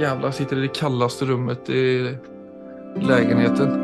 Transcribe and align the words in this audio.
Jävlar, 0.00 0.30
sitter 0.30 0.56
i 0.56 0.60
det 0.60 0.74
kallaste 0.74 1.24
rummet 1.24 1.68
i 1.68 2.16
lägenheten. 2.96 3.68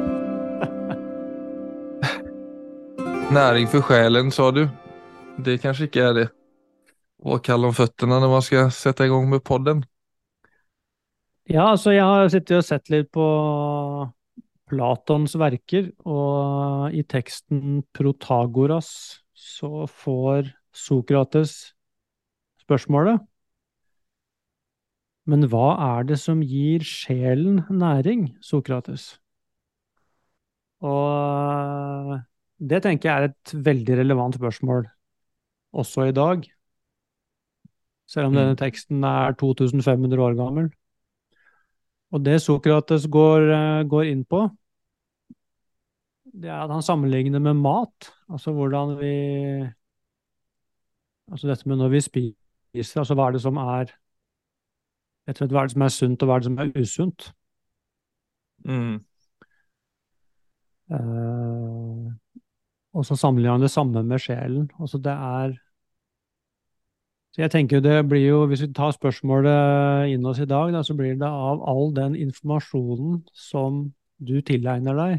Näring 3.33 3.67
för 3.67 3.81
själen 3.81 4.31
sa 4.31 4.51
du. 4.51 4.69
Det 5.37 5.59
kanske 5.59 5.85
inte 5.85 6.01
är 6.01 6.15
det. 6.15 6.29
Vara 7.23 7.39
kall 7.39 7.65
om 7.65 7.75
fötterna 7.75 8.21
när 8.21 8.29
man 8.29 8.43
ska 8.43 8.71
sätta 8.71 9.07
igång 9.07 9.31
med 9.31 9.45
podden. 9.45 9.85
Ja, 11.45 11.69
altså 11.69 11.93
jeg 11.93 12.05
har 12.05 12.29
sittet 12.29 12.57
og 12.57 12.65
sett 12.65 12.89
litt 12.91 13.13
på 13.13 13.27
Platons 14.71 15.37
verker, 15.37 15.93
og 16.03 16.97
i 16.97 17.05
teksten 17.05 17.83
Protagoras 17.93 19.21
så 19.35 19.85
får 19.87 20.49
Sokrates 20.75 21.75
spørsmålet 22.65 23.21
Men 25.27 25.43
hva 25.51 25.75
er 25.99 26.05
det 26.07 26.19
som 26.23 26.43
gir 26.47 26.85
sjelen 26.87 27.65
næring, 27.71 28.29
Sokrates? 28.45 29.17
Og 30.87 32.21
det 32.61 32.83
tenker 32.85 33.09
jeg 33.11 33.17
er 33.17 33.29
et 33.33 33.55
veldig 33.67 33.97
relevant 34.03 34.37
spørsmål 34.39 34.87
også 35.77 36.09
i 36.09 36.15
dag, 36.17 36.45
selv 38.07 38.27
om 38.27 38.33
Mm. 38.33 38.39
denne 38.39 38.57
teksten 38.57 39.03
er 39.05 39.33
2500 39.35 40.19
år 40.23 40.37
gammel. 40.37 40.71
Og 42.13 42.23
det 42.25 42.41
Sokrates 42.43 43.07
går, 43.11 43.51
eh, 43.51 43.85
går 43.85 44.05
inn 44.13 44.25
på, 44.25 44.47
det 46.37 46.51
er 46.51 46.63
at 46.65 46.71
han 46.71 46.83
sammenligner 46.83 47.41
med 47.41 47.55
mat. 47.57 48.13
Altså 48.31 48.53
hvordan 48.53 48.99
vi 49.01 49.73
Altså 51.29 51.49
dette 51.49 51.67
med 51.67 51.77
når 51.79 51.89
vi 51.91 52.01
spiser, 52.01 53.01
altså 53.01 53.15
hva 53.15 53.27
er 53.27 53.33
det 53.33 53.41
som 53.43 53.57
er 53.57 53.91
Rett 55.27 55.37
og 55.37 55.43
slett 55.43 55.55
hva 55.55 55.63
er 55.65 55.69
det 55.69 55.75
som 55.75 55.85
er 55.87 55.93
sunt, 55.95 56.23
og 56.23 56.29
hva 56.29 56.37
er 56.37 56.43
det 56.43 56.49
som 56.49 56.59
er 56.63 56.73
usunt? 56.79 57.29
Mm. 58.67 58.97
Uh, 60.87 62.13
og 62.95 63.07
så 63.07 63.17
sammenligner 63.19 63.57
han 63.57 63.65
det 63.67 63.73
samme 63.73 64.03
med 64.07 64.23
sjelen. 64.23 64.69
Altså 64.79 64.99
det 65.03 65.13
er 65.13 65.57
Så 67.35 67.43
jeg 67.43 67.51
tenker 67.53 67.81
det 67.85 68.09
blir 68.09 68.23
jo, 68.23 68.47
hvis 68.49 68.63
vi 68.65 68.73
tar 68.73 68.95
spørsmålet 68.97 70.09
inn 70.09 70.25
oss 70.25 70.39
i 70.41 70.47
dag, 70.49 70.71
da, 70.73 70.81
så 70.83 70.95
blir 70.97 71.19
det 71.21 71.29
av 71.29 71.61
all 71.69 71.93
den 71.93 72.15
informasjonen 72.17 73.27
som 73.35 73.91
du 74.17 74.41
tilegner 74.41 74.97
deg 74.97 75.19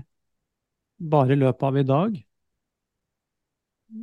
bare 0.97 1.36
i 1.36 1.38
løpet 1.38 1.64
av 1.67 1.77
i 1.77 1.83
dag, 1.86 2.16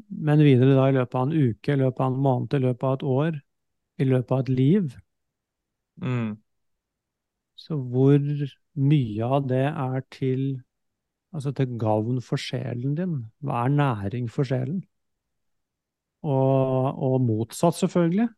men 0.09 0.45
videre 0.47 0.77
da 0.77 0.87
i 0.89 0.95
løpet 0.95 1.17
av 1.19 1.27
en 1.27 1.35
uke, 1.35 1.73
i 1.73 1.81
løpet 1.81 2.01
av 2.01 2.13
en 2.13 2.23
måned, 2.23 2.55
i 2.55 2.63
løpet 2.63 2.87
av 2.87 2.95
et 2.95 3.03
år, 3.17 3.41
i 3.99 4.07
løpet 4.09 4.37
av 4.37 4.45
et 4.45 4.53
liv, 4.55 4.95
Mm. 6.01 6.37
så 7.57 7.77
hvor 7.79 8.21
mye 8.75 9.27
av 9.37 9.49
det 9.51 9.65
er 9.71 10.07
til 10.15 10.47
Altså 11.35 11.51
til 11.51 11.73
gavn 11.83 12.21
for 12.23 12.39
sjelen 12.39 12.93
din. 12.95 13.15
Hva 13.43 13.65
er 13.67 13.73
næring 13.75 14.29
for 14.31 14.47
sjelen? 14.47 14.85
Og, 16.23 16.95
og 16.95 17.17
motsatt, 17.27 17.75
selvfølgelig. 17.75 18.29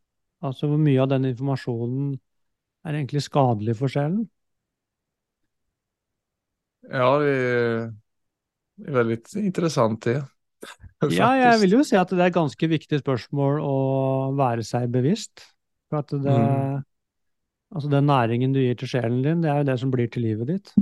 Altså 0.41 0.65
hvor 0.71 0.81
mye 0.81 1.03
av 1.03 1.11
den 1.11 1.27
informasjonen 1.29 2.15
er 2.85 2.97
egentlig 2.97 3.21
skadelig 3.27 3.77
for 3.77 3.93
sjelen? 3.93 4.25
Ja, 6.89 7.11
det 7.21 7.35
er 7.37 8.97
veldig 8.97 9.19
interessant, 9.19 9.37
väldigt 9.37 9.37
intressant 9.45 10.09
det. 10.09 10.17
Ja, 11.13 11.29
jeg 11.37 11.61
vil 11.61 11.77
jo 11.77 11.83
si 11.85 11.95
at 11.99 12.09
det 12.09 12.23
er 12.25 12.33
ganske 12.33 12.69
viktig 12.71 13.03
spørsmål 13.03 13.61
å 13.61 13.77
være 14.41 14.65
seg 14.65 14.89
bevisst. 14.89 15.45
For 15.91 16.01
at 16.01 16.09
det 16.17 16.33
Mm. 16.33 16.86
Altså 17.75 17.89
den 17.89 18.07
næringen 18.07 18.53
du 18.53 18.59
gir 18.59 18.75
til 18.79 18.87
sjelen 18.87 19.23
din, 19.23 19.43
det 19.43 19.51
er 19.51 19.57
jo 19.57 19.67
det 19.67 19.79
som 19.79 19.91
blir 19.91 20.07
til 20.07 20.23
livet 20.23 20.47
ditt. 20.47 20.73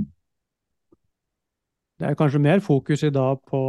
Det 1.98 2.06
er 2.06 2.14
kanskje 2.14 2.38
mer 2.38 2.60
fokus 2.60 3.02
i 3.02 3.10
dag 3.10 3.40
på, 3.48 3.60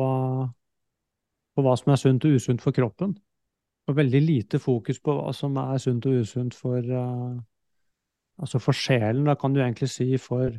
på 1.56 1.64
hva 1.64 1.75
som 1.80 1.92
er 1.94 2.02
sunt 2.02 2.25
og 2.28 2.38
usunt 2.38 2.62
for 2.62 2.75
kroppen. 2.75 3.16
Og 3.88 3.96
veldig 3.96 4.22
lite 4.22 4.59
fokus 4.59 5.00
på 5.00 5.16
hva 5.16 5.34
som 5.34 5.56
er 5.58 5.78
sunt 5.80 6.06
og 6.06 6.22
usunt 6.22 6.56
for, 6.56 6.84
uh, 6.84 7.38
altså 8.38 8.59
for 8.59 8.75
sjelen. 8.75 9.25
Da 9.25 9.36
kan 9.40 9.53
du 9.53 9.62
egentlig 9.62 9.90
si 9.90 10.18
for 10.18 10.52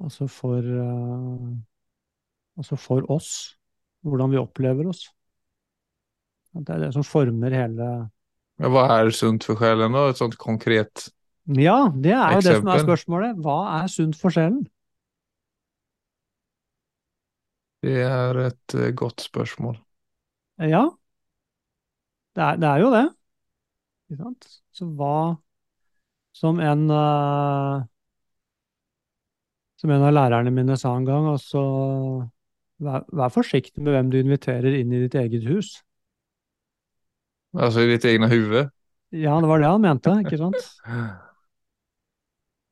Altså 0.00 0.26
for 0.26 0.64
uh, 0.64 1.56
Altså 2.56 2.76
for 2.76 3.10
oss. 3.12 3.58
Hvordan 4.00 4.30
vi 4.30 4.36
opplever 4.40 4.88
oss. 4.88 5.10
Det 6.54 6.68
er 6.68 6.78
det 6.78 6.94
som 6.94 7.04
former 7.04 7.54
hele 7.54 8.10
Men 8.60 8.76
er 8.76 9.06
är 9.06 9.10
sunt 9.10 9.44
for 9.44 9.56
sjelen, 9.56 9.92
da? 9.96 10.08
Et 10.10 10.18
sånt 10.20 10.36
konkret. 10.36 11.08
Ja, 11.48 11.88
det 11.96 12.12
er 12.12 12.34
jo 12.36 12.40
det 12.44 12.56
som 12.58 12.68
er 12.68 12.82
spørsmålet. 12.84 13.38
Hva 13.40 13.58
er 13.80 13.86
sunt 13.88 14.18
for 14.20 14.30
sjelen? 14.34 14.66
Det 17.80 18.02
er 18.04 18.36
et 18.44 18.76
godt 18.94 19.24
spørsmål. 19.24 19.78
Ja, 20.60 20.84
det 22.36 22.42
er, 22.44 22.56
det 22.60 22.68
er 22.68 22.82
jo 22.84 22.90
det. 22.92 23.06
Ikke 24.10 24.22
sant? 24.26 24.50
Så 24.76 24.90
hva 24.98 25.14
Som 26.36 26.60
en 26.60 26.84
uh, 26.90 27.80
Som 29.80 29.90
en 29.90 30.04
av 30.04 30.12
lærerne 30.12 30.52
mine 30.52 30.76
sa 30.76 30.92
en 30.94 31.08
gang, 31.08 31.26
altså 31.32 31.60
vær, 32.84 33.06
vær 33.08 33.32
forsiktig 33.32 33.80
med 33.80 33.96
hvem 33.96 34.10
du 34.12 34.18
inviterer 34.20 34.76
inn 34.76 34.92
i 34.92 35.00
ditt 35.06 35.16
eget 35.16 35.48
hus. 35.48 35.78
Alltså 37.56 37.82
i 37.82 37.90
ditt 37.90 38.04
egne 38.06 38.28
huvud. 38.30 38.70
Ja, 39.10 39.40
det 39.42 39.48
var 39.50 39.58
det 39.58 39.66
han 39.66 39.82
mente, 39.82 40.12
ikke 40.22 40.38
sant? 40.38 40.60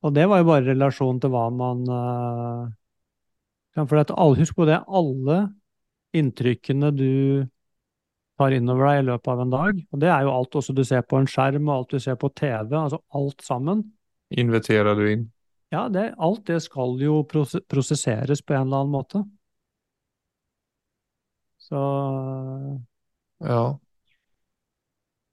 Og 0.06 0.14
det 0.14 0.28
var 0.30 0.38
jo 0.38 0.46
bare 0.46 0.62
relasjon 0.68 1.18
til 1.18 1.32
hva 1.34 1.48
man 1.50 1.80
eh, 1.90 3.82
For 3.82 3.98
at 3.98 4.12
alle, 4.14 4.38
husk 4.38 4.54
på 4.54 4.68
det, 4.68 4.78
alle 4.86 5.38
inntrykkene 6.14 6.92
du 6.94 7.08
tar 8.38 8.54
innover 8.54 8.86
deg 8.86 9.00
i 9.00 9.06
løpet 9.08 9.32
av 9.32 9.40
en 9.42 9.50
dag, 9.50 9.80
og 9.90 9.98
det 9.98 10.10
er 10.14 10.22
jo 10.22 10.30
alt 10.30 10.54
også 10.60 10.72
du 10.78 10.84
ser 10.86 11.02
på 11.02 11.18
en 11.18 11.26
skjerm, 11.26 11.66
og 11.66 11.74
alt 11.74 11.96
du 11.96 11.98
ser 12.02 12.14
på 12.20 12.30
TV, 12.38 12.70
altså 12.78 13.00
alt 13.18 13.42
sammen, 13.42 13.82
Inviterer 14.30 14.94
du 14.94 15.06
inn? 15.08 15.22
ja, 15.72 15.88
det, 15.88 16.14
alt 16.20 16.46
det 16.46 16.60
skal 16.62 17.00
jo 17.02 17.22
prosesseres 17.26 18.42
på 18.44 18.54
en 18.54 18.68
eller 18.68 18.84
annen 18.84 18.92
måte. 18.94 19.24
Så, 21.58 21.80
Ja. 23.40 23.78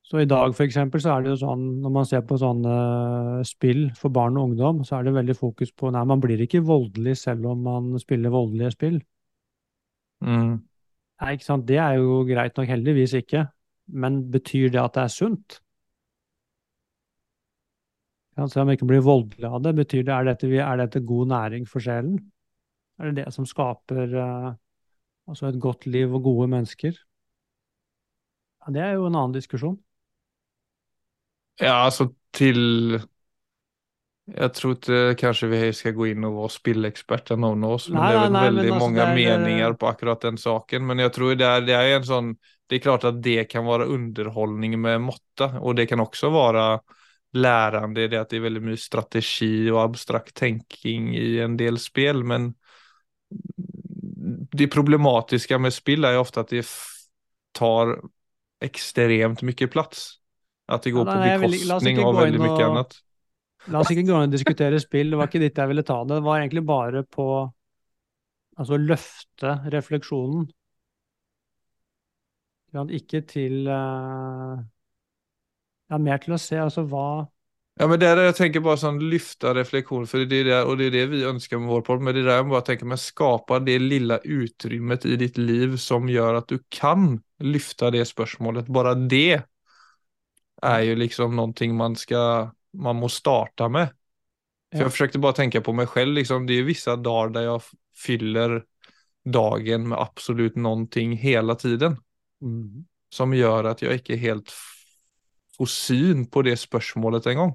Så 0.06 0.20
i 0.22 0.28
dag, 0.30 0.52
for 0.54 0.68
eksempel, 0.68 1.02
så 1.02 1.16
er 1.16 1.24
det 1.26 1.32
jo 1.32 1.40
sånn, 1.42 1.62
når 1.82 1.94
man 1.96 2.06
ser 2.06 2.22
på 2.30 2.38
sånne 2.38 2.74
spill 3.48 3.88
for 3.98 4.14
barn 4.14 4.38
og 4.38 4.52
ungdom, 4.52 4.84
så 4.86 5.00
er 5.00 5.08
det 5.08 5.16
veldig 5.16 5.36
fokus 5.40 5.72
på, 5.74 5.90
nei, 5.94 6.04
man 6.06 6.22
blir 6.22 6.44
ikke 6.46 6.62
voldelig 6.66 7.16
selv 7.24 7.48
om 7.50 7.64
man 7.66 7.88
spiller 8.02 8.34
voldelige 8.34 8.76
spill. 8.76 9.00
Mm. 10.22 10.60
Nei, 11.22 11.32
ikke 11.34 11.48
sant, 11.48 11.66
det 11.66 11.80
er 11.82 11.98
jo 11.98 12.20
greit 12.28 12.54
nok, 12.54 12.70
heldigvis 12.70 13.16
ikke, 13.18 13.48
men 13.98 14.20
betyr 14.34 14.70
det 14.76 14.84
at 14.84 14.94
det 14.94 15.08
er 15.08 15.14
sunt? 15.16 15.58
Ja, 18.36 18.46
selv 18.46 18.66
om 18.66 18.70
vi 18.70 18.76
ikke 18.78 18.92
blir 18.92 19.02
voldelig 19.06 19.50
av 19.50 19.58
det, 19.66 19.74
betyr 19.80 20.04
det, 20.04 20.14
er 20.14 20.30
dette, 20.30 20.52
er 20.60 20.80
dette 20.84 21.02
god 21.08 21.32
næring 21.32 21.66
for 21.72 21.82
sjelen? 21.82 22.20
Er 23.00 23.10
det 23.10 23.24
det 23.24 23.34
som 23.34 23.48
skaper 23.48 24.14
uh, 24.14 24.54
altså 25.26 25.50
et 25.50 25.60
godt 25.60 25.90
liv 25.90 26.14
og 26.14 26.28
gode 26.30 26.50
mennesker? 26.52 26.94
Ja, 28.62 28.74
det 28.76 28.86
er 28.86 28.96
jo 29.00 29.10
en 29.10 29.16
annen 29.16 29.34
diskusjon. 29.34 29.80
Ja, 31.62 31.86
altså 31.86 32.10
til 32.36 33.00
Jeg 34.26 34.52
tror 34.58 34.74
ikke 34.74 35.16
kanskje 35.22 35.48
vi 35.52 35.60
skal 35.78 35.94
gå 35.94 36.10
inn 36.10 36.26
og 36.26 36.40
være 36.40 36.56
spillexperter 36.56 37.38
noen 37.38 37.64
av 37.68 37.76
oss, 37.78 37.88
men 37.92 38.02
nei, 38.02 38.10
det 38.10 38.18
er 38.18 38.24
vel 38.24 38.34
nei, 38.34 38.44
veldig 38.48 38.66
altså, 38.66 38.80
mange 38.82 39.04
er... 39.04 39.10
eh, 39.12 39.16
meningar 39.20 39.76
på 39.78 39.90
akkurat 39.92 40.26
den 40.26 40.40
saken. 40.42 40.88
Men 40.90 41.04
jeg 41.04 41.14
tror 41.14 41.36
det 41.38 41.46
er, 41.46 41.66
det 41.68 41.76
er 41.78 41.94
en 42.00 42.08
sånn 42.10 42.32
det 42.66 42.80
er 42.80 42.82
klart 42.82 43.06
at 43.06 43.22
det 43.22 43.44
kan 43.52 43.66
være 43.68 43.86
underholdning 43.94 44.80
med 44.82 45.04
måtta 45.06 45.52
og 45.62 45.76
det 45.78 45.86
kan 45.92 46.02
også 46.02 46.32
være 46.34 46.66
lærende 47.36 48.06
i 48.06 48.08
det 48.08 48.18
at 48.18 48.22
att 48.22 48.30
det 48.30 48.38
er 48.38 48.48
veldig 48.48 48.64
mye 48.64 48.78
strategi 48.78 49.70
og 49.72 49.84
abstrakt 49.84 50.36
tenking 50.36 51.16
i 51.16 51.40
en 51.40 51.58
del 51.58 51.78
spill, 51.80 52.24
men 52.24 52.56
det 54.56 54.72
problematiske 54.72 55.60
med 55.60 55.74
spill 55.74 56.06
er 56.06 56.16
jo 56.16 56.24
ofte 56.24 56.40
at 56.40 56.50
det 56.50 56.64
tar 57.54 58.00
ekstremt 58.64 59.44
mye 59.44 59.68
plats. 59.68 60.22
Att 60.66 60.84
det 60.84 60.92
går 60.92 61.08
Ja, 61.08 61.14
på 61.14 61.48
bekostning 61.50 61.98
inte 61.98 62.06
av 62.06 62.16
veldig 62.16 62.40
og... 62.40 62.46
mye 62.46 62.70
mycket. 62.74 63.02
La 63.68 63.82
oss 63.82 63.92
ikke 63.94 64.06
gå 64.06 64.14
inn 64.14 64.30
og 64.30 64.34
diskutere 64.34 64.80
spill, 64.82 65.10
det 65.10 65.18
var 65.18 65.30
ikke 65.30 65.42
dit 65.42 65.58
jeg 65.58 65.70
ville 65.72 65.86
ta 65.86 66.04
det. 66.04 66.20
Det 66.20 66.26
var 66.26 66.42
egentlig 66.42 66.66
bare 66.66 67.02
på 67.10 67.28
altså 68.58 68.78
løfte 68.78 69.58
refleksjonen. 69.74 70.46
Ikke 72.92 73.22
til 73.24 73.70
eh, 73.72 74.58
Ja, 75.88 76.00
mer 76.02 76.20
til 76.20 76.36
å 76.36 76.40
se 76.42 76.58
altså 76.60 76.84
hva 76.92 77.06
Ja 77.80 77.88
men 77.88 78.02
det 78.02 78.10
er 78.10 78.20
det 78.20 78.26
jeg 78.26 78.36
tenker 78.40 78.64
bare 78.66 78.82
sånn 78.82 79.00
løfte 79.00 79.54
reflektion 79.56 80.04
for 80.08 80.24
det 80.28 80.42
er 80.42 80.50
det, 80.50 80.60
og 80.68 80.78
det 80.80 80.90
er 80.90 80.94
det 80.98 81.06
vi 81.12 81.24
ønsker 81.28 81.60
med 81.60 81.72
vår 81.72 81.86
podd. 81.88 82.04
Men 82.04 82.16
det 82.16 82.22
er 82.24 82.28
det 82.30 82.36
jeg 82.38 82.48
bare 82.52 82.68
tenker, 82.70 82.92
å 82.92 83.00
skapa 83.00 83.60
det 83.64 83.76
lilla 83.84 84.20
utrymmet 84.24 85.08
i 85.08 85.18
ditt 85.20 85.40
liv 85.40 85.76
som 85.80 86.08
gjør 86.12 86.40
at 86.40 86.52
du 86.52 86.60
kan 86.72 87.18
løfte 87.44 87.92
det 87.96 88.06
spørsmålet. 88.08 88.72
Bare 88.72 88.96
det 88.96 89.44
är 90.62 90.82
ju 90.82 90.96
liksom 90.96 91.36
någonting 91.36 91.76
man 91.76 91.96
ska 91.96 92.52
man 92.74 92.96
må 92.96 93.10
starta 93.10 93.70
med. 93.70 93.88
För 94.72 94.78
Ja. 94.78 94.82
jag 94.82 94.92
försökte 94.92 95.20
bara 95.20 95.34
tänka 95.34 95.62
på 95.62 95.74
mig 95.74 95.88
själv, 95.88 96.14
liksom, 96.14 96.48
det 96.48 96.54
är 96.54 96.64
vissa 96.64 96.96
dagar 96.96 97.30
där 97.30 97.42
jag 97.42 97.62
fyller 97.96 98.64
dagen 99.26 99.88
med 99.88 100.00
absolut 100.00 100.56
någonting 100.56 101.18
hela 101.18 101.56
tiden. 101.56 101.98
Mm. 102.42 102.86
Som 103.10 103.34
gjør 103.34 103.64
at 103.64 103.82
jeg 103.82 104.02
ikke 104.02 104.18
helt 104.20 104.52
får 105.58 105.70
syn 105.72 106.26
på 106.28 106.42
det 106.42 106.58
spørsmålet 106.60 107.28
en 107.32 107.38
gang. 107.38 107.54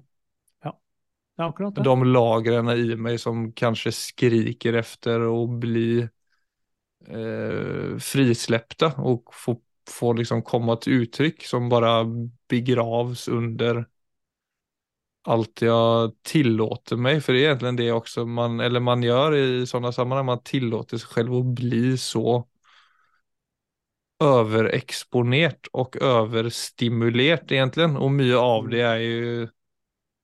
Det 1.41 1.47
er 1.47 1.49
akkurat 1.49 1.75
det. 1.75 1.85
De 1.85 2.05
lagrene 2.05 2.75
i 2.77 2.97
meg 3.01 3.17
som 3.21 3.47
kanskje 3.57 3.93
skriker 3.97 4.77
efter 4.77 5.23
å 5.25 5.47
bli 5.49 6.03
eh, 6.05 7.95
frisläppta 7.97 8.91
og 9.01 9.33
få, 9.33 9.55
få 9.89 10.13
liksom 10.19 10.43
komme 10.47 10.77
til 10.83 11.05
uttrykk 11.07 11.47
som 11.49 11.71
bare 11.73 11.95
begravs 12.51 13.29
under 13.33 13.85
alt 15.31 15.63
jeg 15.65 16.13
tillåter 16.27 16.97
meg. 17.01 17.21
For 17.25 17.37
det 17.37 17.43
er 17.45 17.51
egentlig 17.55 17.75
det 17.83 17.91
også 17.95 18.25
man, 18.29 18.61
eller 18.65 18.83
man 18.85 19.05
gjør 19.05 19.37
i 19.37 19.45
sånne 19.69 19.93
sammanhang, 19.97 20.31
Man 20.33 20.45
tillåter 20.47 21.01
seg 21.01 21.19
selv 21.21 21.37
å 21.41 21.43
bli 21.45 21.97
så 22.01 22.41
övereksponert 24.21 25.71
og 25.73 25.97
overstimulert 26.05 27.53
egentligen. 27.53 27.97
Og 27.97 28.13
mye 28.13 28.37
av 28.41 28.69
det 28.73 28.83
er 28.85 29.01
jo 29.05 29.47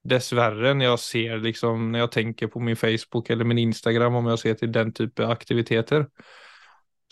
dessverre 0.07 0.73
når 0.77 0.87
jeg 0.91 1.01
ser 1.03 1.41
liksom, 1.43 1.89
når 1.91 2.05
jeg 2.05 2.13
tenker 2.17 2.51
på 2.53 2.61
min 2.63 2.77
Facebook 2.79 3.31
eller 3.33 3.47
min 3.49 3.59
Instagram, 3.67 4.19
om 4.21 4.29
jeg 4.33 4.43
ser 4.43 4.59
til 4.61 4.71
den 4.73 4.93
type 4.95 5.25
aktiviteter, 5.27 6.05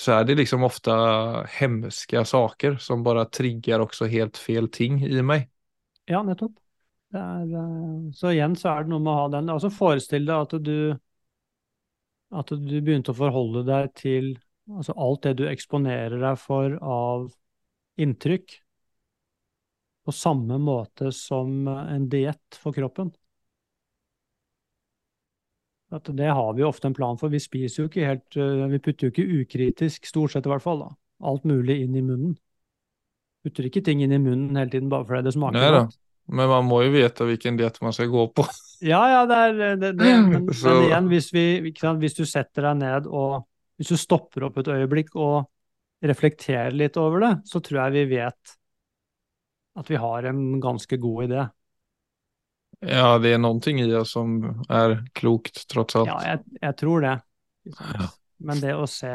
så 0.02 0.18
er 0.18 0.28
det 0.28 0.36
liksom 0.42 0.66
ofte 0.68 0.94
hemske 1.58 2.26
saker 2.28 2.78
som 2.84 3.04
bare 3.06 3.28
trigger 3.32 3.84
også 3.86 4.10
helt 4.12 4.38
fel 4.38 4.68
ting 4.74 5.00
i 5.06 5.22
meg. 5.24 5.48
Ja, 6.10 6.22
nettopp. 6.26 6.58
Er, 7.16 7.46
eh, 7.48 8.12
så 8.18 8.34
igjen 8.34 8.58
så 8.60 8.74
er 8.74 8.84
det 8.84 8.92
noe 8.92 9.00
med 9.00 9.14
å 9.14 9.20
ha 9.22 9.28
den 9.38 9.52
Altså 9.54 9.70
forestill 9.72 10.26
deg 10.28 10.36
at 10.36 10.56
du 10.66 10.78
at 12.36 12.52
du 12.52 12.76
begynte 12.82 13.14
å 13.14 13.18
forholde 13.18 13.64
deg 13.68 13.92
til 13.96 14.32
altså 14.72 14.96
alt 15.00 15.24
det 15.24 15.36
du 15.40 15.46
eksponerer 15.48 16.18
deg 16.20 16.40
for 16.42 16.76
av 16.82 17.28
inntrykk, 18.02 18.58
på 20.06 20.14
samme 20.14 20.58
måte 20.62 21.12
som 21.16 21.68
en 21.70 22.10
diett 22.12 22.58
for 22.60 22.76
kroppen. 22.76 23.14
At 25.96 26.10
det 26.18 26.28
har 26.28 26.56
vi 26.58 26.66
ofte 26.68 26.90
en 26.90 26.96
plan 26.98 27.20
for. 27.20 27.32
Vi 27.32 27.40
spiser 27.40 27.84
jo 27.84 27.90
ikke 27.90 28.08
helt 28.10 28.40
eh, 28.40 28.66
Vi 28.74 28.82
putter 28.84 29.08
jo 29.08 29.14
ikke 29.14 29.42
ukritisk, 29.42 30.10
stort 30.10 30.34
sett 30.34 30.48
i 30.48 30.52
hvert 30.52 30.64
fall, 30.64 30.82
da. 30.84 30.90
Alt 31.26 31.46
mulig 31.48 31.80
inn 31.86 31.96
i 31.96 32.04
munnen. 32.04 32.36
Putter 33.46 33.70
ikke 33.70 33.84
ting 33.86 34.02
inn 34.04 34.16
i 34.16 34.20
munnen 34.20 34.58
hele 34.58 34.74
tiden 34.74 34.90
bare 34.92 35.08
fordi 35.08 35.28
det 35.28 35.36
smaker 35.38 35.60
Neida, 35.60 35.84
godt. 35.86 36.00
Men 36.36 36.50
man 36.50 36.66
må 36.66 36.82
jo 36.82 36.94
vite 36.96 37.28
hvilken 37.30 37.60
diett 37.60 37.78
man 37.86 37.94
skal 37.96 38.12
gå 38.12 38.30
på. 38.36 38.48
Ja, 38.84 39.00
ja, 39.08 39.20
det 39.24 39.36
er 39.40 39.54
det, 39.80 39.90
det, 39.96 40.08
men, 40.28 40.50
men 40.66 40.82
igjen, 40.84 41.06
hvis, 41.08 41.30
vi, 41.34 41.72
sant, 41.80 42.02
hvis 42.02 42.18
du 42.18 42.26
setter 42.28 42.68
deg 42.68 42.82
ned 42.82 43.06
og 43.08 43.46
hvis 43.80 43.94
du 43.94 43.98
stopper 43.98 44.44
opp 44.50 44.60
et 44.60 44.70
øyeblikk 44.72 45.16
og 45.16 45.46
reflekterer 46.06 46.76
litt 46.76 47.00
over 47.00 47.24
det, 47.24 47.32
så 47.48 47.62
tror 47.64 47.86
jeg 47.86 47.96
vi 47.96 48.18
vet 48.18 48.56
at 49.80 49.92
vi 49.92 50.00
har 50.00 50.28
en 50.28 50.42
ganske 50.64 51.00
god 51.02 51.24
idé. 51.30 51.46
Ja, 52.84 53.16
det 53.22 53.32
er 53.36 53.40
noen 53.42 53.62
ting 53.64 53.80
i 53.80 53.88
det 53.88 54.04
som 54.10 54.38
er 54.68 55.00
klokt, 55.16 55.64
tross 55.72 55.96
alt. 55.96 56.12
Ja, 56.12 56.20
jeg, 56.34 56.60
jeg 56.62 56.78
tror 56.82 57.06
det. 57.06 57.16
Ja. 57.72 58.10
Men 58.46 58.60
det 58.62 58.74
å 58.76 58.88
se 58.90 59.12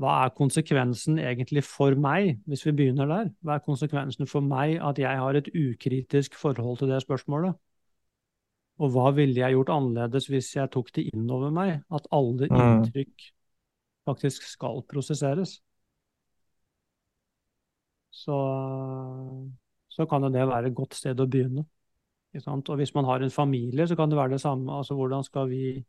hva 0.00 0.12
er 0.24 0.32
konsekvensen 0.34 1.18
egentlig 1.20 1.62
for 1.68 1.94
meg, 2.00 2.38
hvis 2.48 2.64
vi 2.64 2.72
begynner 2.78 3.10
der? 3.10 3.28
Hva 3.44 3.58
er 3.58 3.66
konsekvensen 3.66 4.26
for 4.26 4.44
meg 4.44 4.78
at 4.80 4.98
jeg 4.98 5.20
har 5.20 5.36
et 5.38 5.50
ukritisk 5.52 6.38
forhold 6.40 6.80
til 6.80 6.90
det 6.90 7.02
spørsmålet? 7.04 7.58
Og 8.82 8.94
hva 8.94 9.12
ville 9.14 9.36
jeg 9.36 9.54
gjort 9.54 9.70
annerledes 9.74 10.30
hvis 10.32 10.48
jeg 10.56 10.72
tok 10.72 10.88
det 10.96 11.04
inn 11.12 11.28
over 11.30 11.52
meg, 11.54 11.82
at 11.92 12.08
alle 12.10 12.48
Mm. 12.48 12.56
inntrykk 12.56 13.28
faktisk 14.08 14.48
skal 14.48 14.82
prosesseres? 14.88 15.60
Så, 18.12 18.34
så 19.88 20.06
kan 20.08 20.24
jo 20.24 20.32
det 20.32 20.48
være 20.48 20.72
et 20.72 20.76
godt 20.76 20.96
sted 20.98 21.20
å 21.20 21.28
begynne. 21.28 21.64
Og 22.34 22.76
hvis 22.76 22.94
man 22.94 23.04
har 23.04 23.20
en 23.20 23.30
familie, 23.30 23.86
så 23.88 23.96
kan 23.96 24.10
det 24.10 24.16
være 24.16 24.30
det 24.30 24.40
samme. 24.40 24.72
Altså 24.72 24.94
hvordan 24.94 25.24
skal 25.24 25.48
vi 25.50 25.84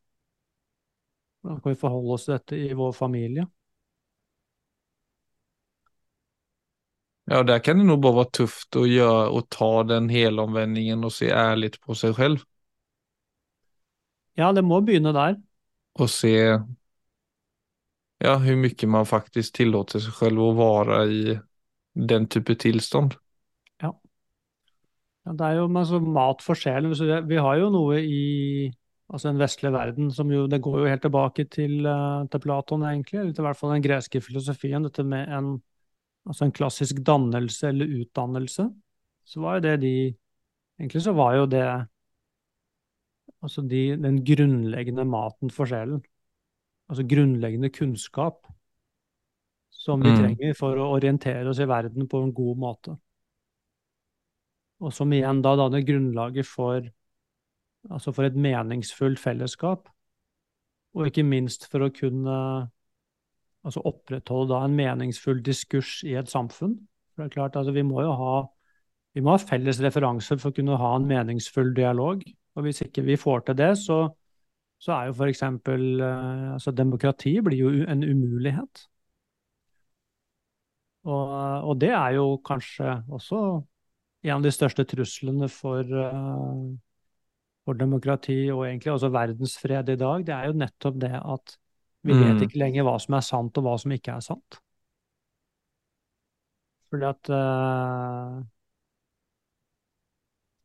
hvordan 1.41 1.59
skal 1.59 1.71
vi 1.71 1.79
forholde 1.79 2.13
oss 2.13 2.25
til 2.25 2.33
dette 2.33 2.57
i 2.57 2.73
vår 2.73 2.91
familie? 2.91 3.45
Ja, 7.25 7.43
der 7.43 7.59
kan 7.59 7.77
det 7.79 7.85
nok 7.85 8.01
bare 8.03 8.15
være 8.15 8.31
tufft 8.35 8.75
å 8.75 8.83
gjøre, 8.87 9.29
å 9.31 9.41
ta 9.47 9.83
den 9.87 10.09
helomvändningen 10.11 11.03
og 11.07 11.11
se 11.15 11.31
ærlig 11.31 11.71
på 11.79 11.95
seg 11.95 12.15
selv. 12.17 12.43
Ja, 14.37 14.51
det 14.51 14.63
må 14.65 14.81
begynne 14.81 15.13
der. 15.15 15.37
Og 15.99 16.09
se 16.09 16.33
ja, 18.23 18.35
hvor 18.39 18.59
mye 18.59 18.87
man 18.87 19.05
faktisk 19.07 19.55
tillater 19.59 20.03
seg 20.03 20.15
selv 20.17 20.43
å 20.43 20.51
være 20.57 20.99
i 21.11 21.23
den 21.93 22.27
type. 22.27 22.55
Ja, 22.65 23.22
det 25.25 25.41
er 25.41 25.55
jo 25.55 25.67
altså, 25.71 25.99
mat 26.03 26.41
for 26.41 26.55
sjelen. 26.55 26.91
Vi- 27.27 27.35
har 27.39 27.57
jo 27.57 27.69
noe 27.69 27.99
i 28.01 28.71
altså 29.09 29.29
den 29.31 29.39
vestlige 29.39 29.71
verden 29.71 30.11
som 30.11 30.29
jo 30.31 30.47
Det 30.47 30.61
går 30.61 30.79
jo 30.79 30.85
helt 30.89 31.01
tilbake 31.01 31.49
til, 31.49 31.85
eh, 31.85 32.25
til 32.27 32.39
Platon, 32.39 32.81
egentlig. 32.81 33.19
Eller 33.19 33.33
til 33.33 33.43
i 33.43 33.47
hvert 33.47 33.57
fall 33.57 33.71
den 33.73 33.83
greske 33.83 34.21
filosofien. 34.21 34.83
Dette 34.83 35.03
med 35.03 35.29
en, 35.29 35.61
altså 36.27 36.45
en 36.45 36.51
klassisk 36.51 36.95
dannelse 37.03 37.67
eller 37.69 37.85
utdannelse. 38.03 38.73
Så 39.25 39.39
var 39.41 39.55
jo 39.55 39.59
det 39.61 39.79
de 39.81 40.15
Egentlig 40.79 41.03
så 41.03 41.13
var 41.13 41.35
jo 41.35 41.45
det 41.45 41.87
altså 43.43 43.61
de, 43.61 43.95
den 43.95 44.23
grunnleggende 44.25 45.05
maten 45.05 45.51
for 45.53 45.65
sjelen. 45.69 46.01
Altså 46.89 47.03
grunnleggende 47.07 47.69
kunnskap 47.69 48.47
som 49.69 50.01
vi 50.01 50.09
Mm. 50.09 50.17
trenger 50.17 50.55
for 50.57 50.75
å 50.75 50.91
orientere 50.97 51.47
oss 51.49 51.59
i 51.59 51.65
verden 51.65 52.07
på 52.07 52.23
en 52.23 52.33
god 52.33 52.57
måte. 52.57 52.97
Og 54.83 54.91
som 54.91 55.11
igjen 55.15 55.41
da 55.43 55.55
danner 55.55 55.83
grunnlaget 55.87 56.47
for, 56.47 56.83
altså 57.89 58.11
for 58.15 58.27
et 58.27 58.35
meningsfullt 58.35 59.21
fellesskap. 59.21 59.87
Og 60.93 61.09
ikke 61.09 61.25
minst 61.25 61.69
for 61.71 61.85
å 61.85 61.93
kunne 61.93 62.37
altså 63.63 63.83
opprettholde 63.87 64.59
en 64.59 64.75
meningsfull 64.75 65.39
diskurs 65.45 66.01
i 66.03 66.17
et 66.19 66.31
samfunn. 66.31 66.75
For 67.13 67.23
det 67.23 67.31
er 67.31 67.35
klart, 67.37 67.55
altså 67.55 67.73
vi 67.75 67.85
må 67.87 68.03
jo 68.03 68.11
ha, 68.19 68.33
må 69.23 69.35
ha 69.35 69.41
felles 69.41 69.79
referanser 69.83 70.41
for 70.41 70.51
å 70.51 70.57
kunne 70.57 70.79
ha 70.81 70.95
en 70.97 71.07
meningsfull 71.07 71.71
dialog. 71.77 72.25
Og 72.57 72.67
hvis 72.67 72.83
ikke 72.85 73.05
vi 73.07 73.17
får 73.17 73.47
til 73.47 73.57
det, 73.57 73.71
så, 73.81 73.99
så 74.83 74.97
er 74.97 75.09
jo 75.09 75.15
f.eks. 75.15 75.43
Eh, 75.47 76.49
altså 76.53 76.73
demokrati 76.75 77.37
blir 77.45 77.61
jo 77.61 77.71
en 77.87 78.03
umulighet. 78.03 78.87
Og, 81.03 81.31
og 81.69 81.79
det 81.81 81.91
er 81.91 82.17
jo 82.19 82.27
kanskje 82.45 82.99
også 83.11 83.39
en 84.23 84.37
av 84.37 84.43
de 84.45 84.51
største 84.55 84.85
truslene 84.87 85.49
for, 85.51 85.83
eh, 85.83 86.77
for 87.65 87.79
demokrati 87.79 88.51
og 88.53 88.65
egentlig 88.67 88.93
også 88.93 89.11
verdensfred 89.11 89.89
i 89.89 89.99
dag. 89.99 90.25
Det 90.25 90.35
er 90.35 90.47
jo 90.47 90.59
nettopp 90.59 90.99
det 90.99 91.13
at 91.19 91.57
vi 92.03 92.13
vet 92.13 92.35
Mm. 92.35 92.43
ikke 92.43 92.59
lenger 92.59 92.83
hva 92.83 92.99
som 92.99 93.15
er 93.15 93.21
sant 93.21 93.57
og 93.57 93.63
hva 93.63 93.79
som 93.79 93.91
ikke 93.91 94.15
er 94.15 94.19
sant. 94.19 94.59
Fordi 96.91 97.05
at 97.09 97.29
uh, 97.29 98.43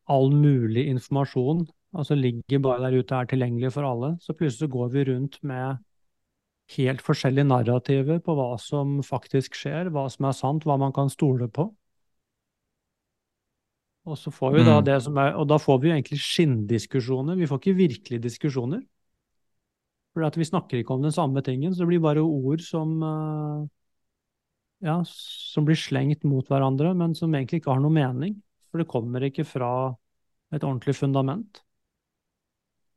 all 0.08 0.30
mulig 0.30 0.88
informasjon 0.88 1.68
altså 1.96 2.14
ligger 2.18 2.58
bare 2.58 2.90
der 2.90 2.98
ute 2.98 3.14
og 3.14 3.22
er 3.22 3.30
tilgjengelig 3.30 3.72
for 3.72 3.86
alle. 3.88 4.18
Så 4.20 4.34
plutselig 4.34 4.68
så 4.68 4.72
går 4.72 4.90
vi 4.92 5.04
rundt 5.08 5.38
med 5.42 5.78
helt 6.76 7.00
forskjellige 7.00 7.48
narrativer 7.48 8.20
på 8.20 8.34
hva 8.36 8.58
som 8.60 8.98
faktisk 9.02 9.56
skjer, 9.56 9.88
hva 9.94 10.08
som 10.12 10.28
er 10.28 10.36
sant, 10.36 10.66
hva 10.68 10.76
man 10.76 10.92
kan 10.92 11.08
stole 11.08 11.48
på. 11.48 11.70
Og 14.08 14.16
så 14.16 14.32
får 14.32 14.54
vi 14.56 14.64
da 14.64 14.78
Mm. 14.78 14.84
det 14.84 15.02
som 15.04 15.18
er, 15.20 15.34
og 15.36 15.48
da 15.50 15.58
får 15.60 15.80
vi 15.82 15.88
jo 15.90 15.94
egentlig 15.96 16.18
skinndiskusjoner. 16.24 17.36
Vi 17.36 17.46
får 17.46 17.60
ikke 17.60 17.76
virkelige 17.76 18.24
diskusjoner. 18.24 18.82
For 20.14 20.24
at 20.24 20.36
vi 20.36 20.44
snakker 20.48 20.80
ikke 20.80 20.94
om 20.96 21.02
den 21.04 21.12
samme 21.12 21.42
tingen, 21.44 21.74
så 21.74 21.84
det 21.84 21.88
blir 21.92 22.00
bare 22.00 22.24
ord 22.24 22.60
som 22.64 23.02
eh, 23.02 23.68
ja, 24.82 25.02
som 25.04 25.64
blir 25.66 25.76
slengt 25.76 26.24
mot 26.24 26.46
hverandre, 26.48 26.94
men 26.96 27.14
som 27.14 27.32
egentlig 27.34 27.60
ikke 27.60 27.72
har 27.74 27.80
noe 27.82 27.92
mening. 27.92 28.36
For 28.70 28.78
det 28.80 28.88
kommer 28.90 29.24
ikke 29.26 29.44
fra 29.46 29.70
et 30.54 30.62
ordentlig 30.64 30.94
fundament. 30.96 31.62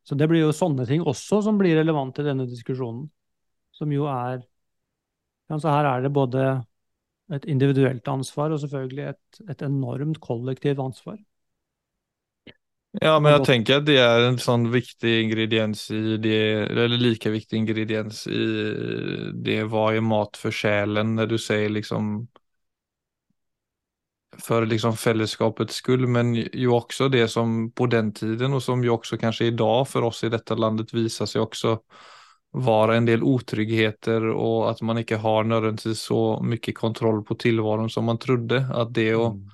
Så 0.08 0.15
det 0.18 0.27
blir 0.30 0.46
jo 0.46 0.53
sånne 0.56 0.86
ting 0.89 1.03
også 1.06 1.41
som 1.46 1.60
blir 1.60 1.75
relevant 1.77 2.18
i 2.20 2.25
denne 2.25 2.48
diskusjonen. 2.50 3.10
Som 3.75 3.91
jo 3.94 4.08
er 4.10 4.41
ja, 5.50 5.58
Så 5.60 5.70
her 5.70 5.86
er 5.86 6.01
det 6.01 6.13
både 6.13 6.65
et 7.38 7.46
individuelt 7.50 8.08
ansvar 8.12 8.52
og 8.56 8.62
selvfølgelig 8.64 9.06
et, 9.14 9.42
et 9.50 9.62
enormt 9.68 10.20
kollektivt 10.24 10.80
ansvar. 10.84 11.20
Ja, 13.00 13.14
men 13.24 13.32
jeg 13.32 13.46
tenker 13.48 13.78
at 13.80 13.86
det 13.88 13.96
er 14.04 14.26
en 14.28 14.36
sånn 14.42 14.66
viktig 14.74 15.12
ingrediens 15.24 15.86
i 15.96 16.18
det, 16.20 16.40
eller 16.74 16.92
like 17.00 17.32
viktig 17.32 17.62
ingrediens 17.62 18.26
i 18.28 18.40
det 19.48 19.62
hva 19.72 19.86
er 19.96 20.04
mat 20.04 20.36
for 20.40 20.52
sjelen, 20.52 21.16
når 21.16 21.32
du 21.32 21.38
sier 21.40 21.72
liksom 21.72 22.12
for 24.40 24.66
liksom 24.66 24.96
fellesskapets 24.98 25.76
skull, 25.82 26.08
men 26.08 26.34
jo 26.36 26.76
også 26.78 27.10
det 27.12 27.28
som 27.32 27.70
på 27.76 27.88
den 27.92 28.12
tiden 28.16 28.56
og 28.56 28.64
som 28.64 28.84
jo 28.84 28.96
også 28.98 29.20
kanskje 29.20 29.52
i 29.52 29.56
dag 29.60 29.84
for 29.88 30.08
oss 30.08 30.24
i 30.24 30.32
dette 30.32 30.56
landet 30.56 30.94
viser 30.96 31.28
seg 31.30 31.44
också 31.44 31.78
vara 32.51 32.98
en 32.98 33.05
del 33.08 33.24
otryggheter 33.24 34.25
og 34.34 34.70
at 34.72 34.81
man 34.84 35.00
ikke 35.01 35.17
har 35.24 35.46
nødvendigvis 35.48 36.01
så 36.10 36.39
mye 36.43 36.74
kontroll 36.75 37.24
på 37.24 37.38
tilværelsen 37.39 37.93
som 37.93 38.05
man 38.12 38.20
trodde. 38.20 38.65
At 38.70 38.93
det 38.93 39.13
å 39.15 39.31
Mm. 39.34 39.51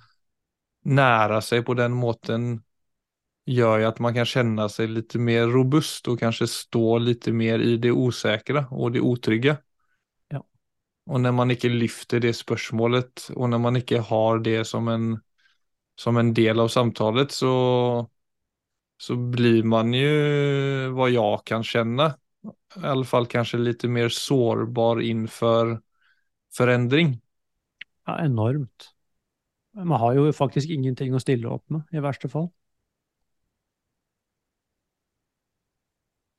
seg 0.84 1.42
sig 1.42 1.64
på 1.66 1.74
den 1.78 1.94
måten 1.94 2.64
gjør 3.48 3.88
at 3.88 4.00
man 4.00 4.14
kan 4.14 4.26
kjenne 4.28 4.68
seg 4.70 4.90
litt 4.92 5.16
mer 5.16 5.48
robust 5.48 6.08
og 6.08 6.20
kanskje 6.20 6.48
stå 6.52 6.98
litt 7.00 7.28
mer 7.28 7.60
i 7.64 7.78
det 7.78 7.92
usikre 7.92 8.68
og 8.72 8.94
det 8.94 9.02
utrygge. 9.02 9.58
Ja. 10.34 10.42
Og 11.08 11.22
når 11.22 11.32
man 11.32 11.52
ikke 11.52 11.70
lyfter 11.72 12.20
det 12.20 12.36
spørsmålet, 12.36 13.30
og 13.36 13.50
når 13.50 13.60
man 13.60 13.76
ikke 13.80 14.02
har 14.02 14.40
det 14.44 14.66
som 14.68 14.88
en, 14.92 15.18
som 15.98 16.18
en 16.18 16.34
del 16.34 16.60
av 16.60 16.68
samtalen, 16.74 17.30
så, 17.30 17.54
så 18.98 19.16
blir 19.16 19.64
man 19.64 19.94
jo, 19.94 20.92
vad 20.94 21.12
jeg 21.12 21.42
kan 21.46 21.64
känna 21.64 22.18
i 22.44 22.86
alla 22.86 23.06
fall 23.06 23.26
kanske 23.26 23.58
lite 23.58 23.88
mer 23.88 24.10
sårbar 24.10 25.02
inför 25.02 25.82
förändring. 26.58 27.22
Ja, 28.06 28.20
enormt. 28.26 28.94
Man 29.72 30.00
har 30.00 30.14
jo 30.14 30.32
faktisk 30.34 30.70
ingenting 30.70 31.14
å 31.14 31.22
stille 31.22 31.50
opp 31.52 31.70
med, 31.70 31.84
i 31.92 32.02
verste 32.02 32.30
fall. 32.32 32.50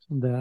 Det 0.08 0.32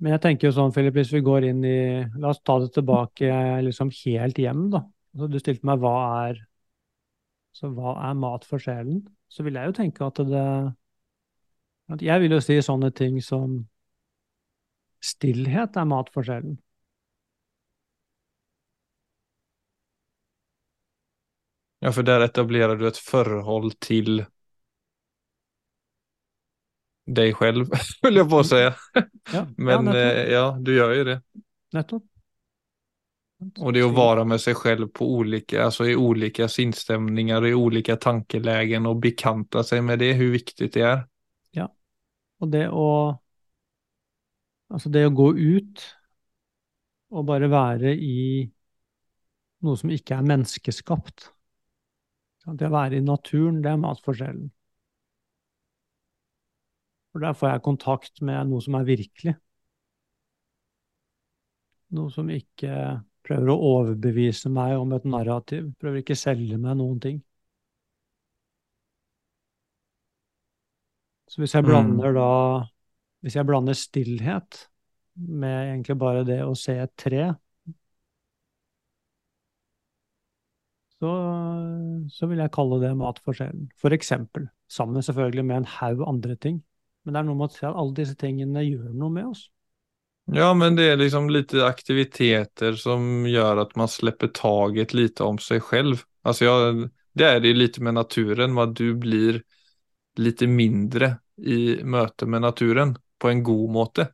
Men 0.00 0.14
jeg 0.14 0.22
tenker 0.24 0.48
jo 0.48 0.54
sånn, 0.56 0.72
Philip, 0.72 0.96
hvis 0.96 1.12
vi 1.12 1.20
går 1.24 1.46
inn 1.50 1.60
i 1.68 1.78
La 2.20 2.32
oss 2.32 2.40
ta 2.42 2.56
det 2.62 2.72
tilbake 2.74 3.28
liksom 3.62 3.92
helt 4.04 4.40
hjem, 4.40 4.70
da. 4.72 4.80
Så 5.14 5.28
du 5.30 5.38
stilte 5.38 5.68
meg 5.68 5.82
hva 5.84 5.94
er 6.24 6.40
Så 7.54 7.70
hva 7.70 7.94
er 8.08 8.16
mat 8.18 8.44
for 8.48 8.58
sjelen? 8.58 9.04
Så 9.30 9.44
vil 9.46 9.54
jeg 9.58 9.70
jo 9.70 9.76
tenke 9.76 10.08
at 10.08 10.18
det 10.26 10.46
at 11.92 12.02
Jeg 12.02 12.20
vil 12.24 12.32
jo 12.32 12.40
si 12.40 12.56
sånne 12.64 12.90
ting 12.96 13.20
som 13.22 13.60
Stillhet 15.10 15.76
er 15.82 15.86
matforskjellen. 15.92 16.58
Ja, 21.84 21.92
for 21.92 22.02
der 22.02 22.24
etablerer 22.24 22.76
du 22.80 22.86
et 22.88 22.98
forhold 22.98 23.74
til 23.84 24.24
deg 27.06 27.34
selv, 27.38 27.68
vil 28.04 28.20
jeg 28.20 28.28
på 28.30 28.40
å 28.40 28.46
si. 28.48 28.60
Ja, 29.32 29.44
Men 29.56 29.90
ja, 29.90 29.96
eh, 30.00 30.20
ja, 30.32 30.44
du 30.60 30.72
gjør 30.74 30.94
jo 30.98 31.06
det. 31.10 31.18
nettopp. 31.76 32.04
Og 33.60 33.74
det 33.76 33.82
å 33.84 33.90
være 33.92 34.22
med 34.24 34.40
seg 34.40 34.56
selv 34.56 34.88
på 34.96 35.04
ulike, 35.20 35.58
altså 35.60 35.88
i 35.90 35.96
olika 35.98 36.46
sinstämningar, 36.48 37.44
i 37.44 37.52
olika 37.54 37.96
tankelägen 38.00 38.86
og 38.88 39.02
bekanta 39.04 39.64
seg 39.66 39.82
med 39.84 40.00
det, 40.00 40.14
hvor 40.16 40.32
viktig 40.32 40.70
det 40.72 40.84
er. 40.86 41.02
Ja, 41.56 41.68
Og 42.40 42.50
det 42.54 42.68
å 42.72 42.86
Altså 44.72 44.90
det 44.90 45.04
å 45.06 45.12
gå 45.14 45.28
ut 45.36 45.84
og 47.14 47.26
bare 47.28 47.50
være 47.52 47.92
i 47.94 48.16
noe 49.64 49.80
som 49.80 49.92
ikke 49.94 50.16
er 50.16 50.26
menneskeskapt. 50.28 51.30
Det 52.44 52.68
å 52.68 52.74
være 52.74 52.98
i 52.98 53.04
naturen, 53.04 53.62
det 53.64 53.72
er 53.72 53.80
matforskjellen. 53.80 54.50
for 57.14 57.22
der 57.22 57.34
får 57.38 57.48
jeg 57.52 57.62
kontakt 57.62 58.22
med 58.26 58.48
noe 58.50 58.62
som 58.64 58.74
er 58.74 58.86
virkelig. 58.88 59.36
Noe 61.94 62.10
som 62.10 62.26
ikke 62.34 62.78
prøver 63.22 63.52
å 63.52 63.60
overbevise 63.68 64.50
meg 64.50 64.74
om 64.80 64.96
et 64.96 65.06
narrativ. 65.06 65.68
Prøver 65.78 66.00
ikke 66.02 66.16
selge 66.18 66.58
meg 66.58 66.74
noen 66.80 66.98
ting. 67.04 67.20
Så 71.30 71.38
hvis 71.38 71.54
jeg 71.54 71.62
Mm. 71.62 71.70
blander 71.70 72.12
da 72.18 72.66
Hvis 73.24 73.38
jeg 73.38 73.48
blander 73.48 73.76
stillhet 73.78 74.66
med 75.16 75.70
egentlig 75.70 75.96
bare 75.96 76.26
det 76.28 76.42
å 76.44 76.52
se 76.58 76.74
et 76.82 76.92
tre, 77.00 77.30
så, 81.00 81.12
så 82.12 82.28
vil 82.28 82.42
jeg 82.42 82.52
kalle 82.52 82.82
det 82.82 82.90
mat 83.00 83.22
for 83.24 83.96
eksempel. 83.96 84.50
Sammen 84.68 85.04
selvfølgelig 85.06 85.44
med 85.48 85.62
en 85.62 85.70
haug 85.78 86.02
andre 86.04 86.36
ting. 86.36 86.60
Men 87.04 87.16
det 87.16 87.22
er 87.22 87.26
noe 87.30 87.38
med 87.40 87.48
å 87.48 87.54
se 87.54 87.64
at 87.68 87.78
alle 87.80 87.96
disse 87.96 88.16
tingene 88.20 88.64
gjør 88.64 88.92
noe 88.92 89.12
med 89.14 89.30
oss. 89.30 89.46
Ja, 90.32 90.50
men 90.56 90.76
det 90.76 90.86
er 90.88 91.00
liksom 91.00 91.30
lite 91.32 91.64
aktiviteter 91.64 92.76
som 92.80 93.24
gjør 93.28 93.60
at 93.64 93.74
man 93.76 93.88
slipper 93.92 94.32
taget 94.36 94.92
lite 94.96 95.24
om 95.24 95.40
seg 95.40 95.64
selv. 95.68 96.04
Altså, 96.24 96.44
jag, 96.44 96.84
det 97.16 97.28
er 97.28 97.40
det 97.44 97.56
litt 97.56 97.80
med 97.80 97.96
naturen, 97.96 98.56
at 98.60 98.76
du 98.76 98.94
blir 99.00 99.40
litt 100.20 100.44
mindre 100.48 101.14
i 101.40 101.80
møte 101.84 102.28
med 102.30 102.44
naturen 102.44 102.94
på 103.24 103.32
en 103.32 103.42
god 103.46 103.66
måte. 103.72 104.08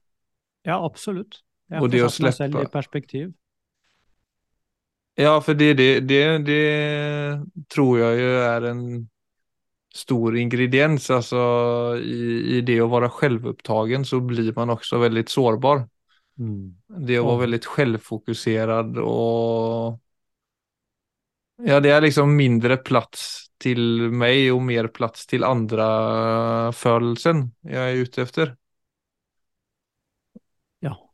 Ja, 0.66 0.78
absolutt. 0.78 1.42
Jeg 1.70 1.82
Og 1.82 1.90
det 1.90 2.02
å 2.06 2.10
meg 2.22 2.34
selv 2.36 2.60
i 2.62 2.66
perspektiv. 2.70 3.30
Ja, 5.18 5.34
for 5.44 5.58
det, 5.58 5.74
det, 5.78 5.88
det, 6.08 6.20
det 6.46 7.64
tror 7.70 7.98
jeg 7.98 8.20
jo 8.22 8.28
er 8.46 8.66
en 8.70 8.84
stor 9.94 10.36
ingrediens. 10.38 11.08
Altså, 11.12 11.40
i, 11.98 12.58
i 12.58 12.60
det 12.66 12.78
å 12.82 12.90
være 12.92 13.10
selvopptatt, 13.18 14.06
så 14.08 14.20
blir 14.24 14.52
man 14.56 14.76
også 14.76 15.02
veldig 15.02 15.26
sårbar. 15.30 15.84
Mm. 16.40 16.70
Det 17.06 17.18
å 17.20 17.26
være 17.26 17.44
veldig 17.44 17.60
selvfokusert 17.66 19.02
og 19.02 19.98
ja, 21.60 21.76
det 21.84 21.90
er 21.92 22.00
liksom 22.00 22.30
mindre 22.32 22.78
plass 22.80 23.50
til 23.60 24.08
meg 24.16 24.46
og 24.54 24.62
mer 24.64 24.88
plass 24.94 25.26
til 25.28 25.44
andre 25.44 25.86
følelsen 26.72 27.50
jeg 27.68 27.80
er 27.82 28.00
ute 28.00 28.24
efter. 28.24 28.54
Ja. 30.80 30.94
Ikke 30.94 30.96
sant? 30.96 31.08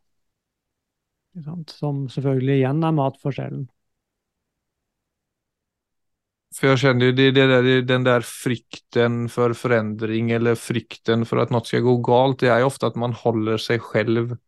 Som 1.45 2.07
selvfølgelig 2.13 2.61
igjen 2.63 2.85
er 2.87 2.95
matforskjellen. 2.97 3.67
for 6.57 6.71
jeg 6.71 6.81
kjenner 6.81 7.13
det, 7.13 7.27
det 7.37 7.45
der, 7.51 7.67
den 7.85 8.05
der 8.07 8.25
frykten 8.25 9.27
for 9.29 9.53
forandring 9.53 10.31
eller 10.33 10.57
frykten 10.57 11.27
for 11.29 11.43
at 11.43 11.53
noe 11.53 11.67
skal 11.69 11.85
gå 11.85 11.99
galt, 12.07 12.41
det 12.41 12.49
er 12.49 12.63
jo 12.63 12.71
ofte 12.71 12.89
at 12.89 12.97
man 12.97 13.13
holder 13.13 13.61
seg 13.61 13.85
selv 13.91 14.39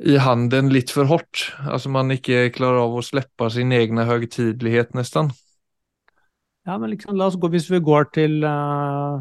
i 0.00 0.16
handen 0.18 0.72
litt 0.72 0.90
for 0.90 1.06
hardt. 1.10 1.50
Altså 1.68 1.92
man 1.92 2.10
ikke 2.14 2.48
klarer 2.56 2.82
av 2.86 2.96
å 2.96 3.04
slippe 3.04 3.50
sin 3.52 3.72
egen 3.76 4.00
høytidelighet, 4.00 4.96
nesten. 4.98 5.30
Ja, 6.66 6.76
men 6.80 6.90
liksom, 6.92 7.14
la 7.16 7.28
oss 7.30 7.38
gå, 7.40 7.50
hvis 7.52 7.68
vi 7.70 7.80
går 7.84 8.10
til, 8.16 8.40
eh, 8.44 9.20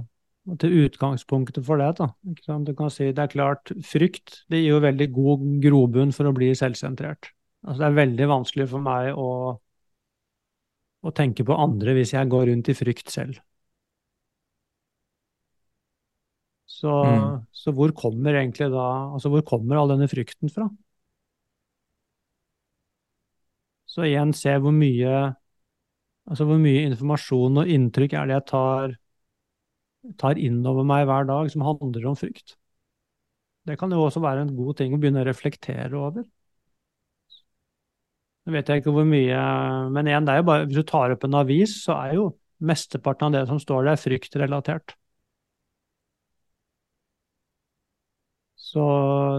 til 0.62 0.74
utgangspunktet 0.86 1.66
for 1.68 1.82
det, 1.82 1.90
da. 2.00 2.08
Ikke 2.32 2.46
sant? 2.48 2.68
Du 2.70 2.74
kan 2.78 2.90
si 2.94 3.10
det 3.12 3.24
er 3.26 3.32
klart, 3.34 3.72
frykt 3.86 4.44
det 4.50 4.62
gir 4.64 4.76
jo 4.76 4.84
veldig 4.84 5.08
god 5.16 5.46
grobunn 5.64 6.14
for 6.16 6.30
å 6.30 6.34
bli 6.36 6.52
selvsentrert. 6.58 7.32
Altså, 7.66 7.80
det 7.84 7.88
er 7.90 8.00
veldig 8.00 8.28
vanskelig 8.32 8.70
for 8.72 8.84
meg 8.84 9.12
å, 9.20 9.30
å 11.04 11.14
tenke 11.16 11.46
på 11.48 11.58
andre 11.60 11.96
hvis 11.98 12.16
jeg 12.16 12.32
går 12.32 12.48
rundt 12.52 12.72
i 12.72 12.78
frykt 12.78 13.12
selv. 13.14 13.40
Så, 16.70 16.88
Mm. 17.04 17.46
så 17.52 17.72
hvor 17.76 17.92
kommer 17.92 18.34
egentlig 18.40 18.70
da 18.72 18.84
Altså, 19.14 19.30
hvor 19.30 19.42
kommer 19.44 19.76
all 19.78 19.90
denne 19.90 20.08
frykten 20.08 20.50
fra? 20.54 20.70
Så 23.90 24.06
igjen, 24.08 24.34
se 24.34 24.54
hvor 24.62 24.72
mye 24.76 25.36
Altså 26.30 26.46
hvor 26.46 26.60
mye 26.62 26.86
informasjon 26.92 27.58
og 27.58 27.72
inntrykk 27.74 28.14
er 28.20 28.28
det 28.30 28.36
jeg 28.38 28.46
tar, 28.52 28.92
tar 30.22 30.40
inn 30.40 30.62
over 30.68 30.88
meg 30.88 31.06
hver 31.10 31.28
dag 31.30 31.50
som 31.52 31.66
handler 31.68 32.08
om 32.10 32.18
frykt. 32.20 32.56
Det 33.68 33.78
kan 33.80 33.92
jo 33.94 34.02
også 34.06 34.22
være 34.24 34.46
en 34.46 34.56
god 34.58 34.80
ting 34.80 34.94
å 34.96 35.00
begynne 35.02 35.24
å 35.24 35.28
reflektere 35.28 35.98
over. 36.00 36.26
Nå 38.48 38.56
vet 38.56 38.70
jeg 38.72 38.82
ikke 38.82 38.94
hvor 38.96 39.06
mye 39.08 39.42
Men 39.94 40.10
igjen, 40.10 40.26
det 40.28 40.34
er 40.34 40.42
jo 40.42 40.48
bare, 40.50 40.66
hvis 40.70 40.80
du 40.80 40.88
tar 40.88 41.14
opp 41.14 41.26
en 41.28 41.38
avis, 41.42 41.76
så 41.84 41.98
er 42.08 42.16
jo 42.18 42.30
mesteparten 42.72 43.30
av 43.30 43.36
det 43.36 43.44
som 43.52 43.60
står 43.62 43.86
der, 43.92 44.00
fryktrelatert. 44.00 44.96
Så, 48.60 48.84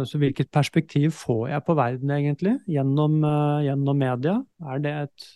så 0.09 0.19
hvilket 0.19 0.50
perspektiv 0.50 1.12
får 1.14 1.43
jeg 1.52 1.64
på 1.67 1.76
verden, 1.79 2.11
egentlig, 2.14 2.55
gjennom, 2.71 3.21
eh, 3.25 3.67
gjennom 3.69 4.00
media? 4.00 4.38
Er 4.73 4.83
det 4.83 4.95
et 5.05 5.29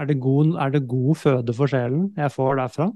er 0.00 0.06
det, 0.08 0.20
god, 0.22 0.54
er 0.56 0.70
det 0.70 0.88
god 0.88 1.14
føde 1.18 1.54
for 1.54 1.70
sjelen 1.70 2.12
jeg 2.16 2.32
får 2.32 2.60
derfra? 2.62 2.90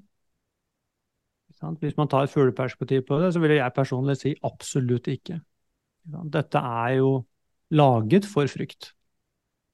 Hvis 1.80 1.97
man 1.97 2.09
tar 2.09 2.26
et 2.26 2.33
fugleperspektiv 2.33 3.04
på 3.09 3.18
det, 3.23 3.33
så 3.35 3.40
vil 3.42 3.56
jeg 3.56 3.75
personlig 3.76 4.16
si 4.21 4.35
absolutt 4.44 5.09
ikke. 5.12 5.38
Ikke? 5.38 5.40
Dette 6.33 6.61
er 6.61 6.99
jo 6.99 7.25
laget 7.75 8.26
for 8.28 8.47
frykt, 8.47 8.92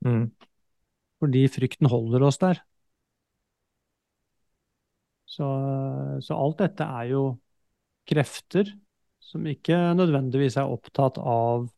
Mm. 0.05 0.31
fordi 1.21 1.49
frykten 1.49 1.87
holder 1.91 2.23
oss 2.25 2.39
der. 2.39 2.63
Så, 5.27 5.47
så 6.21 6.35
alt 6.35 6.59
dette 6.59 6.83
er 6.85 7.11
jo 7.11 7.39
krefter 8.09 8.71
som 9.21 9.45
ikke 9.47 9.77
nødvendigvis 9.95 10.57
er 10.57 10.71
opptatt 10.71 11.19
av 11.19 11.69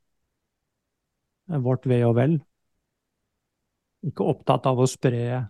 vårt 1.49 1.87
ve 1.91 2.01
og 2.07 2.17
vel. 2.17 2.39
ikke 4.07 4.25
opptatt 4.25 4.67
av 4.67 4.81
å 4.83 4.87
spre 4.87 5.49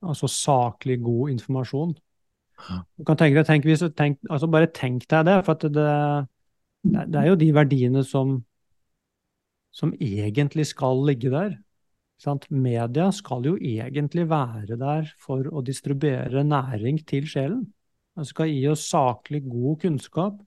altså 0.00 0.28
saklig, 0.28 0.98
god 1.02 1.30
informasjon. 1.36 1.94
Du 2.68 3.06
kan 3.06 3.18
tenke 3.18 3.40
deg, 3.40 3.46
tenk, 3.48 3.66
hvis, 3.68 3.82
tenk, 3.96 4.20
altså 4.28 4.48
Bare 4.50 4.70
tenk 4.74 5.06
deg 5.10 5.26
det, 5.28 5.38
for 5.46 5.58
det, 5.64 5.88
det, 6.84 7.18
er 7.20 7.26
jo 7.30 7.38
de 7.40 7.50
verdiene 7.56 8.04
som, 8.06 8.38
som 9.74 9.94
egentlig 9.96 10.68
skal 10.70 11.02
ligge 11.08 11.32
der. 11.32 11.56
Sant? 12.20 12.46
Media 12.52 13.08
skal 13.16 13.46
jo 13.48 13.56
egentlig 13.56 14.26
være 14.28 14.76
der 14.80 15.12
for 15.20 15.46
å 15.48 15.64
distribuere 15.64 16.44
næring 16.44 17.00
til 17.08 17.28
sjelen. 17.30 17.64
Den 18.18 18.28
skal 18.28 18.50
gi 18.50 18.66
oss 18.68 18.84
saklig, 18.90 19.46
god 19.48 19.80
kunnskap 19.86 20.40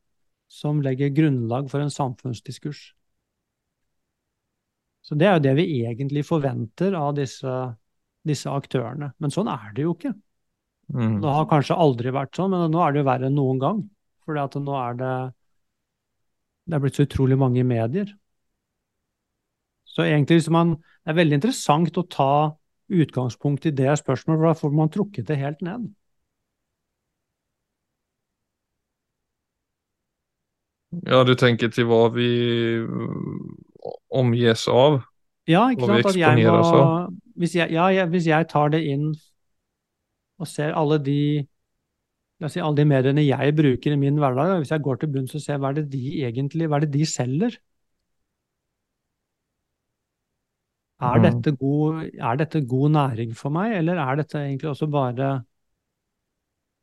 som 0.54 0.84
legger 0.86 1.14
grunnlag 1.16 1.72
for 1.72 1.82
en 1.82 1.94
samfunnsdiskurs. 1.94 2.92
Så 5.04 5.18
det 5.20 5.28
er 5.28 5.34
jo 5.38 5.44
det 5.48 5.56
vi 5.58 5.66
egentlig 5.82 6.24
forventer 6.28 6.94
av 6.96 7.16
disse, 7.18 7.54
disse 8.24 8.52
aktørene. 8.52 9.12
Men 9.20 9.34
sånn 9.34 9.50
er 9.52 9.74
det 9.76 9.88
jo 9.88 9.96
ikke. 9.98 10.14
Mm. 10.92 11.22
Det 11.24 11.36
har 11.36 11.48
kanskje 11.50 11.78
aldri 11.80 12.12
vært 12.14 12.36
sånn, 12.38 12.52
men 12.54 12.72
nå 12.72 12.82
er 12.84 12.94
det 12.94 13.02
jo 13.02 13.08
verre 13.08 13.30
enn 13.30 13.38
noen 13.38 13.62
gang. 13.62 13.80
For 14.24 14.36
nå 14.36 14.76
er 14.80 15.00
det 15.00 15.16
Det 16.64 16.76
er 16.76 16.80
blitt 16.80 16.96
så 16.96 17.04
utrolig 17.04 17.38
mange 17.38 17.64
medier. 17.68 18.14
Så 19.84 20.04
egentlig 20.04 20.42
hvis 20.42 20.50
man, 20.50 20.78
Det 21.04 21.12
er 21.12 21.20
veldig 21.20 21.40
interessant 21.42 21.98
å 21.98 22.08
ta 22.08 22.56
utgangspunkt 22.94 23.66
i 23.66 23.72
det 23.72 23.92
spørsmålet, 24.00 24.40
for 24.40 24.48
da 24.48 24.54
får 24.60 24.72
man 24.72 24.90
trukket 24.90 25.28
det 25.28 25.38
helt 25.38 25.62
ned. 25.62 25.90
Ja, 31.08 31.24
du 31.24 31.34
tenker 31.36 31.72
til 31.74 31.88
hva 31.90 32.06
vi 32.14 32.30
omgis 34.14 34.68
av? 34.70 35.02
Ja, 35.50 35.66
ikke 35.74 35.90
sant. 35.90 36.12
At 36.14 36.20
jeg 36.20 36.46
må, 36.46 37.10
hvis, 37.36 37.56
jeg, 37.58 37.74
ja, 37.74 38.06
hvis 38.08 38.28
jeg 38.30 38.48
tar 38.52 38.72
det 38.72 38.84
inn 38.88 39.10
og 40.42 40.50
ser 40.50 40.74
alle 40.78 41.00
de 41.04 41.20
si, 42.50 42.60
alle 42.60 42.78
de 42.80 42.86
mediene 42.90 43.24
jeg 43.26 43.56
bruker 43.58 43.94
i 43.94 44.00
min 44.00 44.18
hverdag, 44.20 44.58
hvis 44.62 44.74
jeg 44.74 44.84
går 44.84 45.00
til 45.02 45.12
bunns 45.14 45.36
og 45.38 45.44
ser 45.44 45.62
hva 45.62 45.72
er 45.72 45.82
det 45.82 45.86
de 45.94 46.02
egentlig 46.28 46.68
hva 46.68 46.80
er 46.80 46.86
det 46.88 46.94
de 46.98 47.06
selger 47.08 47.60
er, 51.04 51.18
mm. 51.20 51.24
dette 51.26 51.52
god, 51.60 52.04
er 52.30 52.40
dette 52.42 52.62
god 52.74 52.90
næring 52.98 53.36
for 53.38 53.54
meg, 53.54 53.78
eller 53.80 54.00
er 54.04 54.22
dette 54.22 54.40
egentlig 54.40 54.70
også 54.72 54.88
bare 54.92 55.30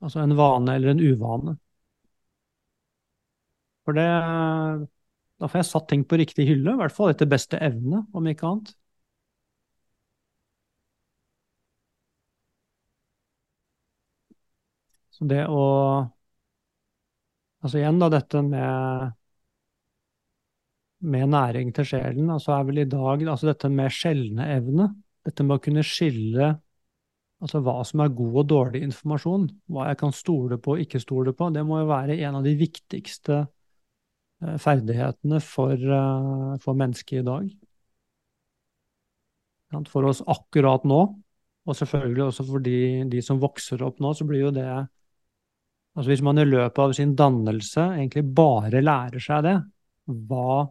altså 0.01 0.21
en 0.25 0.37
vane 0.37 0.75
eller 0.75 0.95
en 0.95 1.01
uvane? 1.01 1.57
For 3.85 3.97
det 3.97 4.07
Da 5.41 5.49
får 5.49 5.59
jeg 5.59 5.67
satt 5.71 5.87
ting 5.89 6.03
på 6.05 6.19
riktig 6.21 6.45
hylle, 6.49 6.75
i 6.75 6.81
hvert 6.81 6.93
fall 6.93 7.11
etter 7.15 7.29
beste 7.29 7.57
evne, 7.65 8.03
om 8.13 8.27
ikke 8.29 8.47
annet. 8.47 8.75
Så 15.21 15.29
det 15.31 15.45
å 15.49 15.67
Altså 17.61 17.77
igjen, 17.77 17.99
da, 18.01 18.07
dette 18.09 18.41
med 18.41 19.11
med 21.05 21.29
næring 21.29 21.75
til 21.77 21.85
sjelen, 21.91 22.31
altså 22.33 22.55
er 22.55 22.65
vel 22.69 22.79
i 22.81 22.87
dag 22.89 23.23
altså 23.29 23.51
dette 23.51 23.69
med 23.73 23.93
skjelneevne, 23.93 24.87
dette 25.29 25.45
med 25.45 25.59
å 25.59 25.63
kunne 25.67 25.85
skille 25.85 26.49
altså 27.45 27.61
hva 27.65 27.75
som 27.85 28.01
er 28.01 28.15
god 28.17 28.39
og 28.41 28.49
dårlig 28.49 28.81
informasjon, 28.87 29.45
hva 29.69 29.91
jeg 29.91 30.01
kan 30.01 30.17
stole 30.17 30.57
på 30.57 30.73
og 30.73 30.81
ikke 30.87 31.03
stole 31.05 31.37
på, 31.37 31.51
det 31.53 31.67
må 31.69 31.83
jo 31.83 31.91
være 31.93 32.17
en 32.17 32.41
av 32.41 32.49
de 32.49 32.57
viktigste 32.65 33.43
Eh, 34.41 34.57
ferdighetene 34.57 35.41
for, 35.45 35.73
eh, 35.73 36.57
for 36.65 36.75
mennesket 36.75 37.21
i 37.21 37.25
dag. 37.25 37.51
For 39.87 40.07
oss 40.09 40.23
akkurat 40.27 40.85
nå, 40.89 41.01
og 41.67 41.77
selvfølgelig 41.77 42.25
også 42.25 42.47
for 42.49 42.65
de, 42.65 43.05
de, 43.11 43.21
som 43.23 43.39
vokser 43.39 43.83
opp 43.87 44.01
nå, 44.01 44.15
så 44.17 44.27
blir 44.27 44.47
jo 44.47 44.51
det 44.51 44.67
Altså 45.97 46.13
hvis 46.13 46.23
man 46.23 46.39
i 46.39 46.47
løpet 46.47 46.79
av 46.79 46.93
sin 46.97 47.17
dannelse 47.19 47.83
egentlig 47.97 48.23
bare 48.37 48.83
lærer 48.83 49.23
seg 49.23 49.43
det, 49.47 49.57
hva, 50.31 50.63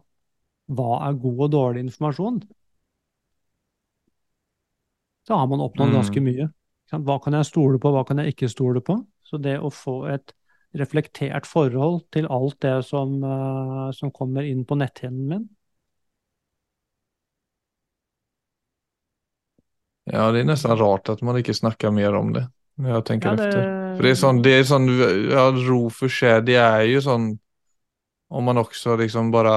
hva 0.72 0.88
er 1.06 1.20
god 1.20 1.44
og 1.46 1.52
dårlig 1.52 1.84
informasjon, 1.84 2.40
så 5.28 5.36
har 5.36 5.46
man 5.50 5.62
oppnådd 5.62 5.92
ganske 5.94 6.20
mm. 6.20 6.26
mye. 6.26 6.48
Hva 6.90 7.20
kan 7.22 7.36
jeg 7.36 7.46
stole 7.46 7.78
på, 7.78 7.92
hva 7.94 8.02
kan 8.08 8.18
jeg 8.18 8.34
ikke 8.34 8.48
stole 8.50 8.82
på? 8.82 8.96
Så 9.22 9.38
det 9.38 9.58
å 9.62 9.70
få 9.70 10.02
et 10.10 10.32
reflektert 10.74 11.46
forhold 11.46 12.04
til 12.14 12.26
alt 12.30 12.58
det 12.64 12.76
som, 12.86 13.18
uh, 13.22 13.90
som 13.94 14.12
kommer 14.14 14.46
inn 14.46 14.64
på 14.66 14.78
netthinnen 14.78 15.26
min. 15.30 15.48
Ja, 20.10 20.30
det 20.34 20.42
er 20.42 20.48
nesten 20.48 20.74
rart 20.78 21.10
at 21.12 21.22
man 21.22 21.38
ikke 21.38 21.54
snakker 21.54 21.94
mer 21.94 22.16
om 22.18 22.32
det. 22.34 22.48
Når 22.80 22.96
jeg 22.96 23.06
tenker 23.12 23.34
ja, 23.34 23.38
det... 23.38 23.50
efter. 23.50 23.79
For 23.96 24.06
det 24.06 24.10
er 24.12 24.18
sånn, 24.20 24.42
det 24.44 24.56
er 24.56 24.66
sånn 24.68 24.88
ja, 25.30 25.46
ro 25.68 25.80
for 25.94 26.12
seg, 26.12 26.44
det 26.48 26.58
er 26.60 26.84
jo 26.90 27.02
sånn 27.04 27.30
Om 28.30 28.46
man 28.46 28.60
også 28.62 28.94
liksom 29.00 29.32
bare 29.34 29.54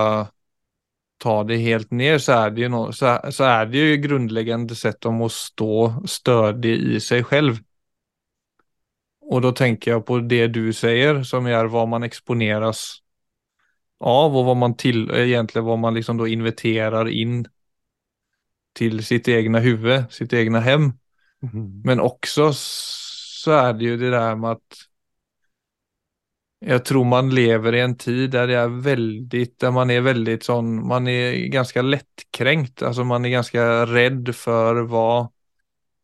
tar 1.22 1.44
det 1.48 1.60
helt 1.62 1.92
ned, 1.92 2.18
så 2.22 2.40
er 2.42 2.56
det 2.56 2.66
jo, 2.66 2.70
no, 2.74 2.80
så, 2.92 3.14
så 3.32 3.46
er 3.48 3.70
det 3.70 3.84
jo 3.84 4.00
grunnleggende 4.04 4.76
sett 4.76 5.06
om 5.08 5.22
å 5.24 5.30
stå 5.32 5.76
stødig 6.10 6.74
i 6.98 7.00
seg 7.04 7.30
selv. 7.30 7.62
Og 9.32 9.44
da 9.46 9.54
tenker 9.56 9.94
jeg 9.94 10.06
på 10.08 10.20
det 10.28 10.48
du 10.58 10.66
sier, 10.76 11.22
som 11.24 11.48
er 11.48 11.70
hva 11.72 11.86
man 11.88 12.04
eksponeres 12.04 12.84
av, 14.04 14.36
og 14.36 14.50
hva 14.50 14.58
man 14.66 14.76
til, 14.76 15.06
egentlig 15.16 15.64
hva 15.64 15.78
man 15.80 15.96
liksom 15.96 16.20
da 16.20 16.28
inviterer 16.28 17.08
inn 17.14 17.44
til 18.76 19.00
sitt 19.06 19.30
egne 19.32 19.62
huvud, 19.64 20.10
sitt 20.12 20.34
egne 20.36 20.60
hem. 20.66 20.92
Mm. 21.46 21.84
Men 21.88 22.04
også 22.04 22.50
så 23.44 23.56
er 23.60 23.78
det 23.78 23.92
jo 23.92 24.00
det 24.00 24.12
der 24.14 24.36
med 24.40 24.60
at 24.60 24.84
jeg 26.64 26.84
tror 26.88 27.04
man 27.04 27.32
lever 27.36 27.76
i 27.76 27.82
en 27.84 27.96
tid 28.00 28.30
der 28.32 28.48
det 28.48 28.56
er 28.56 28.76
veldig, 28.86 29.42
der 29.60 29.74
man 29.76 29.92
er 29.92 30.06
veldig 30.06 30.38
sånn, 30.46 30.78
man 30.88 31.10
er 31.12 31.36
ganske 31.52 31.84
lettkrenkt. 31.84 32.86
Altså 32.88 33.04
man 33.08 33.26
er 33.28 33.36
ganske 33.36 33.66
redd 33.90 34.32
for 34.38 34.86
hva 34.88 35.10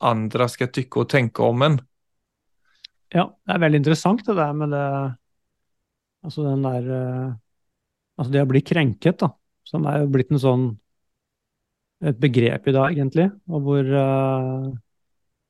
andre 0.10 0.50
skal 0.52 0.72
tykke 0.76 1.06
og 1.06 1.10
tenke 1.12 1.46
om 1.48 1.64
en. 1.64 1.80
Ja, 3.16 3.30
det 3.32 3.56
er 3.56 3.64
veldig 3.64 3.80
interessant 3.82 4.26
det 4.28 4.36
der 4.38 4.54
med 4.54 4.76
det 4.76 4.86
Altså 6.20 6.44
den 6.44 6.66
der 6.66 6.88
eh, 6.94 7.30
Altså 8.20 8.34
det 8.34 8.42
å 8.44 8.50
bli 8.50 8.60
krenket, 8.60 9.22
da. 9.24 9.30
Som 9.64 9.86
er 9.88 10.02
jo 10.02 10.10
blitt 10.12 10.34
en 10.34 10.42
sånn 10.44 10.66
et 12.04 12.20
begrep 12.20 12.68
i 12.68 12.74
dag, 12.76 12.92
egentlig. 12.92 13.30
Og 13.48 13.64
hvor 13.64 13.88
uh, 13.88 14.68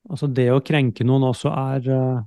altså 0.10 0.28
det 0.28 0.50
å 0.54 0.64
krenke 0.66 1.06
noen 1.08 1.30
også 1.30 1.52
er 1.54 1.90
uh, 1.94 2.20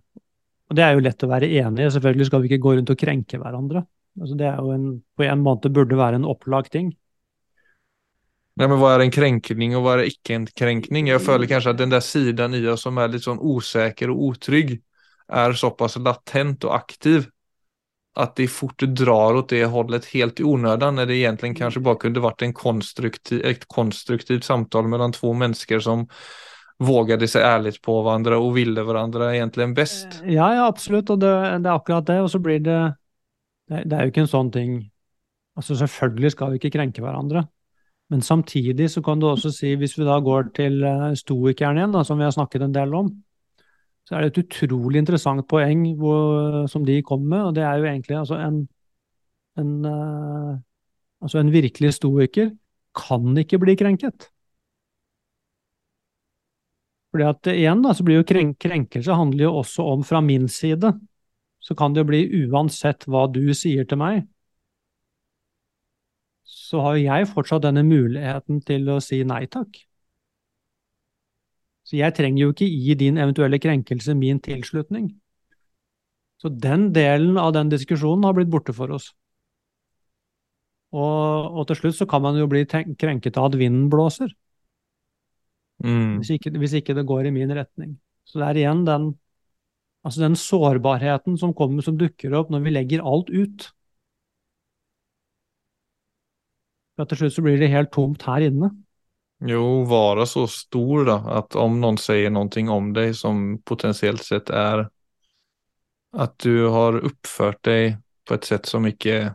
Og 0.70 0.76
det 0.78 0.84
er 0.86 0.96
jo 0.96 1.04
lett 1.04 1.24
å 1.24 1.28
være 1.28 1.50
enig 1.50 1.84
i. 1.84 1.90
Selvfølgelig 1.92 2.28
skal 2.28 2.42
vi 2.42 2.50
ikke 2.50 2.62
gå 2.64 2.74
rundt 2.78 2.92
og 2.94 2.98
krenke 2.98 3.40
hverandre. 3.42 3.84
Altså 4.20 4.36
det 4.38 4.48
er 4.48 4.60
jo 4.60 4.72
en, 4.72 4.86
på 5.16 5.26
en 5.26 5.42
måte 5.44 5.72
burde 5.72 5.98
være 5.98 6.20
en 6.20 6.28
opplagt 6.28 6.72
ting. 6.72 6.92
Ja, 8.60 8.68
men 8.68 8.76
hva 8.80 8.94
er 8.94 9.04
en 9.04 9.12
krenkning 9.12 9.76
og 9.76 9.86
hva 9.86 9.96
er 9.96 10.10
ikke 10.10 10.36
en 10.36 10.46
krenkning? 10.46 11.08
Jeg 11.08 11.22
føler 11.24 11.48
kanskje 11.48 11.72
at 11.72 11.78
den 11.80 11.92
der 11.92 12.04
siden 12.04 12.56
i 12.56 12.64
oss 12.68 12.84
som 12.84 12.98
er 13.00 13.12
litt 13.12 13.24
sånn 13.24 13.40
usikker 13.40 14.12
og 14.12 14.34
utrygg, 14.34 14.74
er 15.32 15.56
såpass 15.56 15.96
latent 15.96 16.66
og 16.68 16.74
aktiv 16.76 17.30
at 18.20 18.34
det 18.36 18.50
fort 18.52 18.84
drar 18.92 19.38
åt 19.40 19.48
det 19.48 19.64
holdet 19.72 20.04
helt 20.12 20.40
i 20.40 20.44
onödan 20.44 20.94
när 20.94 21.06
det 21.06 21.14
egentlig 21.14 21.56
kanskje 21.56 21.80
bare 21.80 21.96
kunne 21.96 22.20
vært 22.20 22.42
en 22.42 22.52
konstruktiv, 22.52 23.40
et 23.44 23.68
konstruktivt 23.68 24.44
samtale 24.44 24.88
mellom 24.88 25.12
to 25.12 25.32
mennesker 25.32 25.80
som 25.80 26.06
vågade 26.82 27.28
seg 27.30 27.44
ærlig 27.46 27.74
på 27.84 27.94
hverandre 28.02 28.38
og 28.40 28.54
ville 28.56 28.84
hverandre 28.86 29.32
egentlig 29.32 29.68
best. 29.76 30.20
Eh, 30.22 30.34
ja, 30.36 30.48
ja, 30.56 30.66
absolutt, 30.66 31.10
og 31.14 31.22
det, 31.22 31.32
det, 31.62 31.68
er 31.68 31.74
akkurat 31.74 32.06
det. 32.08 32.20
Og 32.24 32.30
så 32.32 32.40
blir 32.42 32.62
det, 32.62 32.80
det 33.70 33.84
Det 33.88 33.96
er 33.96 34.06
jo 34.06 34.12
ikke 34.14 34.26
en 34.26 34.34
sånn 34.36 34.52
ting 34.54 34.80
Altså 35.52 35.76
Selvfølgelig 35.76 36.30
skal 36.32 36.48
vi 36.48 36.56
ikke 36.56 36.70
krenke 36.78 37.02
hverandre, 37.04 37.42
men 38.08 38.22
samtidig 38.24 38.86
så 38.88 39.02
kan 39.04 39.20
du 39.20 39.26
også 39.28 39.50
si, 39.52 39.74
hvis 39.76 39.98
vi 39.98 40.06
da 40.08 40.14
går 40.24 40.46
til 40.56 40.78
eh, 40.80 41.10
stoikeren 41.12 41.76
igjen, 41.76 41.92
da, 41.92 42.00
som 42.08 42.16
vi 42.16 42.24
har 42.24 42.32
snakket 42.32 42.64
en 42.64 42.72
del 42.72 42.94
om, 42.96 43.10
så 44.08 44.16
er 44.16 44.24
det 44.24 44.30
et 44.30 44.40
utrolig 44.46 45.02
interessant 45.02 45.44
poeng 45.44 45.84
hvor, 46.00 46.64
som 46.72 46.86
de 46.88 47.02
kommer 47.04 47.28
med, 47.34 47.42
og 47.50 47.54
det 47.58 47.66
er 47.68 47.82
jo 47.82 47.90
egentlig 47.90 48.16
altså 48.16 48.40
en, 48.40 48.62
en, 49.60 49.74
altså 51.20 51.42
en 51.42 51.52
virkelig 51.52 51.92
stoiker 52.00 52.48
kan 52.96 53.36
ikke 53.44 53.60
bli 53.60 53.76
krenket. 53.76 54.31
Fordi 57.12 57.28
at 57.28 57.48
igjen 57.52 57.82
da, 57.84 57.92
så 57.92 58.04
blir 58.06 58.20
jo 58.20 58.26
krenk 58.28 58.58
Krenkelse 58.62 59.16
handler 59.16 59.46
jo 59.46 59.56
også 59.60 59.84
om 59.92 60.04
fra 60.06 60.22
min 60.24 60.48
side. 60.48 60.94
Så 61.62 61.76
kan 61.78 61.92
det 61.92 62.02
jo 62.02 62.08
bli 62.08 62.22
uansett 62.46 63.04
hva 63.06 63.26
du 63.30 63.44
sier 63.54 63.84
til 63.86 64.00
meg, 64.00 64.24
så 66.72 66.80
har 66.80 66.96
jo 66.96 67.04
jeg 67.04 67.28
fortsatt 67.30 67.64
denne 67.66 67.84
muligheten 67.86 68.60
til 68.66 68.88
å 68.92 68.98
si 69.04 69.20
nei 69.28 69.44
takk. 69.52 69.76
Så 71.84 71.98
jeg 71.98 72.14
trenger 72.16 72.46
jo 72.46 72.52
ikke 72.54 72.68
gi 72.68 72.94
din 72.98 73.18
eventuelle 73.20 73.60
krenkelse 73.60 74.14
min 74.16 74.40
tilslutning. 74.40 75.10
Så 76.40 76.48
den 76.48 76.90
delen 76.96 77.36
av 77.38 77.52
den 77.54 77.70
diskusjonen 77.70 78.24
har 78.26 78.34
blitt 78.38 78.50
borte 78.50 78.74
for 78.74 78.90
oss. 78.96 79.10
Og, 80.92 81.52
og 81.56 81.66
til 81.68 81.78
slutt 81.78 81.98
så 82.00 82.08
kan 82.08 82.24
man 82.24 82.38
jo 82.40 82.48
bli 82.50 82.64
krenket 82.66 83.38
av 83.38 83.50
at 83.50 83.58
vinden 83.60 83.90
blåser. 83.92 84.32
Mm. 85.82 86.20
Hvis 86.20 86.32
ikke, 86.36 86.52
hvis 86.62 86.76
ikke 86.78 86.94
det 86.96 87.06
går 87.08 87.28
i 87.28 87.34
min 87.34 87.52
retning. 87.54 87.96
Så 88.28 88.38
det 88.38 88.48
er 88.48 88.60
igjen 88.62 88.84
den, 88.86 89.08
altså 90.06 90.22
den 90.22 90.38
sårbarheten 90.38 91.38
som 91.40 91.54
kommer, 91.58 91.82
som 91.84 91.98
dukker 91.98 92.34
opp 92.38 92.52
når 92.54 92.64
vi 92.66 92.74
legger 92.76 93.04
alt 93.06 93.32
ut. 93.32 93.66
For 96.96 97.08
til 97.08 97.22
slutt 97.22 97.36
så 97.36 97.44
blir 97.44 97.58
det 97.60 97.72
helt 97.72 97.92
tomt 97.94 98.22
her 98.28 98.46
inne. 98.46 98.70
Jo, 99.42 99.82
være 99.90 100.26
så 100.30 100.44
stor 100.46 101.06
da, 101.08 101.16
at 101.40 101.56
om 101.58 101.80
noen 101.82 101.98
sier 101.98 102.30
noe 102.30 102.62
om 102.70 102.92
deg 102.94 103.16
som 103.18 103.56
potensielt 103.66 104.22
sett 104.22 104.52
er 104.54 104.84
at 106.12 106.34
du 106.44 106.68
har 106.70 107.00
oppført 107.00 107.62
deg 107.66 107.96
på 108.28 108.36
et 108.36 108.46
sett 108.46 108.68
som 108.70 108.86
ikke 108.86 109.32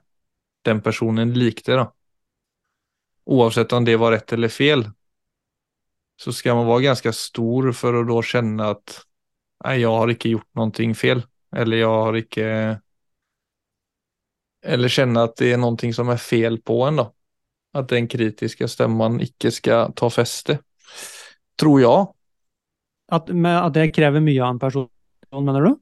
den 0.67 0.81
personen 0.85 1.33
likte 1.35 1.75
da. 1.79 1.87
Oavsett 3.27 3.73
om 3.75 3.83
det 3.83 3.97
var 3.99 4.13
rett 4.15 4.31
eller 4.33 4.51
fel. 4.53 4.85
Så 6.17 6.33
skal 6.33 6.57
man 6.57 6.67
være 6.67 6.87
ganske 6.89 7.13
stor 7.13 7.69
for 7.77 7.99
å 7.99 8.05
da 8.07 8.21
kjenne 8.25 8.71
at 8.73 8.97
nei, 9.65 9.77
jeg 9.83 9.93
har 9.93 10.13
ikke 10.13 10.33
gjort 10.33 10.49
noe 10.57 10.93
fel. 10.97 11.23
Eller 11.55 11.79
jeg 11.79 11.91
har 11.93 12.17
ikke 12.19 12.47
Eller 14.67 14.91
kjenne 14.91 15.23
at 15.29 15.37
det 15.39 15.53
er 15.53 15.61
noe 15.61 15.93
som 15.95 16.09
er 16.11 16.19
fel 16.19 16.59
på 16.59 16.81
en 16.87 17.03
da. 17.03 17.07
At 17.77 17.89
den 17.91 18.07
kritiske 18.09 18.67
stemmen 18.67 19.21
ikke 19.21 19.51
skal 19.53 19.93
ta 19.95 20.09
feste. 20.09 20.57
Tror 21.57 21.81
jeg. 21.81 22.07
At, 23.13 23.29
med, 23.29 23.53
at 23.53 23.75
det 23.77 23.91
krever 23.95 24.23
mye 24.23 24.41
av 24.43 24.55
en 24.55 24.59
person, 24.59 24.89
mener 25.31 25.69
du? 25.69 25.75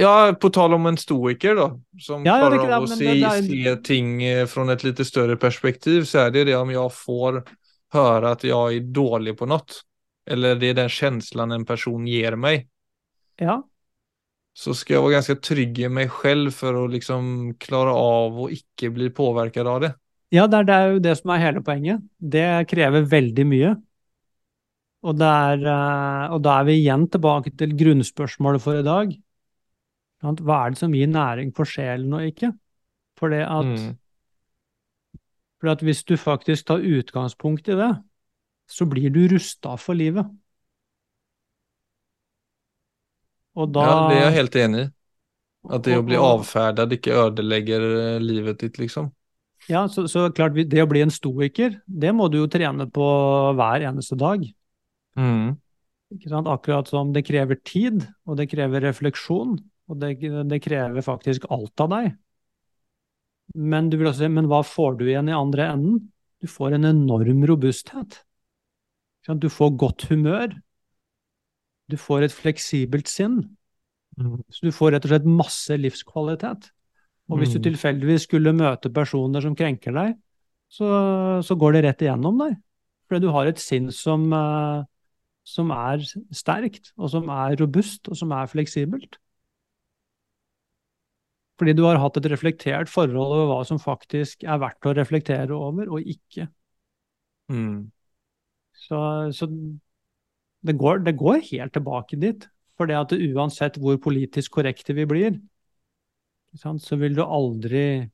Ja, 0.00 0.32
på 0.40 0.50
tal 0.50 0.74
om 0.74 0.86
en 0.86 0.96
stoiker 0.96 1.54
da, 1.54 1.80
som 2.00 2.24
Ja, 2.24 2.46
att 2.46 2.88
men 2.88 2.98
se, 2.98 3.42
se 3.42 3.76
ting 3.76 4.22
fra 4.48 4.64
et 4.72 4.84
litt 4.84 5.02
større 5.06 5.36
perspektiv 5.36 6.06
så 6.08 6.26
er 6.26 6.32
det 6.34 6.46
det 6.48 6.56
om 6.56 6.70
jeg 6.72 6.94
får 6.96 7.42
höra 7.92 8.32
at 8.36 8.44
jeg 8.46 8.78
er 8.78 8.92
dårlig 8.92 9.36
på 9.38 9.48
noe, 9.50 9.82
Eller 10.26 10.54
det 10.54 10.68
er 10.70 10.74
den 10.84 10.90
følelsen 10.92 11.52
en 11.52 11.64
person 11.66 12.06
gir 12.06 12.36
meg, 12.36 12.68
Ja. 13.40 13.62
Så 14.54 14.74
skal 14.76 14.94
jeg 14.98 15.02
være 15.02 15.14
ganske 15.16 15.34
trygg 15.40 15.78
i 15.80 15.88
meg 15.88 16.10
selv 16.12 16.52
for 16.52 16.76
å 16.76 16.88
liksom 16.92 17.54
klare 17.58 17.94
av 17.96 18.36
å 18.36 18.50
ikke 18.52 18.90
bli 18.92 19.08
påvirket 19.08 19.66
av 19.66 19.80
det. 19.80 19.94
Ja, 20.32 20.44
det 20.46 20.58
er, 20.58 20.64
det 20.68 20.74
er 20.74 20.92
jo 20.92 20.98
det 21.00 21.14
som 21.16 21.32
er 21.32 21.40
hele 21.40 21.62
poenget. 21.64 22.02
Det 22.20 22.44
krever 22.68 23.06
veldig 23.08 23.46
mye. 23.48 23.70
Og, 25.02 25.16
det 25.18 25.26
er, 25.26 25.64
eh, 25.72 26.34
og 26.36 26.42
da 26.44 26.58
er 26.60 26.68
vi 26.68 26.76
igjen 26.82 27.08
tilbake 27.10 27.54
til 27.58 27.72
grunnspørsmålet 27.80 28.62
for 28.62 28.78
i 28.78 28.84
dag. 28.86 29.16
Hva 30.22 30.58
er 30.66 30.74
det 30.74 30.78
som 30.78 30.92
gir 30.94 31.08
næring 31.10 31.50
for 31.56 31.66
sjelen 31.66 32.12
og 32.14 32.28
ikke? 32.28 32.52
For 33.18 33.32
det 33.32 33.42
at, 33.42 33.72
Mm. 33.72 33.96
For 35.62 35.86
hvis 35.86 36.02
du 36.02 36.16
faktisk 36.18 36.66
tar 36.66 36.82
utgangspunkt 36.82 37.68
i 37.70 37.78
det, 37.78 37.92
så 38.66 38.86
blir 38.90 39.12
du 39.14 39.28
rusta 39.30 39.76
for 39.78 39.94
livet. 39.94 40.26
Og 43.54 43.70
da 43.70 43.84
Ja, 43.86 43.96
det 44.08 44.16
er 44.18 44.24
jeg 44.26 44.36
helt 44.40 44.58
enig 44.58 44.82
i. 44.82 44.90
At 45.70 45.84
det 45.86 45.94
å 45.94 46.02
bli 46.02 46.18
avferdet 46.18 46.96
ikke 46.96 47.14
ödelägger 47.28 47.84
eh, 48.16 48.22
livet 48.22 48.64
ditt 48.64 48.80
liksom. 48.82 49.12
Ja, 49.70 49.84
så, 49.86 50.08
så 50.10 50.24
klart, 50.34 50.56
det 50.58 50.82
å 50.82 50.88
bli 50.90 51.04
en 51.04 51.12
stoiker, 51.14 51.76
det 51.86 52.10
må 52.16 52.26
du 52.32 52.40
jo 52.40 52.48
trene 52.50 52.88
på 52.90 53.06
hver 53.54 53.84
eneste 53.92 54.18
dag. 54.18 54.42
Mm. 55.14 55.52
Akkurat 56.50 56.90
som 56.90 57.12
det 57.14 57.22
krever 57.28 57.60
tid, 57.62 58.02
og 58.26 58.40
det 58.40 58.48
krever 58.50 58.82
refleksjon, 58.82 59.54
og 59.86 60.02
det, 60.02 60.16
det 60.50 60.58
krever 60.64 61.06
faktisk 61.06 61.46
alt 61.54 61.84
av 61.84 61.94
deg. 61.94 62.10
Men, 63.54 63.90
du 63.90 63.98
vil 64.00 64.08
også 64.08 64.24
si, 64.24 64.32
men 64.32 64.48
hva 64.50 64.62
får 64.64 64.98
du 65.00 65.06
igjen 65.08 65.28
i 65.28 65.36
andre 65.36 65.68
enden? 65.74 65.98
Du 66.42 66.48
får 66.50 66.76
en 66.76 66.88
enorm 66.88 67.44
robusthet. 67.46 68.22
Du 69.38 69.48
får 69.52 69.76
godt 69.78 70.06
humør. 70.10 70.54
Du 71.90 71.98
får 72.00 72.26
et 72.26 72.34
fleksibelt 72.34 73.10
sinn. 73.10 73.56
Mm. 74.18 74.40
Så 74.50 74.66
du 74.66 74.72
får 74.74 74.94
rett 74.96 75.06
og 75.06 75.12
slett 75.12 75.28
masse 75.28 75.76
livskvalitet. 75.78 76.70
Og 77.30 77.38
hvis 77.38 77.52
du 77.54 77.60
Mm. 77.60 77.66
tilfeldigvis 77.70 78.26
skulle 78.26 78.52
møte 78.52 78.90
personer 78.92 79.40
som 79.40 79.54
krenker 79.56 79.92
deg, 79.94 80.16
så, 80.68 81.42
så 81.44 81.54
går 81.56 81.72
det 81.72 81.84
rett 81.84 82.02
igjennom 82.02 82.38
deg. 82.40 82.56
Fordi 83.08 83.20
du 83.20 83.30
har 83.30 83.46
et 83.46 83.58
sinn 83.60 83.90
som, 83.92 84.32
eh, 84.32 84.84
som 85.44 85.70
er 85.70 86.02
sterkt, 86.32 86.92
og 86.98 87.10
som 87.10 87.28
er 87.28 87.56
robust, 87.60 88.08
og 88.08 88.16
som 88.16 88.32
er 88.32 88.46
fleksibelt. 88.46 89.18
Fordi 91.62 91.76
du 91.78 91.84
har 91.86 92.00
hatt 92.02 92.16
et 92.18 92.26
reflektert 92.26 92.90
forhold 92.90 93.36
over 93.36 93.44
hva 93.46 93.60
som 93.62 93.78
faktisk 93.78 94.40
er 94.42 94.58
verdt 94.58 94.88
å 94.90 94.96
reflektere 94.98 95.54
over, 95.54 95.92
og 95.94 96.08
ikke. 96.10 96.48
Mm. 97.54 97.92
Så, 98.82 98.98
så 99.30 99.46
det, 99.46 100.74
går, 100.80 101.04
det 101.06 101.14
går 101.20 101.38
helt 101.52 101.76
tilbake 101.78 102.18
dit. 102.18 102.48
For 102.74 102.90
det 102.90 102.98
at 102.98 103.14
uansett 103.14 103.78
hvor 103.78 104.00
politisk 104.02 104.58
korrekte 104.58 104.98
vi 104.98 105.06
blir, 105.06 105.38
så 106.58 106.98
vil 106.98 107.14
du 107.14 107.22
aldri 107.22 108.10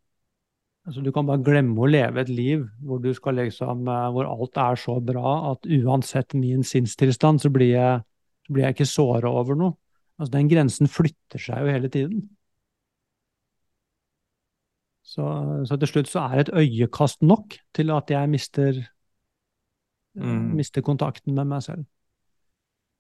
altså 0.85 1.01
Du 1.05 1.11
kan 1.13 1.27
bare 1.29 1.43
glemme 1.45 1.81
å 1.81 1.89
leve 1.89 2.21
et 2.21 2.31
liv 2.33 2.63
hvor, 2.85 3.01
du 3.01 3.11
skal 3.17 3.41
liksom, 3.41 3.89
eh, 3.89 4.07
hvor 4.13 4.29
alt 4.29 4.61
er 4.61 4.79
så 4.81 4.95
bra 5.05 5.33
at 5.51 5.67
uansett 5.69 6.37
min 6.37 6.63
sinnstilstand, 6.65 7.43
så 7.43 7.51
blir 7.53 7.75
jeg, 7.75 7.99
så 8.45 8.55
blir 8.55 8.65
jeg 8.65 8.77
ikke 8.77 8.93
såra 8.93 9.33
over 9.41 9.57
noe. 9.57 9.77
Altså 10.17 10.37
Den 10.37 10.49
grensen 10.49 10.89
flytter 10.89 11.41
seg 11.41 11.65
jo 11.65 11.75
hele 11.75 11.91
tiden. 11.93 12.29
Så, 15.09 15.25
så 15.65 15.79
til 15.81 15.89
slutt 15.89 16.11
så 16.11 16.27
er 16.29 16.43
et 16.43 16.51
øyekast 16.53 17.23
nok 17.25 17.57
til 17.77 17.93
at 17.95 18.11
jeg 18.13 18.29
mister, 18.29 18.85
Mm. 20.19 20.57
mister 20.59 20.83
kontakten 20.83 21.35
med 21.37 21.47
meg 21.47 21.63
selv. 21.63 21.85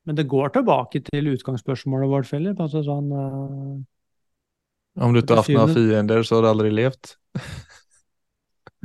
Men 0.06 0.16
det 0.16 0.28
går 0.28 0.52
tilbake 0.54 1.00
til 1.04 1.32
utgangsspørsmålet 1.32 2.08
vårt, 2.08 2.28
Philip. 2.30 2.60
Altså 2.60 2.80
sånn 2.86 3.08
uh, 3.10 3.74
Om 5.02 5.12
du 5.12 5.20
ikke 5.20 5.34
har 5.34 5.42
hatt 5.42 5.50
noen 5.56 5.74
fiender 5.74 6.22
så 6.22 6.38
har 6.38 6.46
du 6.46 6.50
aldri 6.52 6.70
levd. 6.72 7.16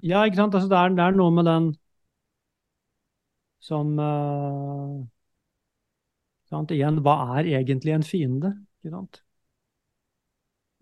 Ja, 0.03 0.25
ikke 0.27 0.35
sant. 0.35 0.55
Altså, 0.57 0.67
det, 0.67 0.75
er, 0.75 0.95
det 0.97 1.03
er 1.05 1.13
noe 1.15 1.31
med 1.31 1.45
den 1.47 1.67
som 3.63 3.93
uh, 3.95 4.97
sant? 6.51 6.73
Igjen, 6.75 6.99
hva 7.05 7.37
er 7.37 7.47
egentlig 7.61 7.93
en 7.95 8.03
fiende? 8.03 8.51
Ikke 8.81 8.97
sant? 8.97 9.21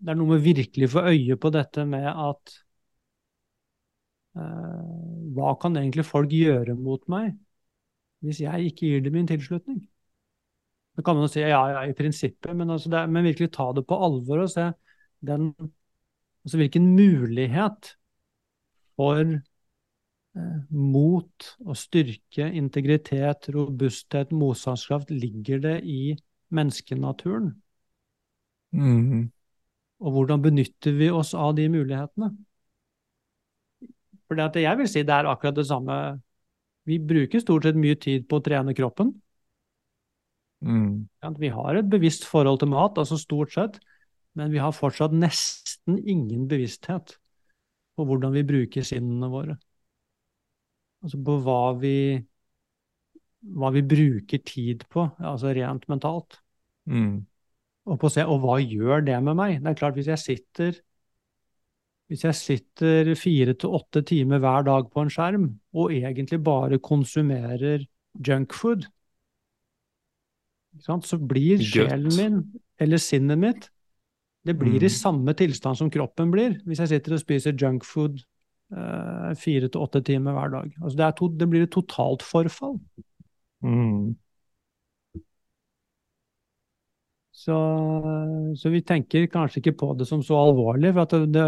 Det 0.02 0.10
er 0.10 0.18
noe 0.18 0.34
med 0.34 0.42
virkelig 0.42 0.90
få 0.90 1.04
øye 1.12 1.38
på 1.38 1.50
dette 1.54 1.84
med 1.86 2.08
at 2.10 2.54
uh, 4.38 5.30
Hva 5.36 5.54
kan 5.62 5.78
egentlig 5.78 6.06
folk 6.08 6.34
gjøre 6.34 6.76
mot 6.78 7.06
meg 7.12 7.34
hvis 8.22 8.38
jeg 8.44 8.70
ikke 8.70 8.86
gir 8.86 9.00
dem 9.02 9.16
min 9.16 9.26
tilslutning? 9.26 9.80
Det 10.94 11.02
kan 11.02 11.16
man 11.16 11.26
jo 11.26 11.32
si 11.32 11.40
ja, 11.40 11.62
ja, 11.72 11.80
i 11.88 11.94
prinsippet, 11.96 12.52
men, 12.54 12.70
altså 12.70 12.90
det, 12.92 13.00
men 13.10 13.24
virkelig 13.26 13.48
ta 13.56 13.70
det 13.74 13.82
på 13.88 13.96
alvor 14.06 14.44
og 14.44 14.50
se 14.52 14.68
den, 15.26 15.48
altså 16.44 16.60
hvilken 16.60 16.86
mulighet 16.94 17.94
for 18.94 19.22
eh, 19.24 20.58
mot 20.70 21.48
og 21.64 21.78
styrke, 21.80 22.46
integritet, 22.46 23.48
robusthet, 23.56 24.30
motstandskraft 24.36 25.10
ligger 25.10 25.64
det 25.64 25.78
i 25.88 26.02
menneskenaturen? 26.52 27.54
Mm. 28.72 29.32
Og 30.02 30.16
hvordan 30.16 30.42
benytter 30.42 30.94
vi 30.98 31.08
oss 31.14 31.32
av 31.38 31.54
de 31.56 31.68
mulighetene? 31.70 32.32
For 34.26 34.58
jeg 34.58 34.78
vil 34.80 34.88
si 34.90 35.04
det 35.06 35.14
er 35.14 35.28
akkurat 35.30 35.58
det 35.58 35.68
samme. 35.68 35.96
Vi 36.88 36.98
bruker 36.98 37.42
stort 37.42 37.68
sett 37.68 37.78
mye 37.78 37.98
tid 38.00 38.26
på 38.28 38.40
å 38.40 38.44
trene 38.44 38.74
kroppen. 38.74 39.12
Mm. 40.62 41.08
Vi 41.38 41.50
har 41.52 41.78
et 41.78 41.90
bevisst 41.90 42.24
forhold 42.26 42.62
til 42.62 42.70
mat, 42.72 42.98
altså 42.98 43.18
stort 43.18 43.52
sett, 43.54 43.78
men 44.38 44.50
vi 44.54 44.60
har 44.62 44.74
fortsatt 44.74 45.14
nesten 45.14 45.98
ingen 45.98 46.46
bevissthet 46.50 47.16
på 47.98 48.06
hvordan 48.08 48.34
vi 48.34 48.44
bruker 48.46 48.86
sinnene 48.86 49.28
våre. 49.30 49.58
Altså 51.02 51.18
på 51.26 51.36
hva 51.42 51.74
vi, 51.82 51.96
hva 53.58 53.72
vi 53.74 53.82
bruker 53.82 54.42
tid 54.46 54.86
på, 54.90 55.08
altså 55.18 55.52
rent 55.54 55.86
mentalt. 55.90 56.38
Mm. 56.86 57.26
Og, 57.86 57.98
på 57.98 58.10
se, 58.14 58.22
og 58.22 58.42
hva 58.44 58.60
gjør 58.62 59.02
det 59.06 59.18
med 59.26 59.38
meg? 59.38 59.58
Det 59.62 59.72
er 59.72 59.78
klart, 59.80 59.96
hvis 59.98 60.10
jeg 60.12 60.22
sitter 60.22 60.80
hvis 62.12 62.26
jeg 62.26 62.36
sitter 62.36 63.14
fire 63.16 63.54
til 63.56 63.72
åtte 63.72 64.02
timer 64.04 64.40
hver 64.42 64.66
dag 64.66 64.88
på 64.92 65.00
en 65.00 65.10
skjerm, 65.12 65.46
og 65.72 65.94
egentlig 65.96 66.42
bare 66.44 66.76
konsumerer 66.82 67.86
junkfood, 68.20 68.84
så 70.84 71.16
blir 71.16 71.62
sjelen 71.64 72.12
min, 72.18 72.36
eller 72.80 73.00
sinnet 73.00 73.40
mitt, 73.40 73.70
det 74.44 74.58
blir 74.58 74.82
i 74.82 74.90
Mm. 74.90 74.92
samme 74.92 75.34
tilstand 75.34 75.78
som 75.78 75.90
kroppen 75.90 76.30
blir, 76.30 76.60
hvis 76.66 76.80
jeg 76.80 76.88
sitter 76.88 77.14
og 77.14 77.20
spiser 77.20 77.56
junkfood 77.56 78.20
eh, 78.76 79.34
fire 79.38 79.68
til 79.68 79.80
åtte 79.80 80.02
timer 80.04 80.32
hver 80.32 80.50
dag. 80.50 80.72
Altså 80.82 80.96
det, 80.98 81.06
er 81.06 81.16
to, 81.16 81.28
det 81.28 81.48
blir 81.48 81.62
et 81.62 81.72
totalt 81.72 82.22
forfall. 82.22 82.80
Mm. 83.62 84.16
Så, 87.42 87.54
så 88.60 88.70
vi 88.70 88.82
tenker 88.86 89.26
kanskje 89.30 89.62
ikke 89.62 89.74
på 89.80 89.88
det 89.98 90.06
som 90.06 90.20
så 90.22 90.36
alvorlig, 90.38 90.92
for 90.94 91.10
det, 91.10 91.32
det, 91.34 91.46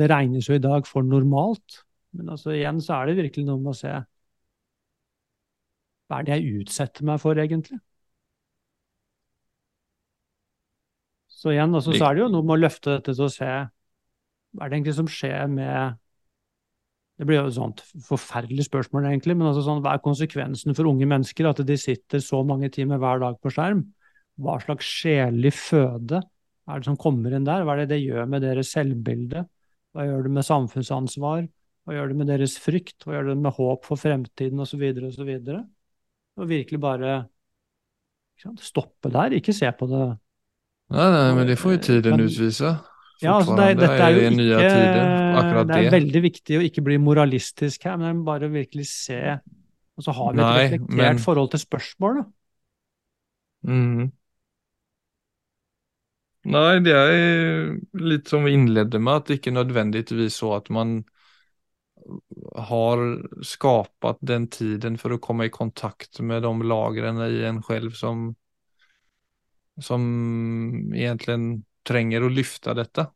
det 0.00 0.08
regnes 0.12 0.50
jo 0.50 0.58
i 0.58 0.62
dag 0.62 0.84
for 0.88 1.06
normalt. 1.06 1.80
Men 2.14 2.34
altså 2.34 2.52
igjen 2.52 2.82
så 2.84 2.98
er 2.98 3.08
det 3.10 3.22
virkelig 3.22 3.46
noe 3.48 3.62
med 3.62 3.72
å 3.72 3.78
se 3.78 3.94
hva 6.08 6.18
er 6.20 6.26
det 6.26 6.36
jeg 6.36 6.60
utsetter 6.60 7.06
meg 7.08 7.20
for, 7.22 7.38
egentlig? 7.40 7.78
Så 11.32 11.52
igjen, 11.52 11.74
altså, 11.76 11.92
så 11.96 12.08
er 12.08 12.16
det 12.16 12.24
jo 12.24 12.30
noe 12.32 12.46
med 12.46 12.56
å 12.56 12.62
løfte 12.62 12.94
dette 12.96 13.12
til 13.16 13.26
å 13.26 13.32
se 13.32 13.48
hva 14.54 14.64
er 14.64 14.70
det 14.70 14.78
egentlig 14.78 14.96
som 14.96 15.10
skjer 15.10 15.48
med 15.50 15.98
Det 17.18 17.26
blir 17.28 17.38
jo 17.40 17.48
et 17.50 17.56
sånt 17.56 17.80
forferdelig 18.08 18.64
spørsmål, 18.66 19.06
egentlig, 19.10 19.36
men 19.38 19.46
altså 19.46 19.62
sånn, 19.62 19.82
hva 19.84 19.92
er 19.94 20.02
konsekvensen 20.02 20.74
for 20.74 20.90
unge 20.90 21.06
mennesker? 21.06 21.46
At 21.46 21.60
de 21.66 21.76
sitter 21.78 22.22
så 22.22 22.40
mange 22.46 22.72
timer 22.74 22.98
hver 22.98 23.22
dag 23.22 23.36
på 23.38 23.52
skjerm? 23.54 23.84
Hva 24.40 24.56
slags 24.62 24.88
sjelelig 24.88 25.52
føde 25.56 26.22
er 26.64 26.80
det 26.80 26.88
som 26.88 26.96
kommer 26.98 27.34
inn 27.36 27.46
der? 27.46 27.62
Hva 27.66 27.76
er 27.76 27.84
det 27.84 27.92
det 27.92 28.00
gjør 28.02 28.26
med 28.30 28.42
deres 28.42 28.72
selvbilde? 28.74 29.44
Hva 29.94 30.08
gjør 30.08 30.26
det 30.26 30.32
med 30.34 30.46
samfunnsansvar? 30.46 31.44
Hva 31.84 31.94
gjør 31.94 32.10
det 32.10 32.18
med 32.18 32.30
deres 32.32 32.56
frykt? 32.62 33.04
Hva 33.04 33.18
gjør 33.18 33.30
det 33.30 33.38
med 33.44 33.54
håp 33.58 33.86
for 33.86 34.00
fremtiden, 34.00 34.62
osv., 34.64 34.82
osv.? 35.10 35.32
Og 36.34 36.50
virkelig 36.50 36.80
bare 36.82 37.18
stoppe 38.64 39.12
der, 39.12 39.36
ikke 39.38 39.54
se 39.54 39.70
på 39.78 39.86
det 39.90 40.04
Nei, 40.92 41.06
nei, 41.08 41.28
men 41.32 41.46
det 41.48 41.54
får 41.56 41.78
jo 41.78 41.80
tiden 41.86 42.12
men, 42.18 42.26
utvise. 42.28 42.74
Ja, 43.22 43.38
altså 43.38 43.54
det, 43.56 43.78
dette 43.78 43.94
er 44.04 44.10
jo 44.12 44.24
ikke 44.26 44.58
tider, 44.60 45.60
Det 45.70 45.78
er 45.78 45.94
veldig 45.94 46.22
viktig 46.26 46.58
å 46.58 46.64
ikke 46.66 46.84
bli 46.84 46.98
moralistisk 47.00 47.86
her, 47.88 47.96
men 48.02 48.20
bare 48.26 48.50
virkelig 48.52 48.84
se 48.90 49.20
Og 49.96 50.04
så 50.04 50.12
har 50.12 50.34
vi 50.34 50.42
et 50.42 50.44
nei, 50.44 50.58
reflektert 50.66 50.98
men... 50.98 51.22
forhold 51.22 51.52
til 51.54 51.62
spørsmålet. 51.62 52.28
Mm. 53.64 54.10
Nei, 56.44 56.78
det 56.84 56.92
er 56.92 57.74
litt 58.04 58.28
som 58.28 58.44
vi 58.44 58.52
innledde 58.56 59.00
med, 59.00 59.22
at 59.22 59.28
det 59.28 59.38
ikke 59.40 59.54
nødvendigvis 59.54 60.40
så 60.42 60.56
at 60.58 60.68
man 60.74 60.98
har 62.68 63.00
skapat 63.46 64.18
den 64.20 64.50
tiden 64.52 64.98
for 65.00 65.14
å 65.14 65.20
komme 65.24 65.48
i 65.48 65.52
kontakt 65.52 66.20
med 66.20 66.44
de 66.44 66.52
lagrene 66.68 67.30
i 67.32 67.44
en 67.48 67.62
selv 67.64 67.96
som 67.96 68.32
som 69.82 70.02
egentlig 70.94 71.64
trenger 71.82 72.24
å 72.24 72.30
lyfte 72.30 72.74
dette. 72.78 73.08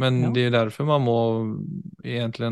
Men 0.00 0.22
ja. 0.22 0.30
det 0.34 0.46
er 0.48 0.54
derfor 0.56 0.88
man 0.88 1.04
må 1.04 1.18
egentlig 2.02 2.48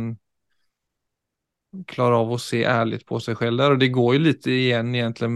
klare 1.87 2.19
av 2.19 2.33
å 2.35 2.39
se 2.41 2.63
ærlig 2.67 3.05
på 3.07 3.21
seg 3.23 3.39
selv 3.39 3.61
der. 3.61 3.75
Og 3.75 3.83
det 3.83 3.91
går 3.95 4.15
jo 4.17 4.23
litt 4.25 4.47
igjen 4.51 4.95
egentlig 4.95 5.31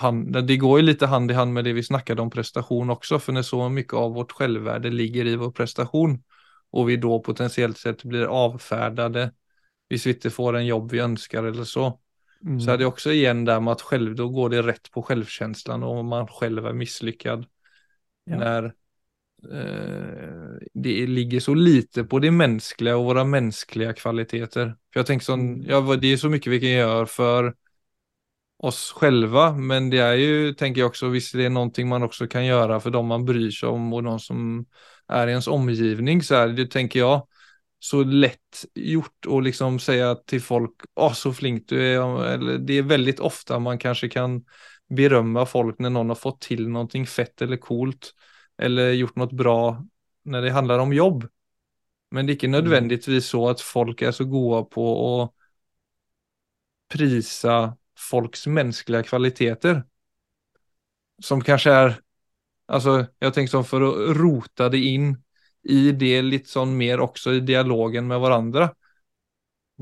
hand, 0.00 0.36
det 0.36 0.58
går 0.60 0.80
jo 0.80 0.86
litt 0.86 1.04
hand 1.08 1.32
i 1.32 1.38
hand 1.38 1.56
med 1.56 1.64
det 1.68 1.74
vi 1.78 1.84
snakket 1.86 2.20
om 2.20 2.32
prestasjon 2.32 2.92
også, 2.96 3.20
for 3.22 3.36
når 3.36 3.46
så 3.48 3.68
mye 3.72 3.96
av 4.02 4.14
vårt 4.18 4.34
selvvärde 4.36 4.92
ligger 4.92 5.30
i 5.30 5.38
vår 5.40 5.54
prestasjon, 5.56 6.18
og 6.70 6.86
vi 6.86 6.98
da 7.02 7.18
potensielt 7.24 7.80
sett 7.80 8.04
blir 8.06 8.30
avfärdade 8.30 9.30
hvis 9.90 10.04
vi 10.06 10.14
ikke 10.14 10.30
får 10.30 10.60
en 10.60 10.68
jobb 10.68 10.92
vi 10.92 11.00
ønsker 11.02 11.48
eller 11.48 11.66
så, 11.66 11.88
mm. 12.46 12.60
så 12.62 12.70
er 12.70 12.78
det 12.78 12.86
også 12.86 13.10
igjen 13.10 13.42
der 13.48 13.58
med 13.60 13.72
at 13.72 13.82
själv, 13.82 14.14
då 14.14 14.28
går 14.30 14.52
det 14.52 14.62
rett 14.62 14.90
på 14.94 15.02
självkänslan 15.02 15.82
og 15.82 16.04
man 16.04 16.28
selv 16.38 16.66
er 16.66 16.72
misslyckad. 16.72 17.46
Ja. 18.24 18.36
När 18.36 18.64
Eh, 18.64 18.70
det 19.40 21.06
ligger 21.08 21.40
så 21.40 21.54
lite 21.54 22.04
på 22.04 22.18
det 22.20 22.30
menneskelige 22.34 22.98
og 22.98 23.06
våre 23.08 23.24
menneskelige 23.24 23.96
kvaliteter. 24.00 24.74
For 24.90 25.00
jeg 25.00 25.08
tenker 25.08 25.28
sånn, 25.30 25.46
mm. 25.60 25.66
ja, 25.70 25.80
Det 25.96 26.12
er 26.12 26.20
så 26.20 26.30
mye 26.32 26.52
vi 26.52 26.60
kan 26.60 26.74
gjøre 26.76 27.10
for 27.10 27.50
oss 28.68 28.80
selv, 28.92 29.36
men 29.56 29.88
det 29.88 30.00
er 30.04 30.16
jo, 30.20 30.52
tenker 30.52 30.82
jeg 30.82 30.90
også, 30.90 31.08
hvis 31.14 31.30
det 31.32 31.46
er 31.48 31.54
noe 31.54 31.84
man 31.88 32.04
også 32.04 32.28
kan 32.28 32.44
gjøre 32.44 32.80
for 32.84 32.92
de 32.92 33.02
man 33.02 33.24
bryr 33.24 33.48
seg 33.54 33.72
om, 33.72 33.88
og 33.96 34.04
noen 34.04 34.20
som 34.20 34.42
er 35.10 35.30
i 35.30 35.36
ens 35.38 35.48
omgivning, 35.48 36.20
så 36.22 36.42
er 36.42 36.52
det, 36.58 36.68
tenker 36.72 37.00
jeg, 37.00 37.22
så 37.80 38.02
lett 38.04 38.66
gjort 38.76 39.26
å 39.26 39.38
liksom 39.40 39.78
si 39.80 39.96
til 40.28 40.42
folk 40.44 40.84
'Å, 40.92 41.14
så 41.16 41.32
flink 41.32 41.66
du 41.72 41.78
er'. 41.80 42.34
Eller, 42.34 42.58
det 42.58 42.78
er 42.78 42.90
veldig 42.90 43.16
ofte 43.24 43.58
man 43.58 43.80
kanskje 43.80 44.10
kan 44.12 44.42
berømme 44.90 45.46
folk 45.46 45.78
når 45.80 45.94
noen 45.94 46.12
har 46.12 46.20
fått 46.20 46.42
til 46.50 46.68
noe 46.68 47.06
fett 47.06 47.42
eller 47.42 47.56
coolt 47.56 48.12
eller 48.60 48.96
gjort 48.98 49.18
noe 49.20 49.36
bra 49.36 49.58
når 50.30 50.44
det 50.44 50.54
handler 50.54 50.82
om 50.82 50.92
jobb. 50.94 51.24
Men 52.10 52.26
det 52.26 52.34
er 52.34 52.40
ikke 52.40 52.50
nødvendigvis 52.52 53.30
så 53.32 53.44
at 53.52 53.62
folk 53.62 54.02
er 54.02 54.14
så 54.14 54.26
gode 54.28 54.64
på 54.72 54.84
å 54.84 55.12
prise 56.90 57.56
folks 58.00 58.46
menneskelige 58.50 59.08
kvaliteter. 59.10 59.82
Som 61.22 61.44
kanskje 61.44 61.74
er 61.74 61.98
Altså, 62.70 63.00
jeg 63.18 63.34
tenker 63.34 63.50
sånn 63.50 63.66
for 63.66 63.82
å 63.82 64.12
rote 64.14 64.68
det 64.70 64.78
inn 64.78 65.08
i 65.74 65.90
det 65.90 66.20
litt 66.22 66.46
sånn 66.46 66.76
mer 66.78 67.00
også 67.02 67.32
i 67.34 67.40
dialogen 67.42 68.06
med 68.06 68.20
hverandre. 68.22 68.68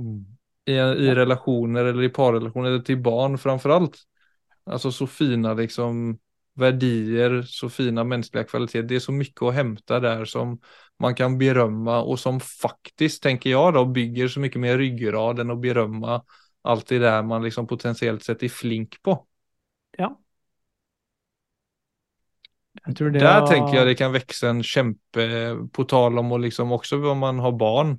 Mm. 0.01 0.23
I, 0.69 0.77
I, 0.79 1.11
relasjoner 1.17 1.91
eller 1.91 2.07
i 2.07 2.11
parrelasjoner, 2.13 2.71
eller 2.71 2.87
til 2.87 2.97
barn 3.05 3.37
framfor 3.41 3.75
alt. 3.77 4.01
Altså 4.69 4.89
så 4.93 5.05
fine 5.05 5.53
liksom 5.59 6.15
verdier, 6.59 7.43
så 7.43 7.69
fina 7.71 8.05
mänskliga 8.05 8.45
kvaliteter. 8.45 8.89
Det 8.89 8.95
är 8.95 9.01
så 9.01 9.13
mycket 9.13 9.43
att 9.43 9.55
hämta 9.55 10.01
där 10.01 10.25
som 10.25 10.61
man 10.99 11.15
kan 11.15 11.39
berömma 11.39 12.03
och 12.03 12.21
som 12.21 12.41
faktiskt, 12.41 13.23
tänker 13.23 13.51
jag 13.51 13.75
då, 13.75 13.85
bygger 13.85 14.29
så 14.29 14.41
mycket 14.41 14.61
mer 14.61 14.79
ryggrad 14.79 15.39
än 15.39 15.51
att 15.51 15.61
berömma 15.61 16.23
allt 16.63 16.87
det 16.87 16.99
där 16.99 17.23
man 17.23 17.43
liksom 17.43 17.67
potentiellt 17.67 18.23
sett 18.23 18.43
er 18.43 18.49
flink 18.49 19.03
på. 19.03 19.27
Ja. 19.97 20.19
där 22.85 23.41
var... 23.41 23.47
tenker 23.47 23.75
jeg 23.75 23.87
det 23.87 23.95
kan 23.95 24.13
vokse 24.13 24.49
en 24.49 24.63
kjempe, 24.63 25.57
på 25.73 25.85
tal 25.85 26.19
om 26.19 26.33
å 26.33 26.39
liksom 26.39 26.73
også 26.73 27.01
om 27.11 27.19
man 27.19 27.39
har 27.39 27.53
barn. 27.53 27.99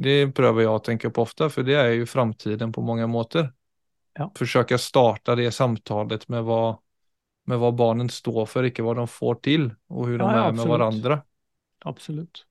Det 0.00 0.32
prøver 0.34 0.64
jeg 0.64 0.72
å 0.72 0.82
tenke 0.84 1.10
på 1.10 1.22
ofte, 1.22 1.50
for 1.52 1.66
det 1.66 1.76
er 1.76 1.90
jo 1.98 2.06
framtiden 2.08 2.72
på 2.72 2.82
mange 2.82 3.06
måter. 3.06 3.50
Ja. 4.16 4.30
Forsøke 4.36 4.78
starte 4.80 5.36
det 5.38 5.50
samtalet 5.54 6.26
med 6.28 6.44
hva 6.48 6.78
med 7.50 7.60
hva 7.62 7.72
barnen 7.76 8.10
står 8.12 8.44
for, 8.48 8.66
ikke 8.66 8.84
hva 8.86 8.94
de 9.00 9.08
får 9.10 9.42
til, 9.46 9.66
og 9.90 10.06
hvordan 10.06 10.22
de 10.22 10.38
ja, 10.38 10.46
er 10.46 10.56
med 10.56 10.70
hverandre. 10.70 11.18
Absolutt. 11.90 12.44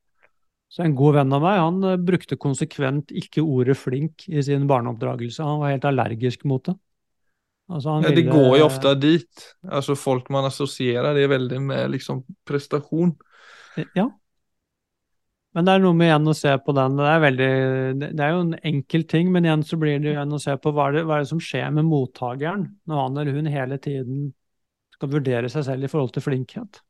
Så 0.69 0.83
En 0.85 0.93
god 0.97 1.17
venn 1.17 1.33
av 1.33 1.41
meg 1.41 1.57
han 1.57 1.79
uh, 1.81 1.95
brukte 1.97 2.37
konsekvent 2.37 3.09
ikke 3.17 3.41
ordet 3.41 3.77
flink 3.79 4.27
i 4.29 4.43
sin 4.45 4.67
barneoppdragelse. 4.69 5.41
Han 5.45 5.63
var 5.63 5.73
helt 5.73 5.87
allergisk 5.89 6.45
mot 6.49 6.61
det. 6.67 6.75
Altså, 7.69 7.95
ja, 8.01 8.09
det 8.09 8.23
ville... 8.23 8.33
går 8.33 8.59
jo 8.59 8.67
ofte 8.67 8.93
dit. 8.97 9.49
Altså 9.65 9.97
Folk 9.97 10.29
man 10.33 10.47
assosierer 10.49 11.17
det 11.17 11.27
veldig 11.29 11.61
med 11.61 11.91
liksom 11.95 12.23
prestasjon. 12.47 13.15
Ja. 13.97 14.07
Men 15.57 15.65
det 15.65 15.73
er 15.73 15.81
noe 15.81 15.97
med 15.97 16.11
igjen 16.11 16.29
å 16.29 16.37
se 16.37 16.51
på 16.61 16.73
den. 16.77 16.97
Det 16.99 17.09
er, 17.09 17.21
veldig, 17.23 17.53
det 18.03 18.25
er 18.25 18.33
jo 18.35 18.41
en 18.43 18.57
enkel 18.71 19.05
ting, 19.09 19.31
men 19.33 19.47
igjen 19.47 19.65
så 19.65 19.79
blir 19.81 20.01
det 20.01 20.13
igjen 20.13 20.35
å 20.37 20.41
se 20.41 20.53
på 20.61 20.73
hva 20.73 20.89
er, 20.89 20.99
det, 20.99 21.05
hva 21.09 21.17
er 21.17 21.25
det 21.25 21.31
som 21.31 21.41
skjer 21.41 21.71
med 21.73 21.89
mottakeren 21.89 22.67
når 22.89 23.01
han 23.01 23.17
eller 23.21 23.37
hun 23.37 23.49
hele 23.49 23.79
tiden 23.81 24.27
skal 24.99 25.11
vurdere 25.15 25.49
seg 25.51 25.65
selv 25.65 25.87
i 25.87 25.91
forhold 25.91 26.11
til 26.15 26.25
flinkhet. 26.25 26.81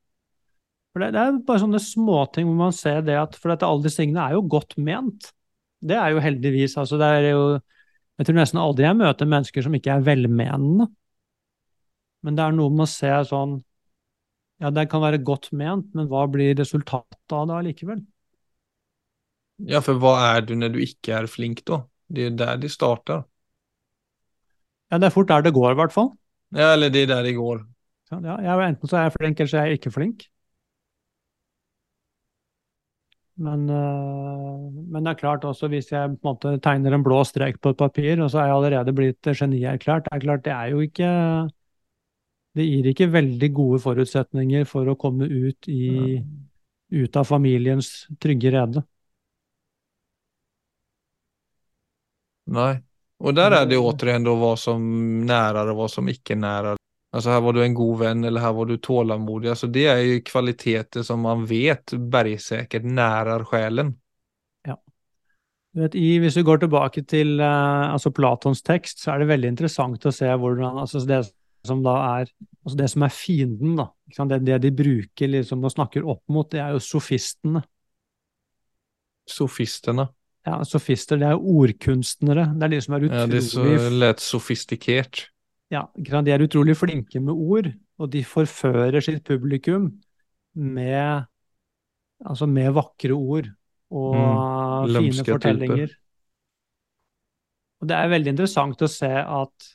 For 0.90 1.04
det, 1.04 1.12
det 1.14 1.22
er 1.22 1.42
bare 1.46 1.62
sånne 1.62 1.82
småting 1.84 2.48
hvor 2.50 2.58
man 2.58 2.74
ser 2.74 3.04
det 3.06 3.18
at 3.20 3.36
For 3.38 3.54
dette, 3.54 3.68
alle 3.68 3.86
disse 3.86 4.02
tingene 4.02 4.26
er 4.26 4.38
jo 4.38 4.48
godt 4.50 4.74
ment. 4.82 5.30
Det 5.80 5.96
er 5.96 6.16
jo 6.16 6.24
heldigvis 6.24 6.76
altså 6.82 6.98
det 7.00 7.10
er 7.20 7.28
jo, 7.30 7.44
Jeg 8.20 8.28
tror 8.28 8.40
nesten 8.42 8.60
aldri 8.60 8.88
jeg 8.88 9.00
møter 9.00 9.30
mennesker 9.30 9.64
som 9.64 9.76
ikke 9.78 9.94
er 9.94 10.06
velmenende. 10.08 10.90
Men 12.26 12.36
det 12.36 12.44
er 12.44 12.56
noe 12.58 12.74
med 12.74 12.88
å 12.88 12.92
se 12.92 13.12
sånn 13.30 13.60
Ja, 14.60 14.74
det 14.76 14.90
kan 14.92 15.06
være 15.06 15.22
godt 15.24 15.54
ment, 15.56 15.94
men 15.96 16.10
hva 16.12 16.26
blir 16.28 16.58
resultatet 16.60 17.36
av 17.38 17.46
det 17.48 17.60
allikevel? 17.62 18.02
Ja, 19.70 19.80
for 19.84 20.00
hva 20.02 20.18
er 20.34 20.44
du 20.48 20.52
når 20.58 20.74
du 20.74 20.82
ikke 20.84 21.16
er 21.16 21.30
flink, 21.32 21.62
da? 21.68 21.86
Det 22.12 22.26
er 22.28 22.36
der 22.42 22.60
de 22.60 22.72
starter. 22.72 23.24
Ja, 24.90 24.98
det 24.98 25.08
er 25.08 25.16
fort 25.16 25.30
der 25.30 25.46
det 25.46 25.54
går, 25.56 25.72
i 25.76 25.80
hvert 25.80 25.94
fall. 25.94 26.12
Ja, 26.56 26.74
eller 26.74 26.90
det 26.92 27.06
er 27.06 27.12
der 27.14 27.28
det 27.28 27.38
går. 27.38 27.62
Ja, 28.10 28.36
jeg, 28.42 28.70
enten 28.74 28.90
så 28.90 28.98
er 28.98 29.08
jeg 29.08 29.18
flink, 29.20 29.40
eller 29.40 29.52
så 29.52 29.58
er 29.60 29.70
jeg 29.70 29.80
ikke 29.80 29.94
flink. 29.94 30.24
Men, 33.40 33.70
øh, 33.70 34.72
men, 34.92 35.06
det 35.06 35.12
er 35.12 35.20
klart 35.20 35.46
også, 35.48 35.68
hvis 35.72 35.92
jeg 35.92 36.10
på 36.10 36.16
en 36.16 36.20
måte 36.28 36.58
tegner 36.60 36.96
en 36.96 37.04
blå 37.04 37.22
strek 37.24 37.62
på 37.62 37.72
et 37.72 37.78
papir, 37.78 38.20
og 38.20 38.32
så 38.32 38.42
er 38.42 38.50
jeg 38.50 38.56
allerede 38.56 38.94
blitt 38.96 39.30
genierklært, 39.32 40.10
det 40.10 40.16
er 40.18 40.26
klart 40.26 40.44
det 40.46 40.54
er 40.54 40.74
jo 40.74 40.80
ikke 40.84 41.12
Det 42.58 42.66
gir 42.66 42.88
ikke 42.90 43.08
veldig 43.14 43.50
gode 43.54 43.80
forutsetninger 43.80 44.66
for 44.68 44.90
å 44.90 44.98
komme 45.00 45.28
ut, 45.30 45.68
i, 45.70 46.18
ut 46.92 47.16
av 47.16 47.28
familiens 47.30 48.10
trygge 48.20 48.52
rede. 48.52 48.84
Nei. 52.50 52.74
Og 53.22 53.36
der 53.38 53.54
er 53.54 53.70
det 53.70 53.78
återigen 53.78 54.26
hva 54.26 54.56
som 54.58 54.82
nærer, 55.30 55.70
og 55.72 55.78
hva 55.78 55.88
som 55.94 56.10
ikke 56.10 56.36
nærer. 56.40 56.79
Altså 57.10 57.34
her 57.34 57.42
var 57.42 57.56
du 57.58 57.64
en 57.64 57.78
god 57.78 57.96
venn, 58.04 58.26
eller 58.28 58.44
her 58.44 58.54
var 58.54 58.70
du 58.70 58.76
tålmodig. 58.78 59.50
Altså 59.50 59.70
det 59.74 59.88
er 59.90 60.04
jo 60.04 60.20
kvaliteter 60.28 61.06
som 61.06 61.24
man 61.26 61.48
vet 61.50 61.96
bergsikkert 62.12 62.86
nærer 62.86 63.48
sjelen. 63.50 63.96
Ja. 64.68 64.78
Du 65.74 65.82
vet, 65.82 65.98
i, 65.98 66.20
hvis 66.22 66.38
vi 66.38 66.46
går 66.46 66.62
tilbake 66.62 67.04
til 67.10 67.40
uh, 67.42 67.90
altså 67.96 68.14
Platons 68.14 68.62
tekst, 68.62 69.02
så 69.02 69.16
er 69.16 69.24
det 69.24 69.32
veldig 69.32 69.56
interessant 69.56 70.06
å 70.06 70.14
se 70.14 70.30
hvordan 70.30 70.78
altså 70.84 71.02
det 71.10 71.24
som 71.66 71.82
da 71.84 71.96
er 72.22 72.30
altså 72.64 72.78
det 72.80 72.92
som 72.94 73.04
er 73.04 73.12
fienden, 73.12 73.74
da. 73.82 73.90
Det, 74.30 74.40
det, 74.46 74.62
de 74.64 74.72
bruker 74.72 75.34
liksom 75.34 75.66
og 75.66 75.74
snakker 75.74 76.06
opp 76.08 76.22
mot, 76.32 76.48
det 76.52 76.62
er 76.62 76.78
jo 76.78 76.84
sofistene. 76.84 77.64
Sofistene? 79.30 80.08
Ja, 80.48 80.62
sofister, 80.64 81.20
det 81.20 81.28
er 81.28 81.42
ordkunstnere. 81.42 82.48
Det 82.56 82.66
er 82.70 82.72
de 82.72 82.80
som 82.82 82.96
er 82.96 83.06
utrolig 83.10 83.20
Ja, 83.20 83.28
det 83.30 83.42
er 83.42 83.50
så 83.50 83.92
lett 83.92 84.24
sofistikert. 84.24 85.26
Ja, 85.70 85.86
de 85.96 86.34
er 86.34 86.44
utrolig 86.44 86.76
flinke 86.78 87.22
med 87.22 87.34
ord, 87.34 87.72
og 88.00 88.12
de 88.14 88.24
forfører 88.26 89.04
sitt 89.06 89.24
publikum 89.28 89.92
med, 90.54 91.26
altså 92.26 92.48
med 92.50 92.72
vakre 92.76 93.14
ord 93.14 93.50
og 93.90 94.16
mm. 94.16 94.96
fine 94.96 95.26
fortellinger. 95.28 95.92
Typer. 95.92 95.98
Og 97.80 97.90
det 97.90 97.96
er 97.96 98.12
veldig 98.12 98.34
interessant 98.36 98.82
å 98.84 98.92
se 98.92 99.12
at 99.12 99.70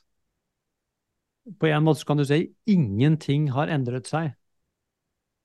på 1.61 1.69
en 1.69 1.85
måte 1.85 2.01
så 2.01 2.09
kan 2.09 2.21
du 2.21 2.25
si 2.29 2.41
ingenting 2.73 3.51
har 3.53 3.73
endret 3.73 4.09
seg 4.09 4.33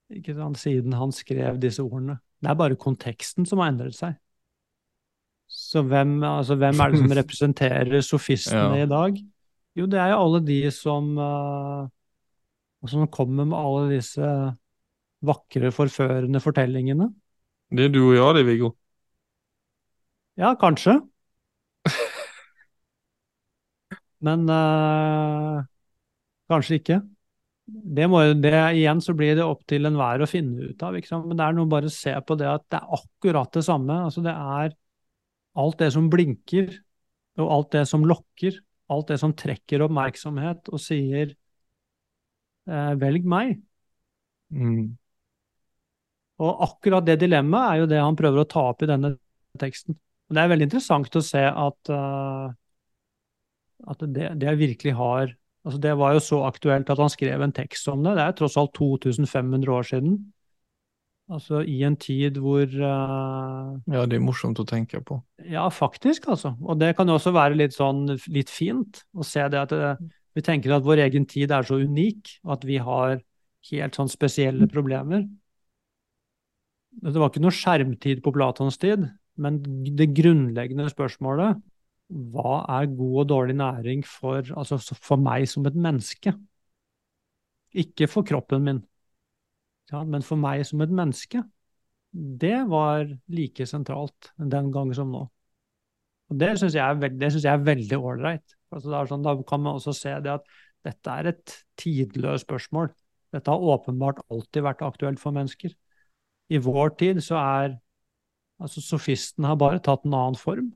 siden 0.10 0.96
han 0.98 1.12
skrev 1.14 1.60
disse 1.62 1.84
ordene. 1.84 2.18
Det 2.42 2.50
er 2.50 2.58
bare 2.58 2.80
konteksten 2.80 3.46
som 3.46 3.60
har 3.62 3.70
endret 3.70 3.94
seg. 3.94 4.16
Så 5.50 5.84
hvem, 5.86 6.24
altså, 6.24 6.56
hvem 6.56 6.80
er 6.82 6.92
det 6.92 7.02
som 7.02 7.14
representerer 7.20 8.02
sofistene 8.02 8.80
ja. 8.80 8.88
i 8.88 8.90
dag? 8.90 9.20
Jo, 9.80 9.86
det 9.88 10.00
er 10.02 10.12
jo 10.12 10.20
alle 10.26 10.42
de 10.44 10.60
som, 10.76 11.14
uh, 11.16 11.88
som 12.90 13.08
kommer 13.14 13.48
med 13.48 13.58
alle 13.58 13.86
disse 13.94 14.32
vakre, 15.26 15.72
forførende 15.76 16.42
fortellingene. 16.44 17.08
Det 17.72 17.88
er 17.88 17.94
du 17.94 18.02
og 18.02 18.16
jeg, 18.18 18.36
det, 18.40 18.46
Viggo. 18.50 18.74
Ja, 20.40 20.54
kanskje. 20.60 20.98
Men 24.26 24.44
uh, 24.52 25.64
kanskje 26.52 26.80
ikke. 26.80 27.00
Det, 27.70 28.08
må, 28.10 28.24
det 28.42 28.54
Igjen 28.80 29.02
så 29.04 29.14
blir 29.16 29.36
det 29.38 29.46
opp 29.46 29.62
til 29.70 29.88
enhver 29.88 30.24
å 30.24 30.30
finne 30.30 30.72
ut 30.72 30.84
av. 30.84 30.98
Men 31.24 31.38
det 31.38 31.46
er 31.46 31.56
noe 31.56 31.70
bare 31.72 31.88
å 31.88 31.94
se 31.94 32.16
på 32.26 32.38
det 32.40 32.50
at 32.50 32.66
det 32.72 32.80
er 32.82 32.96
akkurat 33.00 33.54
det 33.56 33.64
samme. 33.68 34.00
Altså 34.10 34.24
det 34.26 34.34
er 34.34 34.74
alt 35.60 35.80
det 35.82 35.92
som 35.94 36.10
blinker, 36.12 36.72
og 37.40 37.54
alt 37.54 37.72
det 37.78 37.86
som 37.90 38.08
lokker. 38.08 38.58
Alt 38.90 39.12
det 39.12 39.20
som 39.22 39.36
trekker 39.38 39.86
oppmerksomhet 39.86 40.72
og 40.74 40.82
sier 40.82 41.34
eh, 42.70 42.94
'velg 42.98 43.28
meg'. 43.30 43.60
Mm. 44.50 44.98
Og 46.40 46.64
akkurat 46.66 47.06
det 47.06 47.20
dilemmaet 47.22 47.74
er 47.74 47.82
jo 47.82 47.90
det 47.92 48.00
han 48.02 48.18
prøver 48.18 48.44
å 48.44 48.50
ta 48.50 48.70
opp 48.72 48.86
i 48.86 48.90
denne 48.90 49.14
teksten. 49.60 49.98
Og 50.30 50.38
det 50.38 50.42
er 50.42 50.52
veldig 50.52 50.68
interessant 50.70 51.18
å 51.18 51.26
se 51.26 51.42
at, 51.42 51.92
uh, 51.92 52.48
at 53.92 54.06
det, 54.16 54.32
det 54.42 54.58
virkelig 54.62 54.96
har 55.00 55.36
Altså, 55.68 55.76
det 55.84 55.92
var 56.00 56.14
jo 56.16 56.22
så 56.24 56.38
aktuelt 56.48 56.88
at 56.90 57.02
han 57.04 57.12
skrev 57.12 57.42
en 57.44 57.52
tekst 57.52 57.88
om 57.92 58.00
det. 58.06 58.14
Det 58.16 58.24
er 58.24 58.36
tross 58.40 58.56
alt 58.58 58.72
2500 58.78 59.74
år 59.76 59.84
siden. 59.90 60.14
Altså 61.30 61.62
i 61.62 61.78
en 61.86 61.94
tid 62.02 62.40
hvor 62.42 62.66
uh, 62.66 63.76
Ja, 63.86 64.06
det 64.10 64.18
er 64.18 64.24
morsomt 64.24 64.60
å 64.62 64.66
tenke 64.68 65.02
på. 65.06 65.20
Ja, 65.46 65.68
faktisk, 65.70 66.26
altså. 66.34 66.56
Og 66.66 66.80
det 66.82 66.96
kan 66.98 67.10
jo 67.10 67.20
også 67.20 67.34
være 67.36 67.58
litt 67.60 67.76
sånn 67.78 68.08
litt 68.34 68.50
fint 68.50 69.04
å 69.14 69.26
se 69.26 69.46
det 69.54 69.60
at 69.62 69.76
eh, 69.76 70.02
vi 70.34 70.44
tenker 70.46 70.74
at 70.74 70.86
vår 70.88 71.04
egen 71.06 71.28
tid 71.30 71.54
er 71.54 71.68
så 71.68 71.78
unik, 71.78 72.40
at 72.50 72.66
vi 72.66 72.80
har 72.82 73.20
helt 73.70 74.00
sånn 74.00 74.10
spesielle 74.10 74.66
problemer. 74.72 75.28
Det 76.90 77.16
var 77.16 77.30
ikke 77.30 77.44
noe 77.44 77.54
skjermtid 77.54 78.24
på 78.26 78.34
Platons 78.34 78.80
tid, 78.82 79.06
men 79.40 79.62
det 79.86 80.10
grunnleggende 80.18 80.90
spørsmålet 80.90 81.62
hva 82.10 82.64
er 82.80 82.90
god 82.90 83.18
og 83.22 83.28
dårlig 83.30 83.56
næring 83.60 84.02
for, 84.08 84.42
altså 84.58 84.80
for 84.98 85.22
meg 85.22 85.46
som 85.50 85.68
et 85.70 85.78
menneske? 85.78 86.34
Ikke 87.78 88.08
for 88.10 88.26
kroppen 88.26 88.66
min, 88.66 88.80
ja, 89.90 90.04
men 90.06 90.26
for 90.26 90.40
meg 90.40 90.64
som 90.68 90.82
et 90.86 90.94
menneske. 90.94 91.44
Det 92.12 92.64
var 92.70 93.06
like 93.30 93.66
sentralt 93.70 94.32
den 94.38 94.72
gang 94.74 94.94
som 94.98 95.12
nå. 95.14 95.26
Og 96.30 96.38
Det 96.38 96.54
syns 96.62 96.78
jeg, 96.78 97.02
jeg, 97.02 97.46
er 97.50 97.66
veldig 97.66 97.98
ålreit. 97.98 98.56
Altså 98.74 99.04
sånn, 99.10 99.26
da 99.26 99.34
kan 99.50 99.62
man 99.66 99.80
også 99.80 99.94
se 99.98 100.14
det 100.22 100.34
at 100.36 100.50
dette 100.86 101.14
er 101.22 101.32
et 101.32 101.54
tidløst 101.82 102.46
spørsmål. 102.46 102.92
Dette 103.34 103.52
har 103.52 103.70
åpenbart 103.74 104.22
alltid 104.30 104.66
vært 104.66 104.84
aktuelt 104.86 105.22
for 105.22 105.34
mennesker. 105.36 105.74
I 106.50 106.62
vår 106.62 106.94
tid 107.02 107.22
så 107.26 107.38
er 107.42 107.78
altså 108.60 108.82
Sofisten 108.84 109.48
har 109.48 109.58
bare 109.58 109.82
tatt 109.82 110.06
en 110.06 110.18
annen 110.18 110.38
form. 110.38 110.72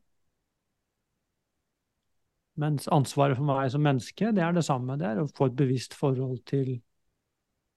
Mens 2.62 2.86
ansvaret 2.94 3.38
for 3.38 3.46
meg 3.48 3.72
som 3.74 3.82
menneske, 3.82 4.30
det 4.34 4.44
er 4.46 4.54
det 4.54 4.66
samme. 4.66 4.98
Det 5.02 5.08
er 5.10 5.22
å 5.22 5.30
få 5.30 5.50
et 5.50 5.58
bevisst 5.58 5.96
forhold 5.98 6.44
til 6.50 6.76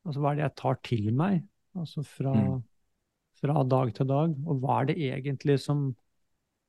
altså 0.06 0.22
hva 0.22 0.32
er 0.32 0.38
det 0.38 0.46
jeg 0.46 0.56
tar 0.62 0.80
til 0.86 1.10
meg 1.16 1.42
altså 1.76 2.04
fra, 2.06 2.32
mm. 2.32 2.60
fra 3.42 3.64
dag 3.68 3.92
til 3.96 4.08
dag, 4.08 4.32
og 4.46 4.62
hva 4.62 4.80
er 4.80 4.90
det 4.90 4.96
egentlig 5.10 5.58
som 5.62 5.90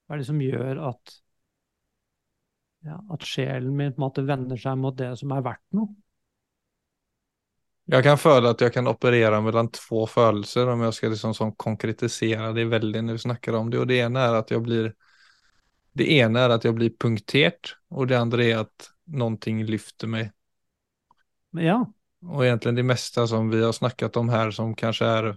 hva 0.08 0.16
er 0.16 0.22
det 0.22 0.28
som 0.30 0.40
gjør 0.40 0.82
at, 0.88 1.16
ja, 2.88 2.98
at 3.12 3.26
sjelen 3.28 3.74
min 3.76 3.94
på 3.94 4.00
en 4.00 4.06
måte 4.06 4.24
vender 4.28 4.60
seg 4.60 4.78
mot 4.80 4.96
det 4.96 5.12
som 5.20 5.34
er 5.36 5.44
verdt 5.44 5.66
noe? 5.76 5.90
Jeg 7.88 8.04
kan 8.04 8.20
føle 8.20 8.52
at 8.52 8.60
jeg 8.60 8.74
kan 8.76 8.88
operere 8.92 9.40
mellom 9.44 9.70
to 9.76 10.04
følelser, 10.12 10.68
om 10.72 10.82
jeg 10.84 10.96
skal 10.96 11.14
liksom 11.14 11.36
sånn 11.36 11.54
konkretisere 11.60 12.50
det 12.56 12.66
veldig 12.68 13.04
når 13.04 13.16
vi 13.16 13.24
snakker 13.24 13.56
om 13.56 13.70
det. 13.72 13.80
Og 13.80 13.88
det 13.88 14.02
ene 14.04 14.26
er 14.28 14.40
at 14.42 14.52
jeg 14.52 14.64
blir 14.64 14.90
det 15.98 16.08
ene 16.20 16.44
er 16.44 16.54
at 16.54 16.66
jeg 16.68 16.76
blir 16.78 16.94
punktert, 17.00 17.76
og 17.90 18.10
det 18.12 18.18
andre 18.20 18.46
er 18.46 18.60
at 18.66 18.90
noe 19.18 19.64
lyfter 19.66 20.12
meg. 20.12 20.34
Ja. 21.58 21.80
Og 22.28 22.44
egentlig 22.46 22.76
det 22.76 22.86
meste 22.88 23.24
som 23.30 23.50
vi 23.52 23.62
har 23.64 23.76
snakket 23.76 24.18
om 24.20 24.30
her, 24.30 24.52
som 24.52 24.76
kanskje 24.76 25.08
er 25.08 25.30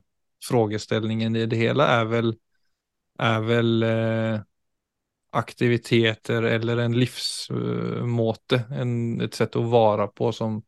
frågeställningen 0.44 1.37
i 1.37 1.46
det 1.46 1.59
hele, 1.61 1.87
er 1.87 2.07
vel, 2.11 2.33
er 3.20 3.44
vel 3.46 3.87
eh, 3.87 4.40
aktiviteter 5.37 6.42
eller 6.42 6.83
en 6.85 6.96
livsmåte, 6.98 8.64
en, 8.74 8.94
et 9.22 9.37
sett 9.37 9.59
å 9.61 9.66
være 9.70 10.09
på 10.16 10.33
som, 10.35 10.61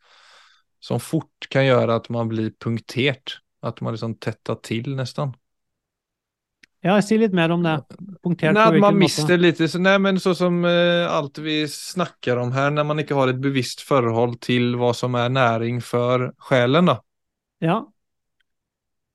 som 0.82 1.02
fort 1.02 1.48
kan 1.50 1.66
gjøre 1.66 1.98
at 1.98 2.10
man 2.14 2.30
blir 2.30 2.52
punktert. 2.62 3.40
At 3.62 3.78
man 3.80 3.94
liksom 3.94 4.16
til 4.18 4.94
nesten. 4.98 5.36
Ja, 6.82 6.96
si 7.02 7.14
litt 7.18 7.34
mer 7.34 7.52
om 7.54 7.62
det. 7.62 7.76
Punktert 8.24 8.56
nei, 8.56 8.66
på 8.74 8.82
man 8.82 8.96
mister 8.98 9.22
måte? 9.22 9.38
Litt, 9.38 9.60
så, 9.70 9.78
nej, 9.78 10.00
men 10.02 10.18
så 10.20 10.32
som 10.34 10.64
uh, 10.66 11.06
alt 11.06 11.38
vi 11.38 11.60
snakker 11.70 12.40
om 12.42 12.50
her, 12.56 12.72
når 12.74 12.88
man 12.88 13.02
ikke 13.04 13.14
har 13.14 13.30
et 13.30 13.38
bevisst 13.42 13.84
forhold 13.86 14.40
til 14.42 14.74
hva 14.80 14.90
som 14.96 15.14
er 15.14 15.30
næring 15.30 15.78
for 15.86 16.32
sjelen, 16.48 16.90
da. 16.90 16.96
Ja. 17.62 17.76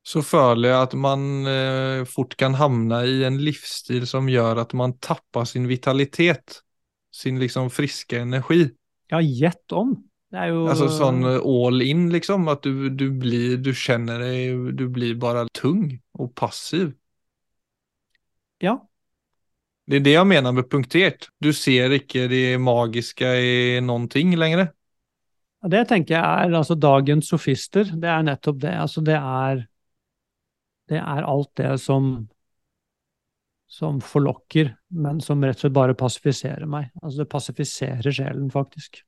Så 0.08 0.24
føler 0.24 0.72
jeg 0.72 0.80
at 0.80 0.96
man 0.96 1.28
uh, 1.44 2.08
fort 2.08 2.38
kan 2.40 2.56
havne 2.56 3.02
i 3.04 3.20
en 3.28 3.42
livsstil 3.44 4.08
som 4.08 4.30
gjør 4.32 4.64
at 4.64 4.72
man 4.72 4.96
tapper 5.04 5.44
sin 5.50 5.68
vitalitet. 5.68 6.62
Sin 7.12 7.40
liksom 7.42 7.68
friske 7.74 8.22
energi. 8.22 8.70
Ja, 9.12 9.20
gjett 9.20 9.76
om. 9.76 9.96
Det 10.32 10.40
er 10.40 10.52
jo 10.52 10.66
Altså 10.68 10.90
sånn 10.92 11.22
eh, 11.26 11.40
all 11.40 11.84
in, 11.84 12.08
liksom. 12.14 12.48
At 12.52 12.64
du, 12.68 12.90
du 12.92 13.08
blir 13.16 13.56
Du 13.64 13.72
kjenner 13.72 14.20
deg 14.20 14.74
Du 14.76 14.84
blir 14.92 15.16
bare 15.20 15.46
tung 15.56 15.86
og 16.20 16.34
passiv. 16.36 16.92
Ja. 18.64 18.78
Det 19.88 20.02
er 20.02 20.04
det 20.04 20.16
jeg 20.18 20.28
mener 20.28 20.56
med 20.56 20.68
punktert. 20.72 21.30
Du 21.40 21.54
ser 21.56 21.94
ikke 21.96 22.26
det 22.32 22.60
magiske 22.60 23.28
i 23.40 23.54
noen 23.84 24.10
ting 24.12 24.34
lenger. 24.36 24.74
Det 25.68 25.88
tenker 25.90 26.18
jeg 26.18 26.48
er 26.48 26.56
altså 26.60 26.76
dagens 26.78 27.30
sofister. 27.32 27.88
Det 27.88 28.10
er 28.12 28.26
nettopp 28.28 28.60
det. 28.62 28.76
Altså 28.78 29.02
det 29.02 29.18
er 29.18 29.68
Det 30.88 30.98
er 30.98 31.26
alt 31.28 31.52
det 31.60 31.80
som 31.84 32.30
som 33.68 33.98
forlokker, 34.02 34.70
men 34.88 35.20
som 35.22 35.44
rett 35.44 35.58
og 35.58 35.66
slett 35.66 35.76
bare 35.76 35.96
passifiserer 36.00 36.70
meg. 36.72 36.88
Altså 37.02 37.20
det 37.20 37.30
passifiserer 37.34 38.16
sjelen, 38.16 38.48
faktisk. 38.52 39.02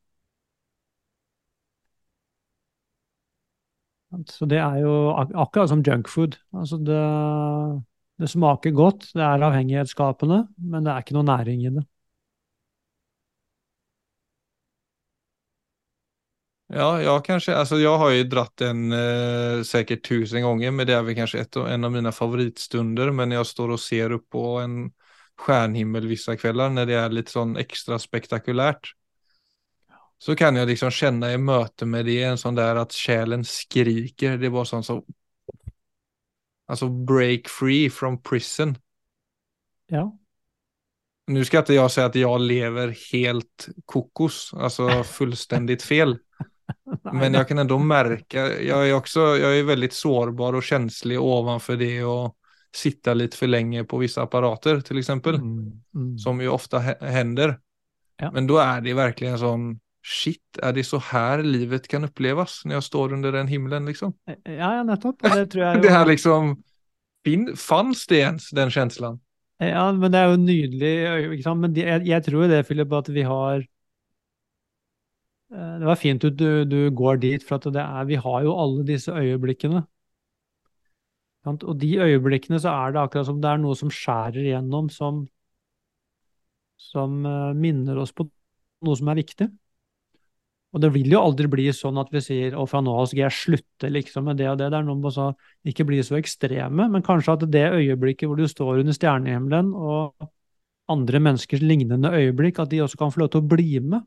Så 4.28 4.46
det 4.50 4.58
er 4.58 4.80
jo 4.82 4.94
ak 5.14 5.32
akkurat 5.38 5.70
som 5.70 5.84
junkfood. 5.86 6.36
Altså 6.52 6.80
det 6.82 7.00
det 8.20 8.28
smaker 8.28 8.76
godt, 8.76 9.08
det 9.16 9.24
er 9.24 9.48
avhengighetsskapende, 9.48 10.44
men 10.72 10.84
det 10.84 10.92
er 10.92 11.06
ikke 11.06 11.16
noe 11.16 11.28
næring 11.30 11.64
i 11.64 11.72
det. 11.78 11.86
Ja, 16.70 17.00
jeg 17.02 17.24
kanskje, 17.26 17.56
altså 17.58 17.80
jeg 17.82 17.98
har 17.98 18.12
jo 18.14 18.26
dratt 18.30 18.54
den 18.62 18.92
eh, 18.94 19.62
sikkert 19.66 20.04
tusen 20.06 20.44
ganger, 20.46 20.70
men 20.76 20.86
det 20.86 20.94
er 20.94 21.06
vel 21.08 21.16
kanskje 21.18 21.42
et, 21.42 21.58
en 21.58 21.88
av 21.88 21.96
mine 21.96 22.12
favorittstunder. 22.14 23.10
Men 23.16 23.34
jeg 23.34 23.48
står 23.50 23.74
og 23.74 23.82
ser 23.82 24.14
opp 24.20 24.28
på 24.36 24.44
en 24.62 24.76
stjernehimmel 25.40 26.06
vissa 26.12 26.36
kvelder, 26.38 26.70
når 26.76 26.90
det 26.92 27.00
er 27.00 27.16
litt 27.16 27.34
sånn 27.34 27.56
ekstra 27.58 27.98
spektakulært. 27.98 28.92
Så 30.22 30.36
kan 30.38 30.60
jeg 30.60 30.68
liksom 30.70 30.92
kjenne 30.94 31.32
i 31.34 31.40
møte 31.42 31.88
med 31.90 32.06
det 32.06 32.20
en 32.28 32.38
sånn 32.38 32.60
der 32.60 32.84
at 32.84 32.94
sjelen 32.94 33.48
skriker. 33.48 34.38
Det 34.38 34.52
var 34.54 34.68
sånn 34.70 34.86
så 34.86 35.00
Alltså 36.70 36.90
break 36.90 37.48
free 37.48 37.90
from 37.90 38.22
prison. 38.22 38.76
Ja. 39.88 40.18
Nu 41.28 41.46
ska 41.46 41.60
inte 41.60 41.74
jag 41.74 41.92
säga 41.92 42.08
att 42.08 42.16
jag 42.16 42.42
lever 42.42 42.96
helt 43.14 43.68
kokos, 43.86 44.54
alltså 44.54 44.90
fullständigt 45.04 45.84
fel. 45.84 46.18
Men 47.14 47.34
jag 47.34 47.48
kan 47.48 47.58
ändå 47.58 47.78
märka, 47.78 48.62
jag 48.62 48.90
är 48.90 48.94
också, 48.94 49.20
jag 49.20 49.60
är 49.60 49.64
väldigt 49.64 49.94
sårbar 49.94 50.54
och 50.54 50.64
känslig 50.64 51.22
ovanför 51.22 51.78
det 51.78 52.04
och 52.04 52.36
sitta 52.76 53.14
lite 53.14 53.38
för 53.38 53.48
länge 53.48 53.84
på 53.84 53.98
vissa 53.98 54.22
apparater 54.22 54.82
till 54.82 55.00
exempel. 55.00 55.36
Mm, 55.36 55.82
mm. 55.96 56.18
Som 56.18 56.42
ju 56.42 56.48
ofta 56.48 56.80
händer. 57.02 57.60
Ja. 58.18 58.32
Men 58.32 58.48
då 58.48 58.58
är 58.58 58.82
det 58.82 58.94
verkligen 58.94 59.34
en 59.34 59.40
sån 59.40 59.80
shit, 60.10 60.42
er 60.64 60.74
det 60.74 60.86
så 60.88 60.98
her 61.12 61.44
livet 61.46 61.88
kan 61.90 62.08
oppleves 62.08 62.64
når 62.66 62.80
jeg 62.80 62.88
står 62.88 63.14
under 63.20 63.36
den 63.36 63.50
himmelen, 63.52 63.86
liksom? 63.90 64.16
Ja, 64.28 64.72
ja, 64.80 64.84
nettopp. 64.88 65.22
Det 65.22 65.50
tror 65.54 65.66
jeg 65.66 65.78
jo 65.78 65.82
Det 65.86 65.94
her 65.94 66.10
liksom 66.10 66.56
Fantes 67.60 68.08
det 68.10 68.24
ens, 68.26 68.48
den 68.56 68.72
følelsen? 68.74 69.20
Ja, 69.62 69.92
men 69.92 70.14
det 70.14 70.20
er 70.22 70.32
jo 70.32 70.38
nydelig. 70.40 70.94
ikke 71.36 71.44
sant? 71.46 71.62
Men 71.62 71.76
jeg, 71.78 72.08
jeg 72.08 72.24
tror 72.26 72.46
jo 72.46 72.50
det, 72.50 72.66
Philip, 72.66 72.94
at 72.96 73.10
vi 73.14 73.26
har 73.28 73.60
eh, 75.52 75.76
Det 75.82 75.90
var 75.90 76.00
fint 76.00 76.26
at 76.26 76.38
du, 76.40 76.64
du 76.66 76.90
går 76.96 77.20
dit, 77.22 77.44
for 77.44 77.60
at 77.60 77.68
det 77.76 77.84
er, 77.84 78.08
vi 78.10 78.18
har 78.24 78.48
jo 78.48 78.56
alle 78.64 78.88
disse 78.88 79.12
øyeblikkene. 79.12 79.84
Og 81.50 81.76
de 81.82 81.92
øyeblikkene 82.02 82.60
så 82.60 82.72
er 82.72 82.96
det 82.96 83.04
akkurat 83.04 83.28
som 83.28 83.42
det 83.44 83.52
er 83.52 83.62
noe 83.62 83.76
som 83.78 83.92
skjærer 83.94 84.42
igjennom, 84.48 84.90
som, 84.90 85.28
som 86.80 87.26
eh, 87.28 87.54
minner 87.54 88.00
oss 88.00 88.16
på 88.16 88.26
noe 88.88 88.96
som 88.98 89.12
er 89.12 89.22
viktig. 89.22 89.52
Og 90.70 90.82
det 90.84 90.92
vil 90.94 91.10
jo 91.10 91.22
aldri 91.26 91.50
bli 91.50 91.66
sånn 91.74 91.98
at 91.98 92.12
vi 92.14 92.22
sier 92.22 92.54
å 92.58 92.68
fra 92.70 92.82
nå 92.86 92.94
av 92.94 93.08
skal 93.10 93.24
jeg 93.24 93.38
slutte 93.38 93.90
liksom 93.90 94.28
med 94.30 94.38
det 94.38 94.52
og 94.52 94.60
det. 94.60 94.68
Det 94.70 94.78
er 94.78 94.86
noe 94.86 95.00
med 95.00 95.18
å 95.18 95.32
ikke 95.72 95.86
bli 95.90 96.02
så 96.06 96.20
ekstreme, 96.20 96.86
men 96.94 97.06
kanskje 97.06 97.34
at 97.34 97.46
det 97.50 97.66
øyeblikket 97.74 98.30
hvor 98.30 98.38
du 98.38 98.46
står 98.50 98.84
under 98.84 98.94
stjernehimmelen 98.94 99.72
og 99.74 100.30
andre 100.90 101.22
menneskers 101.26 101.66
lignende 101.66 102.14
øyeblikk, 102.14 102.62
at 102.62 102.70
de 102.70 102.84
også 102.86 103.02
kan 103.02 103.14
få 103.14 103.24
lov 103.24 103.32
til 103.34 103.42
å 103.42 103.50
bli 103.50 103.82
med. 103.82 104.06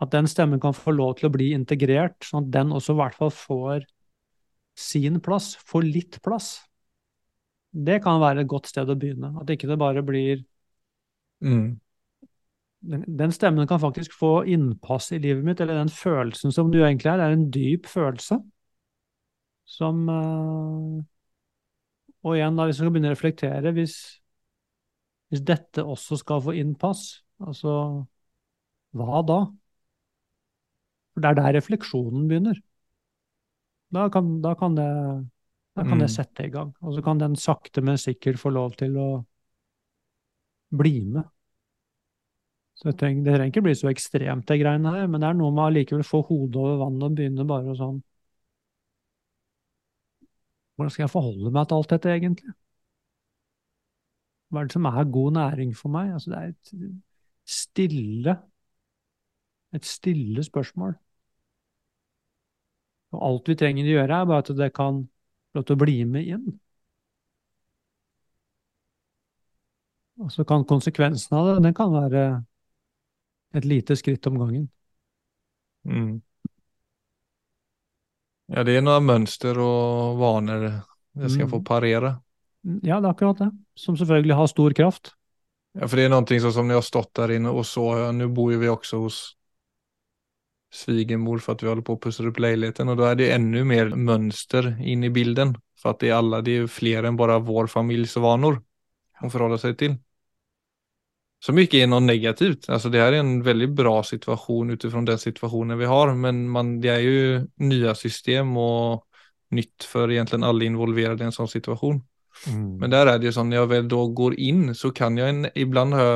At 0.00 0.12
den 0.12 0.28
stemmen 0.28 0.60
kan 0.60 0.76
få 0.76 0.92
lov 0.96 1.16
til 1.20 1.28
å 1.28 1.32
bli 1.32 1.52
integrert, 1.56 2.16
sånn 2.24 2.48
at 2.48 2.52
den 2.56 2.72
også 2.76 2.96
i 2.96 3.00
hvert 3.00 3.16
fall 3.20 3.32
får 3.32 3.86
sin 4.76 5.20
plass, 5.24 5.54
får 5.68 5.88
litt 5.88 6.20
plass. 6.24 6.54
Det 7.72 8.00
kan 8.04 8.20
være 8.20 8.44
et 8.44 8.48
godt 8.48 8.68
sted 8.72 8.88
å 8.88 8.96
begynne. 8.96 9.34
At 9.40 9.52
ikke 9.52 9.68
det 9.68 9.80
bare 9.80 10.04
blir 10.04 10.44
mm 11.44 11.76
den, 12.80 13.04
den, 13.18 13.32
stemmen 13.32 13.66
kan 13.66 13.80
faktisk 13.80 14.12
få 14.14 14.44
innpass 14.44 15.12
i 15.12 15.18
livet 15.18 15.44
mitt, 15.44 15.60
eller 15.60 15.78
den 15.80 15.92
følelsen 15.92 16.52
som 16.52 16.70
du 16.70 16.82
egentlig 16.82 17.10
er. 17.10 17.20
Det 17.20 17.26
er 17.26 17.36
en 17.36 17.50
dyp 17.50 17.86
følelse 17.90 18.38
som 19.66 20.04
uh, 20.08 21.02
Og 22.22 22.36
igjen, 22.36 22.56
da, 22.58 22.66
hvis 22.66 22.78
vi 22.78 22.84
skal 22.84 22.92
begynne 22.94 23.10
å 23.10 23.16
reflektere, 23.16 23.72
hvis, 23.74 23.96
hvis 25.30 25.42
dette 25.46 25.82
også 25.82 26.18
skal 26.20 26.42
få 26.42 26.54
innpass, 26.58 27.04
altså 27.42 27.72
hva 28.96 29.22
da? 29.26 29.40
For 31.14 31.24
det 31.24 31.30
er 31.30 31.38
der 31.38 31.56
refleksjonen 31.58 32.26
begynner. 32.30 32.58
Da 33.94 34.08
kan, 34.12 34.40
da 34.42 34.54
kan, 34.58 34.74
det, 34.76 34.88
da 35.76 35.84
kan 35.84 35.96
mm. 35.96 36.02
det 36.02 36.10
sette 36.12 36.46
i 36.48 36.52
gang. 36.52 36.72
Og 36.82 36.96
så 36.96 37.04
kan 37.06 37.20
den 37.22 37.36
sakte, 37.38 37.84
men 37.84 38.00
sikkert 38.00 38.40
få 38.42 38.50
lov 38.54 38.74
til 38.80 38.98
å 39.00 39.08
bli 40.76 40.98
med. 41.14 41.24
Så 42.76 42.92
trenger, 42.92 43.24
Det 43.24 43.32
trenger 43.34 43.52
ikke 43.54 43.64
bli 43.64 43.74
så 43.74 43.88
ekstremt, 43.88 44.46
det 44.48 44.58
greiene 44.60 44.92
her, 44.92 45.06
men 45.08 45.22
det 45.22 45.30
er 45.30 45.38
noe 45.38 45.54
med 45.54 45.64
allikevel 45.64 46.04
få 46.04 46.20
hodet 46.28 46.60
over 46.60 46.76
vannet 46.84 47.08
og 47.08 47.16
begynne 47.16 47.48
bare 47.48 47.72
å 47.72 47.78
sånn 47.78 48.02
Hvordan 50.76 50.92
skal 50.92 51.06
jeg 51.06 51.12
forholde 51.14 51.50
meg 51.56 51.68
til 51.68 51.78
alt 51.78 51.92
dette, 51.94 52.12
egentlig? 52.12 52.52
Hva 54.50 54.60
er 54.60 54.68
det 54.68 54.76
som 54.76 54.88
er 54.90 55.08
god 55.16 55.32
næring 55.32 55.72
for 55.76 55.88
meg? 55.94 56.12
Altså, 56.12 56.30
det 56.30 56.38
er 56.38 56.48
et 56.52 56.74
stille 57.46 58.36
Et 59.74 59.84
stille 59.84 60.44
spørsmål. 60.44 60.94
Og 63.12 63.24
alt 63.28 63.48
vi 63.50 63.56
trenger 63.58 63.88
å 63.88 63.96
gjøre, 63.96 64.20
er 64.20 64.28
bare 64.30 64.44
at 64.44 64.52
det 64.60 64.68
kan 64.76 65.02
lov 65.56 65.64
til 65.66 65.76
å 65.76 65.80
bli 65.82 65.96
med 66.08 66.30
inn. 66.36 66.46
Og 70.20 70.30
så 70.32 70.44
kan 70.48 70.64
konsekvensen 70.64 71.36
av 71.36 71.48
det, 71.48 71.56
den 71.66 71.74
kan 71.76 71.92
være 71.92 72.22
et 73.56 73.64
lite 73.64 73.96
skritt 73.96 74.26
om 74.30 74.38
gangen. 74.40 74.68
Mm. 75.86 76.20
Ja, 78.52 78.62
det 78.66 78.76
er 78.78 78.84
noen 78.84 79.06
mønster 79.06 79.58
og 79.58 80.20
vaner 80.20 80.66
jeg 81.16 81.32
skal 81.32 81.48
mm. 81.48 81.52
få 81.54 81.62
parere. 81.66 82.16
Ja, 82.82 82.98
det 83.00 83.08
er 83.08 83.12
akkurat 83.12 83.40
det. 83.40 83.50
Som 83.78 83.96
selvfølgelig 83.98 84.36
har 84.36 84.50
stor 84.50 84.74
kraft. 84.76 85.14
Ja, 85.76 85.86
for 85.86 85.98
det 85.98 86.06
er 86.06 86.12
noe 86.12 86.40
sånn 86.40 86.54
som 86.54 86.68
når 86.68 86.76
jeg 86.76 86.82
har 86.82 86.88
stått 86.88 87.12
der 87.18 87.34
inne, 87.36 87.52
og 87.52 87.66
så 87.68 88.12
Nå 88.14 88.28
bor 88.34 88.54
vi 88.56 88.70
også 88.70 89.00
hos 89.02 89.18
svigermor 90.76 91.40
for 91.40 91.54
at 91.54 91.62
vi 91.62 91.70
holder 91.70 91.84
på 91.86 91.96
å 91.96 92.00
pusse 92.02 92.24
opp 92.26 92.40
leiligheten, 92.42 92.90
og 92.92 92.98
da 93.00 93.10
er 93.10 93.20
det 93.20 93.30
enda 93.34 93.62
mer 93.64 93.92
mønster 93.94 94.74
inn 94.80 95.04
i 95.06 95.12
bilden. 95.12 95.54
For 95.80 95.92
at 95.92 96.02
det 96.02 96.10
er 96.10 96.18
alle, 96.18 96.42
det 96.44 96.56
er 96.60 96.72
flere 96.72 97.10
enn 97.10 97.18
bare 97.18 97.38
vår 97.44 97.70
families 97.72 98.16
vaner 98.20 98.58
å 99.22 99.30
forholde 99.32 99.60
seg 99.62 99.76
til. 99.80 99.96
Som 101.46 101.60
ikke 101.62 101.78
er 101.78 101.90
noe 101.90 102.02
negativt. 102.02 102.66
Alltså 102.72 102.90
det 102.90 102.98
her 102.98 103.14
er 103.14 103.22
en 103.22 103.36
veldig 103.46 103.68
bra 103.78 104.00
situasjon 104.02 104.74
utifrån 104.74 105.04
den 105.06 105.20
situasjonen 105.22 105.78
vi 105.78 105.86
har. 105.86 106.10
Men 106.18 106.40
man, 106.50 106.72
det 106.82 106.90
er 106.90 107.04
jo 107.04 107.20
nye 107.62 107.92
system 107.94 108.56
og 108.58 109.04
nytt 109.54 109.86
for 109.86 110.10
egentlig 110.10 110.42
alle 110.42 110.66
involverade 110.66 111.22
i 111.22 111.28
en 111.28 111.36
sånn 111.36 111.50
situasjon. 111.50 112.00
Mm. 112.50 112.72
Men 112.80 112.92
der 112.92 113.12
er 113.12 113.20
det 113.20 113.30
jo 113.30 113.36
sånn, 113.38 113.52
når 113.52 113.60
jeg 113.60 113.70
vel 113.72 113.92
da 113.92 114.00
går 114.20 114.34
inn, 114.42 114.64
så 114.74 114.90
kan 114.94 115.18
jeg 115.20 115.32
en, 115.32 115.46
ibland 115.54 115.94
ha 115.96 116.08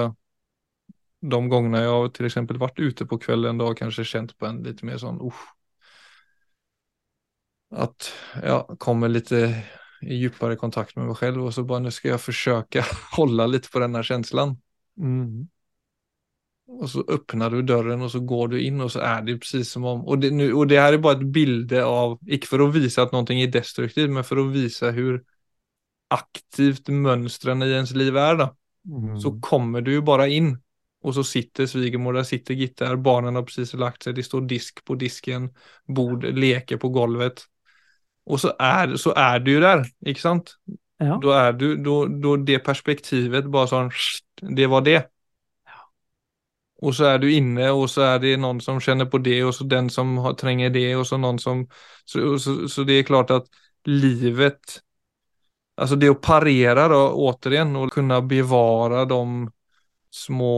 de 1.21 1.41
gangene 1.53 1.83
jeg 1.85 1.93
har 1.93 2.11
til 2.17 2.29
eksempel 2.29 2.59
vært 2.61 2.81
ute 2.81 3.07
på 3.07 3.19
kvelden, 3.21 3.61
da 3.61 3.71
kanskje 3.77 4.09
kjent 4.09 4.35
på 4.41 4.49
en 4.49 4.63
litt 4.65 4.83
mer 4.87 5.01
sånn 5.01 5.21
uff. 5.25 5.45
At 7.71 8.11
jeg 8.43 8.81
kommer 8.83 9.13
litt 9.13 9.31
i 9.31 9.45
djupere 10.01 10.57
kontakt 10.59 10.97
med 10.97 11.07
meg 11.07 11.21
selv 11.21 11.45
og 11.45 11.53
så 11.55 11.63
bare 11.69 11.85
nå 11.85 11.93
skal 11.95 12.15
jeg 12.15 12.25
forsøke 12.25 12.85
holde 13.19 13.47
litt 13.53 13.71
på 13.71 13.85
denne 13.85 14.03
känslan. 14.07 14.57
Mm. 15.01 15.49
Og 16.71 16.87
så 16.91 17.03
öppnar 17.11 17.51
du 17.51 17.65
døren 17.67 18.03
og 18.07 18.13
så 18.13 18.21
går 18.23 18.53
du 18.53 18.61
inn 18.63 18.79
og 18.85 18.93
så 18.95 19.03
er 19.03 19.25
det 19.27 19.41
precis 19.43 19.73
som 19.75 19.85
om, 19.91 20.05
og 20.07 20.21
det, 20.23 20.31
nu, 20.31 20.53
och 20.53 20.67
det 20.67 20.81
här 20.81 20.93
är 20.93 20.99
bara 20.99 21.13
ett 21.19 21.27
bilde 21.27 21.85
av, 21.85 22.19
ikke 22.27 22.47
for 22.47 22.63
å 22.63 22.71
vise 22.71 23.03
at 23.03 23.13
noe 23.13 23.27
er 23.35 23.51
destruktivt, 23.51 24.11
men 24.11 24.27
for 24.27 24.39
å 24.39 24.47
vise 24.53 24.93
hvor 24.95 25.19
aktivt 26.15 26.89
mönstren 26.89 27.63
i 27.67 27.73
ens 27.75 27.95
liv 27.95 28.17
er 28.17 28.39
da. 28.39 28.49
Mm. 28.87 29.17
Så 29.21 29.35
kommer 29.43 29.83
du 29.83 29.93
jo 29.95 30.03
bare 30.07 30.29
inn, 30.31 30.55
og 31.03 31.15
så 31.17 31.25
sitter 31.27 31.67
svigermor 31.67 32.15
der, 32.17 32.27
sitter 32.29 32.55
Gitta 32.55 32.93
barnen 32.97 33.39
har 33.39 33.47
precis 33.47 33.75
lagt 33.75 34.05
seg, 34.05 34.15
det 34.19 34.27
står 34.27 34.47
disk 34.51 34.85
på 34.87 34.95
disken, 35.01 35.51
bord, 35.89 36.25
leker 36.25 36.81
på 36.81 36.93
golvet. 36.95 37.47
Og 38.31 38.41
så 38.43 38.55
er, 38.61 38.95
så 39.01 39.15
er 39.17 39.43
du 39.43 39.55
jo 39.57 39.63
der, 39.65 39.85
ikke 40.07 40.23
sant? 40.23 40.55
Ja. 41.01 41.17
Da 41.23 41.37
er 41.49 41.55
du, 41.57 41.71
da, 41.81 42.03
da 42.21 42.35
det 42.45 42.61
perspektivet 42.67 43.49
bare 43.51 43.71
sånn 43.71 43.95
det 44.41 44.67
var 44.67 44.81
det. 44.81 45.01
Og 46.81 46.95
så 46.97 47.11
er 47.11 47.19
du 47.21 47.27
inne, 47.29 47.67
og 47.77 47.91
så 47.93 48.07
er 48.15 48.21
det 48.23 48.37
noen 48.41 48.61
som 48.65 48.81
kjenner 48.81 49.09
på 49.11 49.21
det, 49.21 49.43
og 49.45 49.53
så 49.55 49.67
den 49.69 49.91
som 49.93 50.15
har, 50.25 50.37
trenger 50.41 50.73
det, 50.73 50.87
og 50.97 51.05
så 51.09 51.19
noen 51.21 51.39
som 51.39 51.67
Så, 52.09 52.39
så, 52.39 52.55
så 52.69 52.85
det 52.89 52.99
er 52.99 53.09
klart 53.09 53.31
at 53.31 53.51
livet 53.87 54.81
Altså 55.81 55.97
det 55.97 56.11
å 56.13 56.19
parere, 56.21 56.89
da, 56.93 56.97
återigen, 57.17 57.77
og 57.77 57.93
kunne 57.95 58.19
bevare 58.29 59.07
de 59.09 59.21
små 60.13 60.57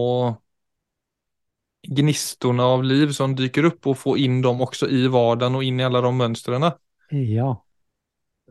gnistene 1.83 2.63
av 2.63 2.83
liv 2.87 3.13
som 3.15 3.37
dyker 3.39 3.69
opp, 3.71 3.87
og 3.87 3.99
få 3.99 4.17
inn 4.19 4.41
dem 4.43 4.63
også 4.67 4.89
i 4.91 5.05
hverdagen 5.07 5.59
og 5.59 5.67
inn 5.67 5.79
i 5.79 5.87
alle 5.87 6.03
de 6.03 6.13
mønstrene. 6.19 6.73
Ja. 7.13 7.53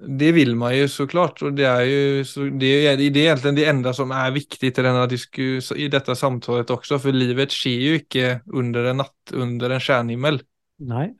Det 0.02 0.32
vil 0.34 0.56
man 0.58 0.74
jo 0.74 0.88
så 0.90 1.06
klart, 1.10 1.42
og 1.46 1.54
det 1.58 1.66
er 1.70 1.82
jo 1.86 2.22
så 2.26 2.48
det 2.50 2.70
er, 2.90 2.96
det 2.98 3.10
er 3.12 3.28
egentligen 3.28 3.58
det 3.60 3.66
enda 3.70 3.92
som 3.94 4.14
er 4.18 4.32
viktig 4.34 4.72
i, 4.72 4.74
denne 4.74 5.04
i 5.06 5.90
dette 5.94 6.16
samtalet 6.18 6.74
også, 6.74 6.98
for 7.04 7.14
livet 7.14 7.54
skjer 7.54 7.84
jo 7.86 8.00
ikke 8.00 8.32
under 8.58 8.90
en 8.92 9.04
natt 9.04 9.34
under 9.38 9.76
en 9.76 9.84
stjernehimmel. 9.84 10.42
Nej. 10.90 11.12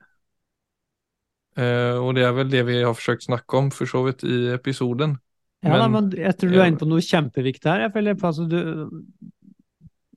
Uh, 1.60 2.00
og 2.00 2.16
det 2.16 2.24
er 2.26 2.34
vel 2.34 2.50
det 2.50 2.64
vi 2.70 2.80
har 2.80 2.96
forsøkt 2.96 3.28
snakke 3.28 3.60
om 3.60 3.70
for 3.76 3.90
så 3.90 4.02
vidt 4.08 4.24
i 4.24 4.40
episoden. 4.56 5.18
Ja, 5.62 5.76
men, 5.76 5.92
men 5.94 6.08
jeg 6.18 6.34
tror 6.40 6.50
du 6.50 6.58
er 6.58 6.72
inne 6.72 6.82
på 6.82 6.88
noe 6.90 7.04
kjempeviktig 7.06 7.70
her. 7.70 7.84
Jeg 7.86 7.94
føler, 7.94 8.16
altså, 8.18 8.48
du, 8.50 8.58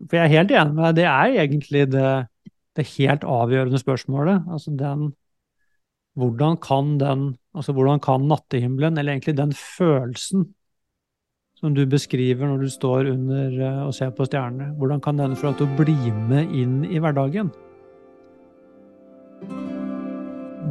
for 0.07 0.17
jeg 0.17 0.25
er 0.25 0.37
helt 0.39 0.55
enig 0.55 0.79
med 0.79 0.87
deg, 0.87 1.03
det 1.03 1.09
er 1.11 1.43
egentlig 1.43 1.85
det, 1.93 2.13
det 2.79 2.87
helt 2.95 3.27
avgjørende 3.29 3.83
spørsmålet. 3.83 4.49
Altså 4.49 4.73
den 4.79 5.11
hvordan 6.15 6.57
kan 6.63 6.95
den, 7.01 7.23
altså 7.55 7.75
hvordan 7.75 8.03
kan 8.03 8.29
nattehimmelen, 8.29 8.99
eller 8.99 9.15
egentlig 9.15 9.37
den 9.39 9.55
følelsen 9.55 10.49
som 11.65 11.75
du 11.75 11.85
beskriver 11.89 12.49
når 12.49 12.65
du 12.65 12.71
står 12.71 13.11
under 13.15 13.61
eh, 13.63 13.83
og 13.87 13.95
ser 13.97 14.11
på 14.15 14.27
stjernene, 14.29 14.75
hvordan 14.79 15.01
kan 15.01 15.21
den 15.21 15.37
få 15.39 15.53
deg 15.53 15.63
til 15.63 15.71
å 15.71 15.79
bli 15.79 16.15
med 16.29 16.53
inn 16.53 16.83
i 16.85 17.01
hverdagen? 17.01 17.53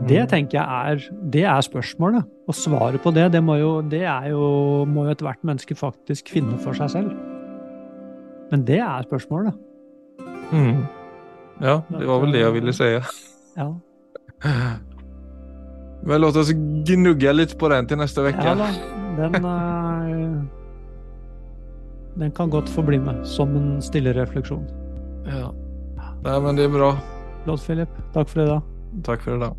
Det 0.04 0.20
mm. 0.26 0.30
tenker 0.30 0.60
jeg 0.60 0.68
er, 0.68 1.08
det 1.34 1.46
er 1.48 1.66
spørsmålet. 1.66 2.28
Og 2.52 2.58
svaret 2.58 3.02
på 3.02 3.14
det, 3.16 3.30
det, 3.34 3.42
må 3.44 3.56
jo, 3.62 3.74
det 3.82 4.04
jo, 4.30 4.44
må 4.90 5.08
jo 5.08 5.16
ethvert 5.16 5.42
menneske 5.48 5.78
faktisk 5.80 6.34
finne 6.34 6.60
for 6.62 6.76
seg 6.78 6.92
selv. 6.92 7.14
Men 8.52 8.68
det 8.68 8.82
er 8.84 9.08
spørsmålet. 9.08 9.56
Mm. 10.52 10.84
Ja, 11.64 11.80
det 11.88 12.08
var 12.10 12.26
vel 12.26 12.36
det 12.36 12.44
jeg 12.44 12.58
ville 12.60 12.76
si. 12.76 12.96
Ja. 13.54 13.70
Men 16.04 16.22
låt 16.22 16.36
oss 16.36 16.52
gnugge 16.88 17.34
litt 17.34 17.56
på 17.60 17.70
den 17.72 17.88
til 17.88 17.98
neste 18.02 18.26
uke. 18.26 18.44
Ja 18.44 18.56
da, 18.60 18.70
den, 19.18 19.46
er, 19.48 20.12
den 22.20 22.32
kan 22.36 22.52
godt 22.52 22.70
få 22.70 22.84
bli 22.84 23.00
med 23.00 23.24
som 23.28 23.56
en 23.56 23.78
stille 23.82 24.14
refleksjon. 24.18 24.66
Ja. 25.30 25.52
Nei, 26.24 26.38
men 26.44 26.60
det 26.60 26.68
er 26.68 26.74
bra. 26.76 26.94
Lodd-Philip, 27.48 27.92
Takk 28.16 28.32
for 28.32 28.44
i 28.44 28.48
dag. 28.48 28.74
Takk 29.08 29.24
for 29.24 29.36
i 29.36 29.40
da. 29.42 29.54